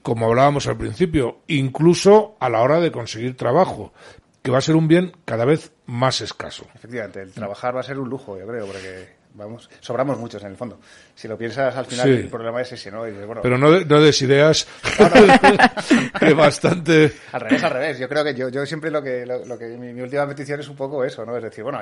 como 0.01 0.25
hablábamos 0.27 0.67
al 0.67 0.77
principio, 0.77 1.39
incluso 1.47 2.35
a 2.39 2.49
la 2.49 2.61
hora 2.61 2.79
de 2.79 2.91
conseguir 2.91 3.35
trabajo, 3.37 3.93
que 4.41 4.51
va 4.51 4.57
a 4.57 4.61
ser 4.61 4.75
un 4.75 4.87
bien 4.87 5.13
cada 5.25 5.45
vez 5.45 5.71
más 5.85 6.21
escaso. 6.21 6.65
Efectivamente, 6.75 7.21
el 7.21 7.31
trabajar 7.31 7.75
va 7.75 7.79
a 7.81 7.83
ser 7.83 7.99
un 7.99 8.09
lujo, 8.09 8.37
yo 8.37 8.45
creo, 8.47 8.65
porque 8.65 9.09
vamos, 9.33 9.69
sobramos 9.79 10.17
muchos 10.17 10.41
en 10.43 10.51
el 10.51 10.57
fondo. 10.57 10.79
Si 11.15 11.27
lo 11.27 11.37
piensas 11.37 11.75
al 11.75 11.85
final, 11.85 12.07
Sí. 12.07 12.13
el 12.13 12.27
problema 12.29 12.61
es 12.61 12.71
ese, 12.71 12.91
¿no? 12.91 13.07
Y 13.07 13.11
dices, 13.11 13.25
bueno, 13.25 13.41
Pero 13.41 13.57
no, 13.57 13.71
de- 13.71 13.85
no 13.85 14.01
des 14.01 14.21
ideas 14.21 14.67
que 16.19 16.33
bastante... 16.33 17.11
Al 17.31 17.41
revés, 17.41 17.63
al 17.63 17.71
revés. 17.71 17.99
Yo 17.99 18.09
creo 18.09 18.23
que 18.23 18.33
yo, 18.33 18.49
yo 18.49 18.65
siempre 18.65 18.89
lo 18.91 19.01
que, 19.01 19.25
lo, 19.25 19.45
lo 19.45 19.57
que 19.57 19.65
mi, 19.77 19.93
mi 19.93 20.01
última 20.01 20.27
petición 20.27 20.59
es 20.59 20.67
un 20.69 20.75
poco 20.75 21.03
eso, 21.03 21.25
¿no? 21.25 21.35
Es 21.37 21.43
decir, 21.43 21.63
bueno, 21.63 21.79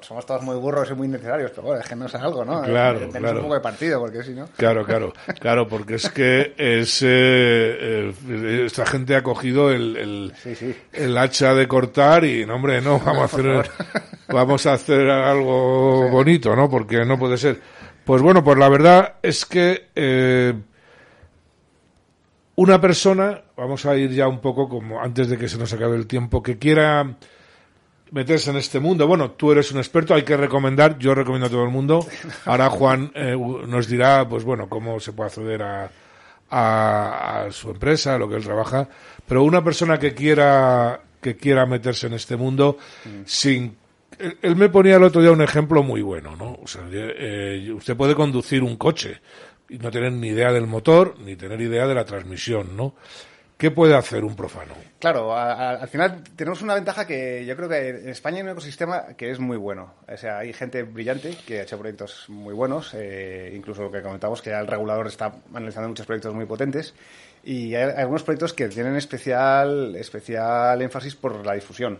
somos 0.00 0.26
todos 0.26 0.42
muy 0.42 0.56
burros 0.56 0.90
y 0.90 0.94
muy 0.94 1.08
necesarios, 1.08 1.50
pero 1.50 1.62
bueno, 1.68 1.80
es 1.82 1.88
que 1.88 1.96
no 1.96 2.06
es 2.06 2.14
algo, 2.14 2.44
¿no? 2.44 2.62
Claro, 2.62 2.98
Tenemos 3.00 3.20
claro. 3.20 3.36
un 3.38 3.42
poco 3.44 3.54
de 3.54 3.60
partido, 3.60 4.00
porque 4.00 4.22
si 4.22 4.32
no. 4.32 4.48
Claro, 4.56 4.84
claro, 4.84 5.12
claro, 5.40 5.68
porque 5.68 5.94
es 5.96 6.08
que 6.10 6.54
es, 6.56 7.02
eh, 7.02 7.06
eh, 8.28 8.62
esta 8.66 8.86
gente 8.86 9.16
ha 9.16 9.22
cogido 9.22 9.70
el, 9.70 9.96
el, 9.96 10.32
Sí, 10.42 10.54
sí. 10.54 10.74
el 10.92 11.16
hacha 11.16 11.54
de 11.54 11.66
cortar 11.68 12.24
y, 12.24 12.44
no, 12.46 12.56
hombre, 12.56 12.80
no, 12.80 12.98
vamos 13.00 13.22
a 13.22 13.24
hacer, 13.36 13.70
vamos 14.28 14.66
a 14.66 14.72
hacer 14.74 15.08
algo 15.10 16.08
bonito, 16.10 16.54
¿no? 16.54 16.67
Porque 16.68 17.04
no 17.04 17.18
puede 17.18 17.36
ser. 17.36 17.60
Pues 18.04 18.22
bueno, 18.22 18.42
pues 18.42 18.58
la 18.58 18.68
verdad 18.68 19.14
es 19.22 19.44
que 19.44 19.88
eh, 19.94 20.54
una 22.56 22.80
persona, 22.80 23.42
vamos 23.56 23.86
a 23.86 23.96
ir 23.96 24.10
ya 24.10 24.26
un 24.28 24.40
poco 24.40 24.68
como 24.68 25.00
antes 25.00 25.28
de 25.28 25.38
que 25.38 25.48
se 25.48 25.58
nos 25.58 25.72
acabe 25.72 25.96
el 25.96 26.06
tiempo, 26.06 26.42
que 26.42 26.58
quiera 26.58 27.16
meterse 28.10 28.50
en 28.50 28.56
este 28.56 28.80
mundo. 28.80 29.06
Bueno, 29.06 29.32
tú 29.32 29.52
eres 29.52 29.70
un 29.72 29.78
experto, 29.78 30.14
hay 30.14 30.22
que 30.22 30.36
recomendar, 30.36 30.98
yo 30.98 31.14
recomiendo 31.14 31.46
a 31.46 31.50
todo 31.50 31.64
el 31.64 31.70
mundo. 31.70 32.06
Ahora 32.46 32.70
Juan 32.70 33.12
eh, 33.14 33.36
nos 33.66 33.86
dirá, 33.86 34.26
pues 34.28 34.44
bueno, 34.44 34.68
cómo 34.68 34.98
se 35.00 35.12
puede 35.12 35.28
acceder 35.28 35.62
a, 35.62 35.90
a, 36.50 37.42
a 37.44 37.52
su 37.52 37.70
empresa, 37.70 38.14
a 38.14 38.18
lo 38.18 38.28
que 38.28 38.36
él 38.36 38.44
trabaja. 38.44 38.88
Pero 39.26 39.44
una 39.44 39.62
persona 39.62 39.98
que 39.98 40.14
quiera 40.14 41.00
que 41.20 41.36
quiera 41.36 41.66
meterse 41.66 42.06
en 42.06 42.14
este 42.14 42.36
mundo 42.36 42.78
sin 43.24 43.76
él, 44.18 44.56
me 44.56 44.68
ponía 44.68 44.96
el 44.96 45.04
otro 45.04 45.20
día 45.20 45.30
un 45.30 45.42
ejemplo 45.42 45.82
muy 45.82 46.02
bueno, 46.02 46.36
¿no? 46.36 46.58
O 46.62 46.66
sea, 46.66 46.82
eh, 46.90 47.70
usted 47.72 47.96
puede 47.96 48.14
conducir 48.14 48.62
un 48.62 48.76
coche 48.76 49.20
y 49.68 49.78
no 49.78 49.90
tener 49.90 50.12
ni 50.12 50.28
idea 50.28 50.52
del 50.52 50.66
motor 50.66 51.18
ni 51.20 51.36
tener 51.36 51.60
idea 51.60 51.86
de 51.86 51.94
la 51.94 52.04
transmisión, 52.04 52.76
¿no? 52.76 52.94
¿Qué 53.58 53.72
puede 53.72 53.96
hacer 53.96 54.24
un 54.24 54.36
profano? 54.36 54.72
Claro, 55.00 55.36
al 55.36 55.88
final 55.88 56.22
tenemos 56.36 56.62
una 56.62 56.74
ventaja 56.74 57.08
que 57.08 57.44
yo 57.44 57.56
creo 57.56 57.68
que 57.68 57.88
en 57.88 58.08
España 58.08 58.36
hay 58.36 58.44
un 58.44 58.50
ecosistema 58.50 59.16
que 59.16 59.32
es 59.32 59.40
muy 59.40 59.56
bueno. 59.56 59.94
O 60.06 60.16
sea, 60.16 60.38
hay 60.38 60.52
gente 60.52 60.84
brillante 60.84 61.36
que 61.44 61.58
ha 61.58 61.62
hecho 61.64 61.76
proyectos 61.76 62.26
muy 62.28 62.54
buenos, 62.54 62.94
eh, 62.94 63.52
incluso 63.56 63.82
lo 63.82 63.90
que 63.90 64.00
comentamos, 64.00 64.42
que 64.42 64.50
ya 64.50 64.60
el 64.60 64.68
regulador 64.68 65.08
está 65.08 65.32
analizando 65.52 65.88
muchos 65.88 66.06
proyectos 66.06 66.32
muy 66.34 66.46
potentes. 66.46 66.94
Y 67.42 67.74
hay 67.74 67.90
algunos 67.96 68.22
proyectos 68.22 68.52
que 68.52 68.68
tienen 68.68 68.94
especial, 68.94 69.96
especial 69.96 70.80
énfasis 70.80 71.16
por 71.16 71.44
la 71.44 71.54
difusión. 71.54 71.98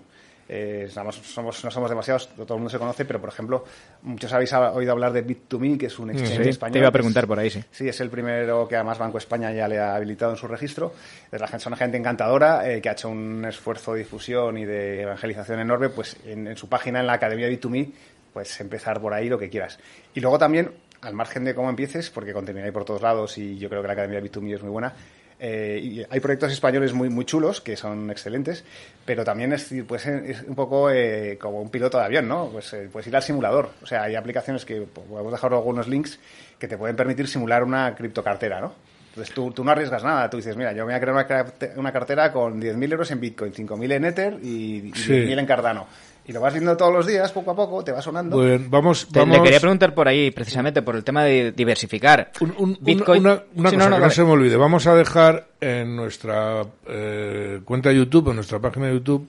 Eh, 0.50 0.88
somos, 0.90 1.16
somos- 1.16 1.62
no 1.62 1.70
somos 1.70 1.90
demasiados, 1.90 2.28
todo 2.30 2.54
el 2.54 2.60
mundo 2.60 2.70
se 2.70 2.78
conoce, 2.78 3.04
pero 3.04 3.20
por 3.20 3.28
ejemplo, 3.28 3.64
muchos 4.02 4.32
habéis 4.32 4.52
ha- 4.54 4.72
oído 4.72 4.92
hablar 4.92 5.12
de 5.12 5.26
Bit2Me, 5.26 5.76
que 5.76 5.86
es 5.86 5.98
un 5.98 6.10
exchange 6.10 6.42
Sí, 6.42 6.48
español. 6.48 6.72
te 6.72 6.78
iba 6.78 6.88
a 6.88 6.92
preguntar 6.92 7.26
por 7.26 7.38
ahí, 7.38 7.50
sí. 7.50 7.62
Sí, 7.70 7.86
es 7.88 8.00
el 8.00 8.08
primero 8.08 8.66
que 8.66 8.76
además 8.76 8.96
Banco 8.98 9.18
España 9.18 9.52
ya 9.52 9.68
le 9.68 9.78
ha 9.78 9.94
habilitado 9.94 10.32
en 10.32 10.38
su 10.38 10.48
registro. 10.48 10.94
Es 11.30 11.38
la 11.40 11.46
gente, 11.48 11.62
son 11.64 11.72
una 11.74 11.78
gente 11.78 11.98
encantadora 11.98 12.66
eh, 12.70 12.80
que 12.80 12.88
ha 12.88 12.92
hecho 12.92 13.10
un 13.10 13.44
esfuerzo 13.44 13.92
de 13.92 13.98
difusión 14.00 14.56
y 14.56 14.64
de 14.64 15.02
evangelización 15.02 15.60
enorme. 15.60 15.90
Pues 15.90 16.16
en, 16.24 16.46
en 16.46 16.56
su 16.56 16.66
página, 16.68 17.00
en 17.00 17.06
la 17.06 17.12
Academia 17.14 17.48
B2Me, 17.50 17.90
pues 18.32 18.58
empezar 18.60 19.00
por 19.02 19.12
ahí 19.12 19.28
lo 19.28 19.38
que 19.38 19.50
quieras. 19.50 19.78
Y 20.14 20.20
luego 20.20 20.38
también, 20.38 20.70
al 21.02 21.12
margen 21.12 21.44
de 21.44 21.54
cómo 21.54 21.68
empieces, 21.68 22.08
porque 22.10 22.32
contenido 22.32 22.64
hay 22.64 22.72
por 22.72 22.84
todos 22.86 23.02
lados 23.02 23.36
y 23.36 23.58
yo 23.58 23.68
creo 23.68 23.82
que 23.82 23.86
la 23.88 23.92
Academia 23.92 24.20
B2Me 24.20 24.54
es 24.54 24.62
muy 24.62 24.70
buena. 24.70 24.94
Eh, 25.40 25.80
y 25.82 26.02
hay 26.08 26.20
proyectos 26.20 26.52
españoles 26.52 26.92
muy 26.92 27.08
muy 27.08 27.24
chulos 27.24 27.60
que 27.60 27.76
son 27.76 28.10
excelentes, 28.10 28.64
pero 29.04 29.24
también 29.24 29.52
es, 29.52 29.72
pues, 29.86 30.06
es 30.06 30.42
un 30.42 30.54
poco 30.54 30.90
eh, 30.90 31.38
como 31.40 31.60
un 31.62 31.70
piloto 31.70 31.98
de 31.98 32.04
avión, 32.04 32.26
¿no? 32.28 32.48
Pues 32.48 32.72
eh, 32.72 32.88
puedes 32.92 33.06
ir 33.06 33.14
al 33.16 33.22
simulador. 33.22 33.70
O 33.82 33.86
sea, 33.86 34.02
hay 34.04 34.14
aplicaciones 34.16 34.64
que 34.64 34.80
pues, 34.82 35.06
podemos 35.06 35.32
dejar 35.32 35.52
algunos 35.52 35.86
links 35.88 36.18
que 36.58 36.66
te 36.68 36.76
pueden 36.76 36.96
permitir 36.96 37.28
simular 37.28 37.62
una 37.62 37.94
criptocartera, 37.94 38.60
¿no? 38.60 38.74
Entonces 39.10 39.34
tú, 39.34 39.50
tú 39.50 39.64
no 39.64 39.70
arriesgas 39.72 40.04
nada, 40.04 40.28
tú 40.30 40.36
dices, 40.36 40.56
mira, 40.56 40.70
yo 40.72 40.78
me 40.86 40.92
voy 40.92 40.94
a 40.94 41.00
crear 41.00 41.14
una, 41.14 41.46
una 41.76 41.92
cartera 41.92 42.30
con 42.32 42.60
10.000 42.60 42.92
euros 42.92 43.10
en 43.10 43.18
Bitcoin, 43.20 43.52
5.000 43.52 43.92
en 43.92 44.04
Ether 44.04 44.38
y, 44.42 44.88
y 44.88 44.92
Sí. 44.94 45.12
10.000 45.12 45.38
en 45.40 45.46
Cardano. 45.46 45.86
Y 46.28 46.32
lo 46.32 46.40
vas 46.42 46.52
viendo 46.52 46.76
todos 46.76 46.92
los 46.92 47.06
días, 47.06 47.32
poco 47.32 47.52
a 47.52 47.56
poco, 47.56 47.82
te 47.82 47.90
va 47.90 48.02
sonando. 48.02 48.38
Bien, 48.38 48.70
vamos, 48.70 49.08
Te-. 49.10 49.24
Le 49.26 49.42
quería 49.42 49.60
preguntar 49.60 49.94
por 49.94 50.06
ahí, 50.06 50.30
precisamente, 50.30 50.82
por 50.82 50.94
el 50.94 51.02
tema 51.02 51.24
de 51.24 51.52
diversificar. 51.52 52.30
Un- 52.40 52.54
un- 52.58 52.78
Bitcoin. 52.80 53.20
Una, 53.22 53.42
una 53.54 53.70
Sí, 53.70 53.76
cosa 53.76 53.88
no, 53.88 53.96
no, 53.96 54.02
que 54.02 54.08
no 54.08 54.10
se 54.10 54.24
me 54.24 54.30
olvide. 54.30 54.56
Vamos 54.56 54.86
a 54.86 54.94
dejar 54.94 55.48
en 55.60 55.96
nuestra 55.96 56.62
eh, 56.86 57.60
cuenta 57.64 57.88
de 57.88 57.96
YouTube, 57.96 58.28
en 58.28 58.36
nuestra 58.36 58.58
página 58.60 58.86
de 58.88 58.92
YouTube 58.92 59.26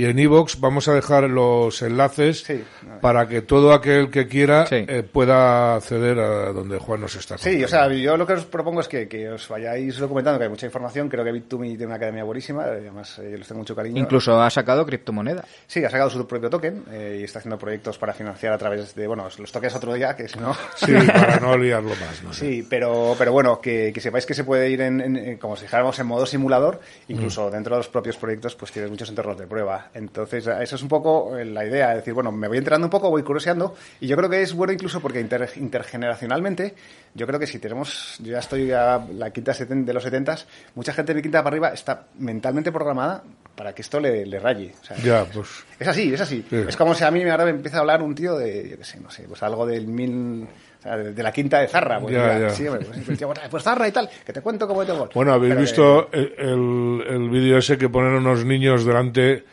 y 0.00 0.04
en 0.06 0.18
iVoox, 0.18 0.58
vamos 0.60 0.88
a 0.88 0.94
dejar 0.94 1.24
los 1.28 1.82
enlaces 1.82 2.42
Sí. 2.44 2.64
para 3.00 3.28
que 3.28 3.42
todo 3.42 3.72
aquel 3.72 4.10
que 4.10 4.26
quiera 4.28 4.66
Sí. 4.66 4.84
eh, 4.88 5.02
pueda 5.02 5.74
acceder 5.74 6.18
a 6.18 6.52
donde 6.52 6.78
Juan 6.78 7.00
nos 7.02 7.16
está 7.16 7.36
Sí, 7.38 7.62
o 7.62 7.68
sea, 7.68 7.86
yo 7.92 8.16
lo 8.16 8.26
que 8.26 8.32
os 8.34 8.44
propongo 8.46 8.80
es 8.80 8.88
que, 8.88 9.08
que 9.08 9.28
os 9.28 9.48
vayáis 9.48 9.98
documentando, 9.98 10.38
que 10.38 10.44
hay 10.44 10.50
mucha 10.50 10.66
información. 10.66 11.08
Creo 11.08 11.24
que 11.24 11.32
Bit2Me 11.32 11.68
tiene 11.68 11.86
una 11.86 11.96
academia 11.96 12.24
buenísima, 12.24 12.64
eh, 12.66 12.70
además 12.80 13.18
eh, 13.18 13.28
yo 13.32 13.36
les 13.38 13.46
tengo 13.46 13.58
mucho 13.58 13.76
cariño. 13.76 14.00
Incluso 14.00 14.40
ha 14.40 14.48
sacado 14.50 14.86
criptomoneda. 14.86 15.44
Sí, 15.66 15.84
ha 15.84 15.90
sacado 15.90 16.08
su 16.10 16.26
propio 16.26 16.48
token 16.48 16.84
eh, 16.92 17.18
y 17.20 17.24
está 17.24 17.40
haciendo 17.40 17.58
proyectos 17.58 17.98
para 17.98 18.14
financiar 18.14 18.52
a 18.54 18.58
través 18.58 18.94
de, 18.94 19.06
bueno, 19.06 19.28
los 19.38 19.52
tokens 19.52 19.74
otro 19.74 19.92
día, 19.94 20.16
que 20.16 20.28
si 20.28 20.38
no... 20.38 20.54
Sí, 20.76 20.92
para 21.06 21.38
no 21.40 21.58
liarlo 21.58 21.90
más. 21.90 22.22
No 22.22 22.32
sé. 22.32 22.40
Sí, 22.46 22.66
pero, 22.68 23.14
pero 23.18 23.32
bueno, 23.32 23.60
que, 23.60 23.90
que 23.92 24.00
sepáis 24.00 24.24
que 24.24 24.34
se 24.34 24.44
puede 24.44 24.70
ir 24.70 24.80
en, 24.80 25.00
en- 25.00 25.16
en- 25.16 25.36
como 25.38 25.56
si 25.56 25.62
dijéramos, 25.62 25.98
en 25.98 26.06
modo 26.06 26.24
simulador, 26.26 26.80
incluso 27.08 27.48
Mm. 27.48 27.52
dentro 27.52 27.74
de 27.74 27.80
los 27.80 27.88
propios 27.88 28.16
proyectos, 28.16 28.54
pues 28.54 28.72
tienes 28.72 28.90
muchos 28.90 29.08
entornos 29.08 29.36
de 29.38 29.46
prueba. 29.46 29.89
Entonces, 29.94 30.46
eso 30.46 30.76
es 30.76 30.82
un 30.82 30.88
poco 30.88 31.36
eh, 31.36 31.44
la 31.44 31.64
idea, 31.66 31.90
es 31.90 31.96
decir, 31.98 32.14
bueno, 32.14 32.30
me 32.30 32.46
voy 32.48 32.58
enterando 32.58 32.86
un 32.86 32.90
poco, 32.90 33.10
voy 33.10 33.22
curioseando, 33.22 33.74
y 34.00 34.06
yo 34.06 34.16
creo 34.16 34.30
que 34.30 34.40
es 34.42 34.52
bueno 34.54 34.72
incluso 34.72 35.00
porque 35.00 35.20
inter- 35.20 35.50
intergeneracionalmente, 35.56 36.74
yo 37.14 37.26
creo 37.26 37.38
que 37.40 37.46
si 37.46 37.58
tenemos, 37.58 38.16
yo 38.20 38.32
ya 38.32 38.38
estoy 38.38 38.70
a 38.72 39.04
la 39.14 39.30
quinta 39.32 39.52
seten- 39.52 39.84
de 39.84 39.92
los 39.92 40.02
setentas, 40.02 40.46
mucha 40.74 40.92
gente 40.92 41.12
de 41.12 41.16
mi 41.16 41.22
quinta 41.22 41.42
para 41.42 41.54
arriba 41.54 41.68
está 41.70 42.04
mentalmente 42.18 42.70
programada 42.72 43.22
para 43.56 43.74
que 43.74 43.82
esto 43.82 44.00
le, 44.00 44.24
le 44.24 44.38
raye. 44.38 44.72
O 44.80 44.84
sea, 44.84 44.96
Ya, 44.98 45.24
pues. 45.24 45.48
es 45.78 45.88
así, 45.88 46.14
es 46.14 46.20
así. 46.20 46.44
Sí. 46.48 46.56
Es 46.68 46.76
como 46.76 46.94
si 46.94 47.04
a 47.04 47.10
mí 47.10 47.22
ahora 47.28 47.44
me 47.44 47.50
empieza 47.50 47.78
a 47.78 47.80
hablar 47.80 48.00
un 48.02 48.14
tío 48.14 48.36
de, 48.38 48.70
yo 48.70 48.78
qué 48.78 48.84
sé, 48.84 49.00
no 49.00 49.10
sé, 49.10 49.24
pues 49.24 49.42
algo 49.42 49.66
del 49.66 49.86
mil, 49.86 50.46
o 50.78 50.82
sea, 50.82 50.96
de, 50.96 51.22
la 51.22 51.32
quinta 51.32 51.58
de 51.60 51.66
Zarra. 51.68 52.00
Pues, 52.00 52.14
Ya, 52.14 52.20
mira, 52.22 52.38
ya. 52.38 52.50
sí, 52.50 52.66
hombre, 52.68 52.86
pues, 52.86 53.18
pues 53.50 53.62
Zarra 53.62 53.86
y 53.88 53.92
tal, 53.92 54.08
que 54.24 54.32
te 54.32 54.40
cuento 54.40 54.66
cómo 54.66 54.86
te 54.86 54.92
gol. 54.92 55.10
Bueno, 55.14 55.32
habéis 55.34 55.50
Pero, 55.54 55.60
visto 55.60 56.08
el, 56.12 56.34
el, 56.38 57.04
el 57.08 57.28
vídeo 57.28 57.58
ese 57.58 57.76
que 57.76 57.88
ponen 57.88 58.14
unos 58.14 58.44
niños 58.44 58.84
delante 58.86 59.44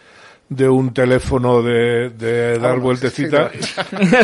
de 0.49 0.69
un 0.69 0.93
teléfono 0.93 1.61
de, 1.61 2.09
de 2.11 2.51
dar 2.57 2.69
Vamos, 2.71 2.83
vueltecita. 2.83 3.51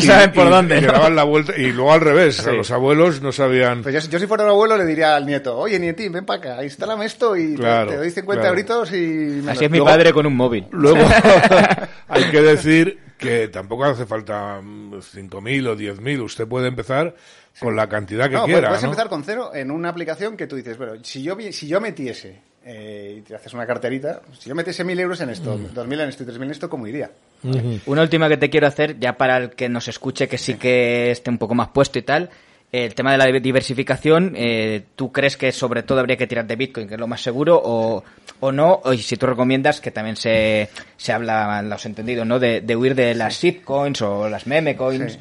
saben 0.06 0.32
por 0.32 0.48
dónde, 0.48 0.80
que 0.80 0.86
¿no? 0.86 0.92
daban 0.94 1.14
la 1.14 1.24
vuelta 1.24 1.52
y 1.56 1.70
luego 1.70 1.92
al 1.92 2.00
revés. 2.00 2.46
a 2.46 2.52
los 2.52 2.70
abuelos 2.70 3.20
no 3.20 3.30
sabían. 3.30 3.82
Pues 3.82 4.04
yo, 4.04 4.10
yo 4.10 4.18
si 4.18 4.26
fuera 4.26 4.44
un 4.44 4.50
abuelo 4.50 4.76
le 4.78 4.86
diría 4.86 5.16
al 5.16 5.26
nieto, 5.26 5.56
oye 5.58 5.78
nietín, 5.78 6.12
ven 6.12 6.24
para 6.24 6.38
acá, 6.54 6.64
instálame 6.64 7.04
esto 7.04 7.36
y 7.36 7.48
te- 7.52 7.56
Claro, 7.60 7.90
te 7.90 7.96
doy 7.98 8.10
50 8.10 8.40
claro. 8.40 8.48
euritos 8.56 8.92
y... 8.92 8.96
me 9.44 9.50
Así 9.52 9.60
lo- 9.60 9.66
es 9.66 9.70
mi 9.70 9.78
Luego- 9.78 9.86
padre 9.90 10.12
con 10.14 10.24
un 10.26 10.34
móvil. 10.36 10.66
Luego 10.70 10.98
hay 12.08 12.24
que 12.30 12.40
decir 12.40 12.98
que 13.18 13.48
tampoco 13.48 13.84
hace 13.84 14.06
falta 14.06 14.60
5.000 14.60 15.68
o 15.68 15.76
10.000. 15.76 16.22
Usted 16.22 16.46
puede 16.48 16.68
empezar 16.68 17.14
con 17.60 17.76
la 17.76 17.88
cantidad 17.88 18.28
que 18.28 18.36
no, 18.36 18.44
quiera. 18.46 18.68
Puedes 18.68 18.82
¿no? 18.82 18.88
empezar 18.88 19.08
con 19.08 19.24
cero 19.24 19.50
en 19.54 19.70
una 19.70 19.90
aplicación 19.90 20.36
que 20.36 20.46
tú 20.46 20.56
dices, 20.56 20.76
bueno, 20.78 20.94
si 21.02 21.22
yo, 21.22 21.36
si 21.52 21.68
yo 21.68 21.80
metiese 21.80 22.40
eh, 22.64 23.16
y 23.18 23.20
te 23.22 23.34
haces 23.34 23.52
una 23.52 23.66
carterita, 23.66 24.22
si 24.38 24.48
yo 24.48 24.54
metiese 24.54 24.84
1.000 24.84 25.00
euros 25.00 25.20
en 25.20 25.30
esto, 25.30 25.58
2.000 25.58 26.02
en 26.02 26.08
esto 26.08 26.22
y 26.22 26.26
3.000 26.26 26.42
en 26.42 26.50
esto, 26.50 26.70
¿cómo 26.70 26.86
iría? 26.86 27.10
Una 27.86 28.02
última 28.02 28.28
que 28.28 28.38
te 28.38 28.48
quiero 28.48 28.66
hacer, 28.66 28.98
ya 28.98 29.18
para 29.18 29.36
el 29.36 29.50
que 29.50 29.68
nos 29.68 29.86
escuche, 29.88 30.28
que 30.28 30.38
sí 30.38 30.54
que 30.54 31.10
esté 31.10 31.30
un 31.30 31.38
poco 31.38 31.54
más 31.54 31.68
puesto 31.68 31.98
y 31.98 32.02
tal. 32.02 32.30
El 32.72 32.94
tema 32.94 33.12
de 33.12 33.18
la 33.18 33.26
diversificación, 33.26 34.32
eh, 34.36 34.82
¿tú 34.96 35.12
crees 35.12 35.36
que 35.36 35.52
sobre 35.52 35.84
todo 35.84 36.00
habría 36.00 36.16
que 36.16 36.26
tirar 36.26 36.46
de 36.46 36.56
Bitcoin, 36.56 36.88
que 36.88 36.94
es 36.94 37.00
lo 37.00 37.06
más 37.06 37.20
seguro, 37.20 37.60
o, 37.62 38.02
o 38.40 38.50
no? 38.50 38.80
O 38.82 38.94
si 38.94 39.16
tú 39.16 39.26
recomiendas, 39.26 39.80
que 39.80 39.92
también 39.92 40.16
se, 40.16 40.70
se 40.96 41.12
habla, 41.12 41.62
los 41.62 41.86
entendidos, 41.86 42.26
¿no? 42.26 42.40
De, 42.40 42.62
de 42.62 42.74
huir 42.74 42.96
de 42.96 43.14
las 43.14 43.40
shitcoins 43.40 44.02
o 44.02 44.28
las 44.28 44.48
meme 44.48 44.74
coins. 44.74 45.12
Sí. 45.12 45.18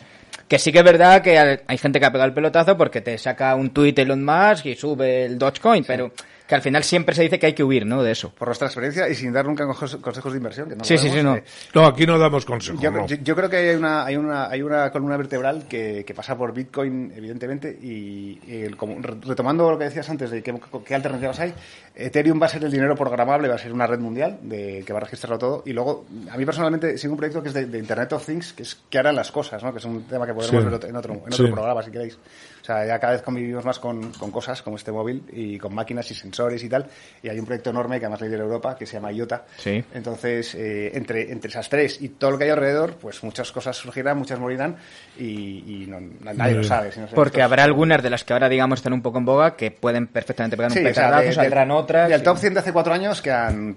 Que 0.47 0.57
sí 0.57 0.71
que 0.71 0.79
es 0.79 0.83
verdad 0.83 1.21
que 1.21 1.37
hay 1.37 1.77
gente 1.77 1.99
que 1.99 2.05
ha 2.05 2.11
pegado 2.11 2.27
el 2.27 2.33
pelotazo 2.33 2.75
porque 2.75 3.01
te 3.01 3.17
saca 3.17 3.53
un 3.55 3.69
tweet 3.69 3.93
Elon 3.97 4.23
Musk 4.23 4.65
y 4.65 4.75
sube 4.75 5.25
el 5.25 5.37
Dogecoin, 5.37 5.83
pero 5.83 6.11
que 6.47 6.55
al 6.55 6.61
final 6.61 6.83
siempre 6.83 7.15
se 7.15 7.23
dice 7.23 7.39
que 7.39 7.45
hay 7.47 7.53
que 7.53 7.63
huir, 7.63 7.85
¿no? 7.85 8.03
De 8.03 8.11
eso. 8.11 8.33
Por 8.35 8.49
nuestra 8.49 8.67
experiencia 8.67 9.07
y 9.07 9.15
sin 9.15 9.31
dar 9.31 9.45
nunca 9.45 9.65
consejos, 9.65 10.31
de 10.33 10.37
inversión. 10.37 10.67
Que 10.69 10.75
no 10.75 10.83
Sí, 10.83 10.97
sí, 10.97 11.09
sí, 11.09 11.23
no. 11.23 11.37
eh, 11.37 11.43
No, 11.73 11.85
aquí 11.85 12.05
no 12.05 12.19
damos 12.19 12.45
consejos. 12.45 12.81
Yo, 12.81 12.91
no. 12.91 13.07
yo- 13.07 13.15
yo 13.15 13.35
creo 13.35 13.49
que 13.49 13.57
hay 13.57 13.75
una, 13.75 14.03
hay 14.05 14.17
una, 14.17 14.49
hay 14.49 14.61
una 14.61 14.91
columna 14.91 15.15
vertebral 15.17 15.65
que, 15.69 16.03
que 16.05 16.13
pasa 16.13 16.37
por 16.37 16.53
Bitcoin, 16.53 17.13
evidentemente, 17.15 17.69
y, 17.81 18.39
y 18.45 18.61
el- 18.63 18.75
como- 18.75 19.01
re- 19.01 19.15
retomando 19.21 19.71
lo 19.71 19.77
que 19.77 19.85
decías 19.85 20.09
antes 20.09 20.31
de 20.31 20.43
qué, 20.43 20.53
qué 20.85 20.95
alternativas 20.95 21.39
hay, 21.39 21.53
Ethereum 21.95 22.41
va 22.41 22.47
a 22.47 22.49
ser 22.49 22.63
el 22.65 22.71
dinero 22.71 22.95
programable, 22.95 23.47
va 23.47 23.55
a 23.55 23.59
ser 23.59 23.71
una 23.71 23.87
red 23.87 23.99
mundial 23.99 24.39
de, 24.41 24.83
que 24.85 24.91
va 24.93 24.99
a 24.99 25.03
registrarlo 25.03 25.37
todo. 25.39 25.63
Y 25.65 25.71
luego, 25.73 26.05
a 26.29 26.35
mí 26.37 26.45
personalmente 26.45 26.97
sigo 26.97 27.13
un 27.13 27.17
proyecto 27.17 27.41
que 27.41 27.47
es 27.49 27.53
de, 27.53 27.65
de 27.67 27.79
Internet 27.79 28.11
of 28.13 28.25
Things, 28.25 28.51
que 28.53 28.63
es 28.63 28.81
que 28.89 28.97
harán 28.99 29.15
las 29.15 29.31
cosas, 29.31 29.63
¿no? 29.63 29.71
que 29.71 29.79
es 29.79 29.85
un 29.85 30.03
tema 30.03 30.25
que 30.25 30.33
podremos 30.33 30.49
Sí. 30.63 30.69
ver 30.69 30.89
en 30.89 30.95
otro, 30.97 31.13
en 31.13 31.19
otro 31.33 31.45
Sí. 31.45 31.51
programa, 31.51 31.81
si 31.83 31.91
queréis. 31.91 32.17
O 32.63 32.65
sea, 32.65 32.85
ya 32.85 32.97
cada 32.97 33.11
vez 33.11 33.21
convivimos 33.21 33.65
más 33.65 33.77
con, 33.77 34.13
con 34.13 34.31
cosas 34.31 34.61
como 34.61 34.77
este 34.77 34.89
móvil 34.89 35.21
y 35.33 35.57
con 35.57 35.75
máquinas 35.75 36.09
y 36.11 36.15
sensores 36.15 36.63
y 36.63 36.69
tal. 36.69 36.85
Y 37.21 37.27
hay 37.27 37.37
un 37.37 37.45
proyecto 37.45 37.71
enorme 37.71 37.99
que 37.99 38.05
además 38.05 38.21
lidera 38.21 38.43
Europa 38.43 38.73
que 38.77 38.85
se 38.85 38.93
llama 38.93 39.11
IOTA. 39.11 39.43
Sí. 39.57 39.83
Entonces, 39.93 40.55
eh, 40.55 40.91
entre, 40.95 41.29
entre 41.29 41.49
esas 41.49 41.67
tres 41.67 42.01
y 42.01 42.07
todo 42.07 42.31
lo 42.31 42.37
que 42.37 42.45
hay 42.45 42.51
alrededor, 42.51 42.95
pues 42.95 43.21
muchas 43.21 43.51
cosas 43.51 43.75
surgirán, 43.75 44.17
muchas 44.17 44.39
morirán 44.39 44.77
y, 45.19 45.83
y 45.83 45.87
no- 45.89 45.99
nadie 46.33 46.53
lo 46.55 46.63
sabe. 46.63 46.89
si 46.93 47.01
no 47.01 47.09
se- 47.09 47.15
Porque 47.15 47.39
estos- 47.39 47.43
habrá 47.51 47.65
algunas 47.65 48.01
de 48.01 48.09
las 48.09 48.23
que 48.23 48.31
ahora, 48.31 48.47
digamos, 48.47 48.79
están 48.79 48.93
un 48.93 49.01
poco 49.01 49.17
en 49.17 49.25
boga 49.25 49.57
que 49.57 49.69
pueden 49.69 50.07
perfectamente 50.07 50.55
pegar 50.55 50.71
Sí, 50.71 50.79
un 50.79 50.85
o 50.87 50.93
sea, 50.93 51.03
petardazo, 51.03 51.27
de- 51.27 51.33
saldrán 51.33 51.71
otras. 51.71 52.09
Y- 52.17 52.23
top 52.23 52.37
100 52.37 52.53
de 52.53 52.59
hace 52.61 52.71
cuatro 52.71 52.93
años 52.93 53.21
quedan 53.21 53.75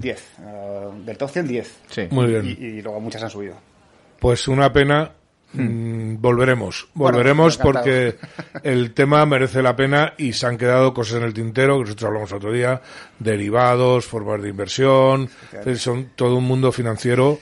10. 0.00 0.24
eh, 0.40 0.88
del 1.04 1.16
top 1.16 1.30
100, 1.30 1.46
10. 1.46 1.78
Sí. 1.88 2.08
Muy 2.10 2.26
bien. 2.26 2.46
Y, 2.46 2.64
y 2.64 2.82
luego 2.82 2.98
muchas 2.98 3.22
han 3.22 3.30
subido. 3.30 3.54
Pues 4.18 4.48
una 4.48 4.72
pena. 4.72 5.12
Mm, 5.52 6.16
volveremos, 6.20 6.88
volveremos 6.94 7.56
porque 7.58 8.16
el 8.62 8.92
tema 8.94 9.24
merece 9.26 9.62
la 9.62 9.74
pena 9.76 10.14
y 10.18 10.32
se 10.32 10.46
han 10.46 10.56
quedado 10.58 10.92
cosas 10.94 11.18
en 11.18 11.24
el 11.24 11.34
tintero 11.34 11.74
que 11.78 11.82
nosotros 11.84 12.08
hablamos 12.08 12.32
otro 12.32 12.52
día, 12.52 12.80
derivados, 13.18 14.06
formas 14.06 14.42
de 14.42 14.48
inversión, 14.48 15.28
son 15.76 16.10
todo 16.16 16.36
un 16.36 16.44
mundo 16.44 16.72
financiero 16.72 17.38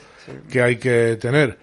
que 0.49 0.61
hay 0.61 0.77
que 0.77 1.17
tener. 1.19 1.57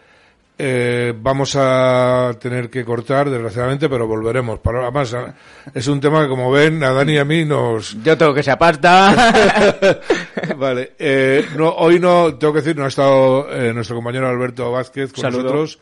Eh, 0.60 1.14
vamos 1.16 1.54
a 1.54 2.32
tener 2.40 2.68
que 2.68 2.84
cortar, 2.84 3.30
desgraciadamente, 3.30 3.88
pero 3.88 4.08
volveremos. 4.08 4.58
Para, 4.58 4.82
además, 4.82 5.14
a- 5.14 5.32
es 5.72 5.86
un 5.86 6.00
tema 6.00 6.22
que, 6.24 6.28
como 6.28 6.50
ven, 6.50 6.82
a 6.82 6.92
Dani 6.92 7.12
y 7.12 7.18
a 7.18 7.24
mí 7.24 7.44
nos, 7.44 7.96
Yo 8.02 8.18
tengo 8.18 8.34
que 8.34 8.42
se 8.42 8.50
aparta. 8.50 10.00
vale, 10.56 10.94
eh, 10.98 11.46
no, 11.56 11.68
hoy 11.70 12.00
no, 12.00 12.34
tengo 12.34 12.52
que 12.54 12.60
decir, 12.62 12.76
no 12.76 12.84
ha 12.86 12.88
estado 12.88 13.48
eh, 13.52 13.72
nuestro 13.72 13.94
compañero 13.94 14.28
Alberto 14.28 14.72
Vázquez 14.72 15.12
con 15.12 15.22
Saludo. 15.22 15.42
nosotros. 15.44 15.78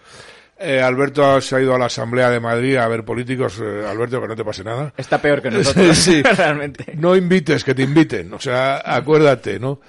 Eh, 0.59 0.81
Alberto 0.81 1.39
se 1.43 1.55
ha 1.57 1.61
ido 1.61 1.75
a 1.75 1.79
la 1.79 1.87
Asamblea 1.87 2.31
de 2.31 2.41
Madrid 2.41 2.77
a 2.77 2.89
ver 2.89 3.05
políticos. 3.05 3.61
Eh, 3.63 3.85
Alberto, 3.87 4.23
que 4.23 4.29
no 4.29 4.37
te 4.37 4.45
pase 4.45 4.65
nada. 4.65 4.93
Está 4.97 5.21
peor 5.21 5.43
que 5.43 5.51
nosotros, 5.51 5.97
Sí. 5.99 6.23
realmente. 6.23 6.95
No 6.97 7.15
invites, 7.15 7.63
que 7.63 7.75
te 7.75 7.83
inviten. 7.83 8.33
O 8.33 8.41
sea, 8.41 8.83
acuérdate, 8.85 9.59
¿no? 9.61 9.81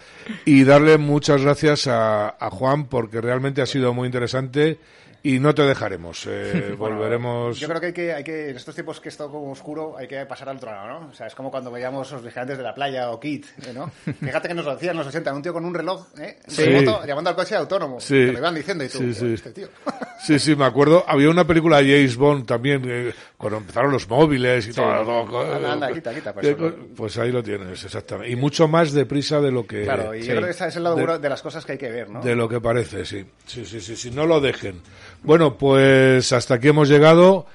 Y 0.43 0.65
darle 0.65 0.97
muchas 0.97 1.41
gracias 1.41 1.87
a, 1.87 2.29
a 2.37 2.49
Juan 2.49 2.87
porque 2.87 3.21
realmente 3.21 3.61
ha 3.61 3.65
sido 3.65 3.93
muy 3.93 4.07
interesante 4.07 4.77
y 5.23 5.39
no 5.39 5.53
te 5.55 5.63
dejaremos. 5.63 6.25
Eh, 6.27 6.75
volveremos. 6.77 7.59
Yo 7.59 7.67
creo 7.67 7.79
que 7.81 7.87
hay, 7.87 7.93
que 7.93 8.13
hay 8.13 8.23
que, 8.23 8.49
en 8.49 8.55
estos 8.55 8.73
tiempos 8.75 8.99
que 8.99 9.09
es 9.09 9.17
todo 9.17 9.31
como 9.31 9.51
oscuro, 9.51 9.95
hay 9.97 10.07
que 10.07 10.25
pasar 10.25 10.49
al 10.49 10.57
otro 10.57 10.71
lado, 10.71 10.87
¿no? 11.01 11.07
O 11.09 11.13
sea, 11.13 11.27
es 11.27 11.35
como 11.35 11.51
cuando 11.51 11.71
veíamos 11.71 12.11
los 12.11 12.23
vigilantes 12.23 12.57
de 12.57 12.63
la 12.63 12.73
playa 12.73 13.09
o 13.11 13.19
Kit, 13.19 13.45
¿eh, 13.65 13.73
¿no? 13.73 13.89
Fíjate 14.19 14.47
que 14.47 14.53
nos 14.53 14.65
lo 14.65 14.73
decían 14.73 14.91
en 14.91 14.97
los 14.99 15.07
80, 15.07 15.33
un 15.33 15.41
tío 15.41 15.53
con 15.53 15.65
un 15.65 15.73
reloj, 15.73 16.07
¿eh? 16.19 16.39
Sí. 16.47 16.63
Remoto, 16.65 17.05
llamando 17.05 17.29
al 17.29 17.35
coche 17.35 17.55
autónomo. 17.55 17.99
Sí. 17.99 18.13
Que 18.15 18.31
lo 18.33 18.39
iban 18.39 18.55
diciendo 18.55 18.83
y 18.83 18.89
tú, 18.89 18.97
Sí, 18.99 19.13
sí. 19.13 19.33
este 19.33 19.51
tío. 19.51 19.67
Sí, 20.19 20.39
sí, 20.39 20.55
me 20.55 20.65
acuerdo. 20.65 21.05
Había 21.07 21.29
una 21.29 21.45
película 21.45 21.77
de 21.79 21.91
James 21.93 22.17
Bond 22.17 22.47
también, 22.47 22.81
eh, 22.87 23.13
cuando 23.37 23.59
empezaron 23.59 23.91
los 23.91 24.09
móviles 24.09 24.67
y 24.67 24.73
todo. 24.73 25.03
todo- 25.27 25.53
Anda, 25.53 25.73
anda, 25.73 25.93
quita, 25.93 26.11
quita, 26.13 26.33
pues 26.33 26.47
Eh. 26.47 26.55
Pues 26.97 27.17
ahí 27.19 27.31
lo 27.31 27.43
tienes, 27.43 27.83
exactamente. 27.83 28.31
Y 28.31 28.35
mucho 28.35 28.67
más 28.67 28.91
deprisa 28.93 29.39
de 29.39 29.51
lo 29.51 29.67
que, 29.67 29.83
Claro, 29.83 30.15
y 30.15 30.23
Sí. 30.23 30.29
yo 30.29 30.33
creo 30.33 30.45
que 30.45 30.51
ese 30.51 30.67
es 30.69 30.75
el 30.75 30.83
lado 30.83 31.19
de 31.19 31.29
las 31.29 31.41
cosas 31.43 31.63
que 31.65 31.73
hay 31.73 31.77
que 31.77 31.91
ver, 31.91 32.09
¿no? 32.09 32.21
de 32.21 32.35
lo 32.35 32.49
que 32.49 32.59
parece, 32.59 33.05
sí. 33.05 33.25
Sí, 33.45 33.63
sí, 33.63 33.79
sí, 33.79 33.95
sí, 33.95 34.09
no 34.09 34.25
lo 34.25 34.41
dejen. 34.41 34.81
Bueno, 35.23 35.57
pues 35.57 36.31
hasta 36.33 36.55
aquí 36.55 36.69
hemos 36.69 36.89
llegado. 36.89 37.45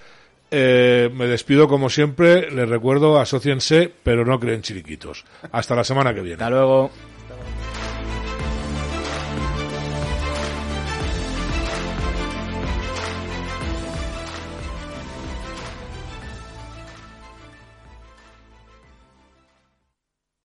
Eh, 0.51 1.09
me 1.15 1.27
despido 1.27 1.67
como 1.67 1.89
siempre. 1.89 2.51
Les 2.51 2.69
recuerdo, 2.69 3.19
asóciense, 3.19 3.91
pero 4.03 4.25
no 4.25 4.39
creen 4.39 4.63
chiriquitos. 4.63 5.25
Hasta 5.51 5.75
la 5.75 5.85
semana 5.85 6.13
que 6.13 6.21
viene. 6.21 6.35
Hasta 6.35 6.51
luego. 6.51 6.91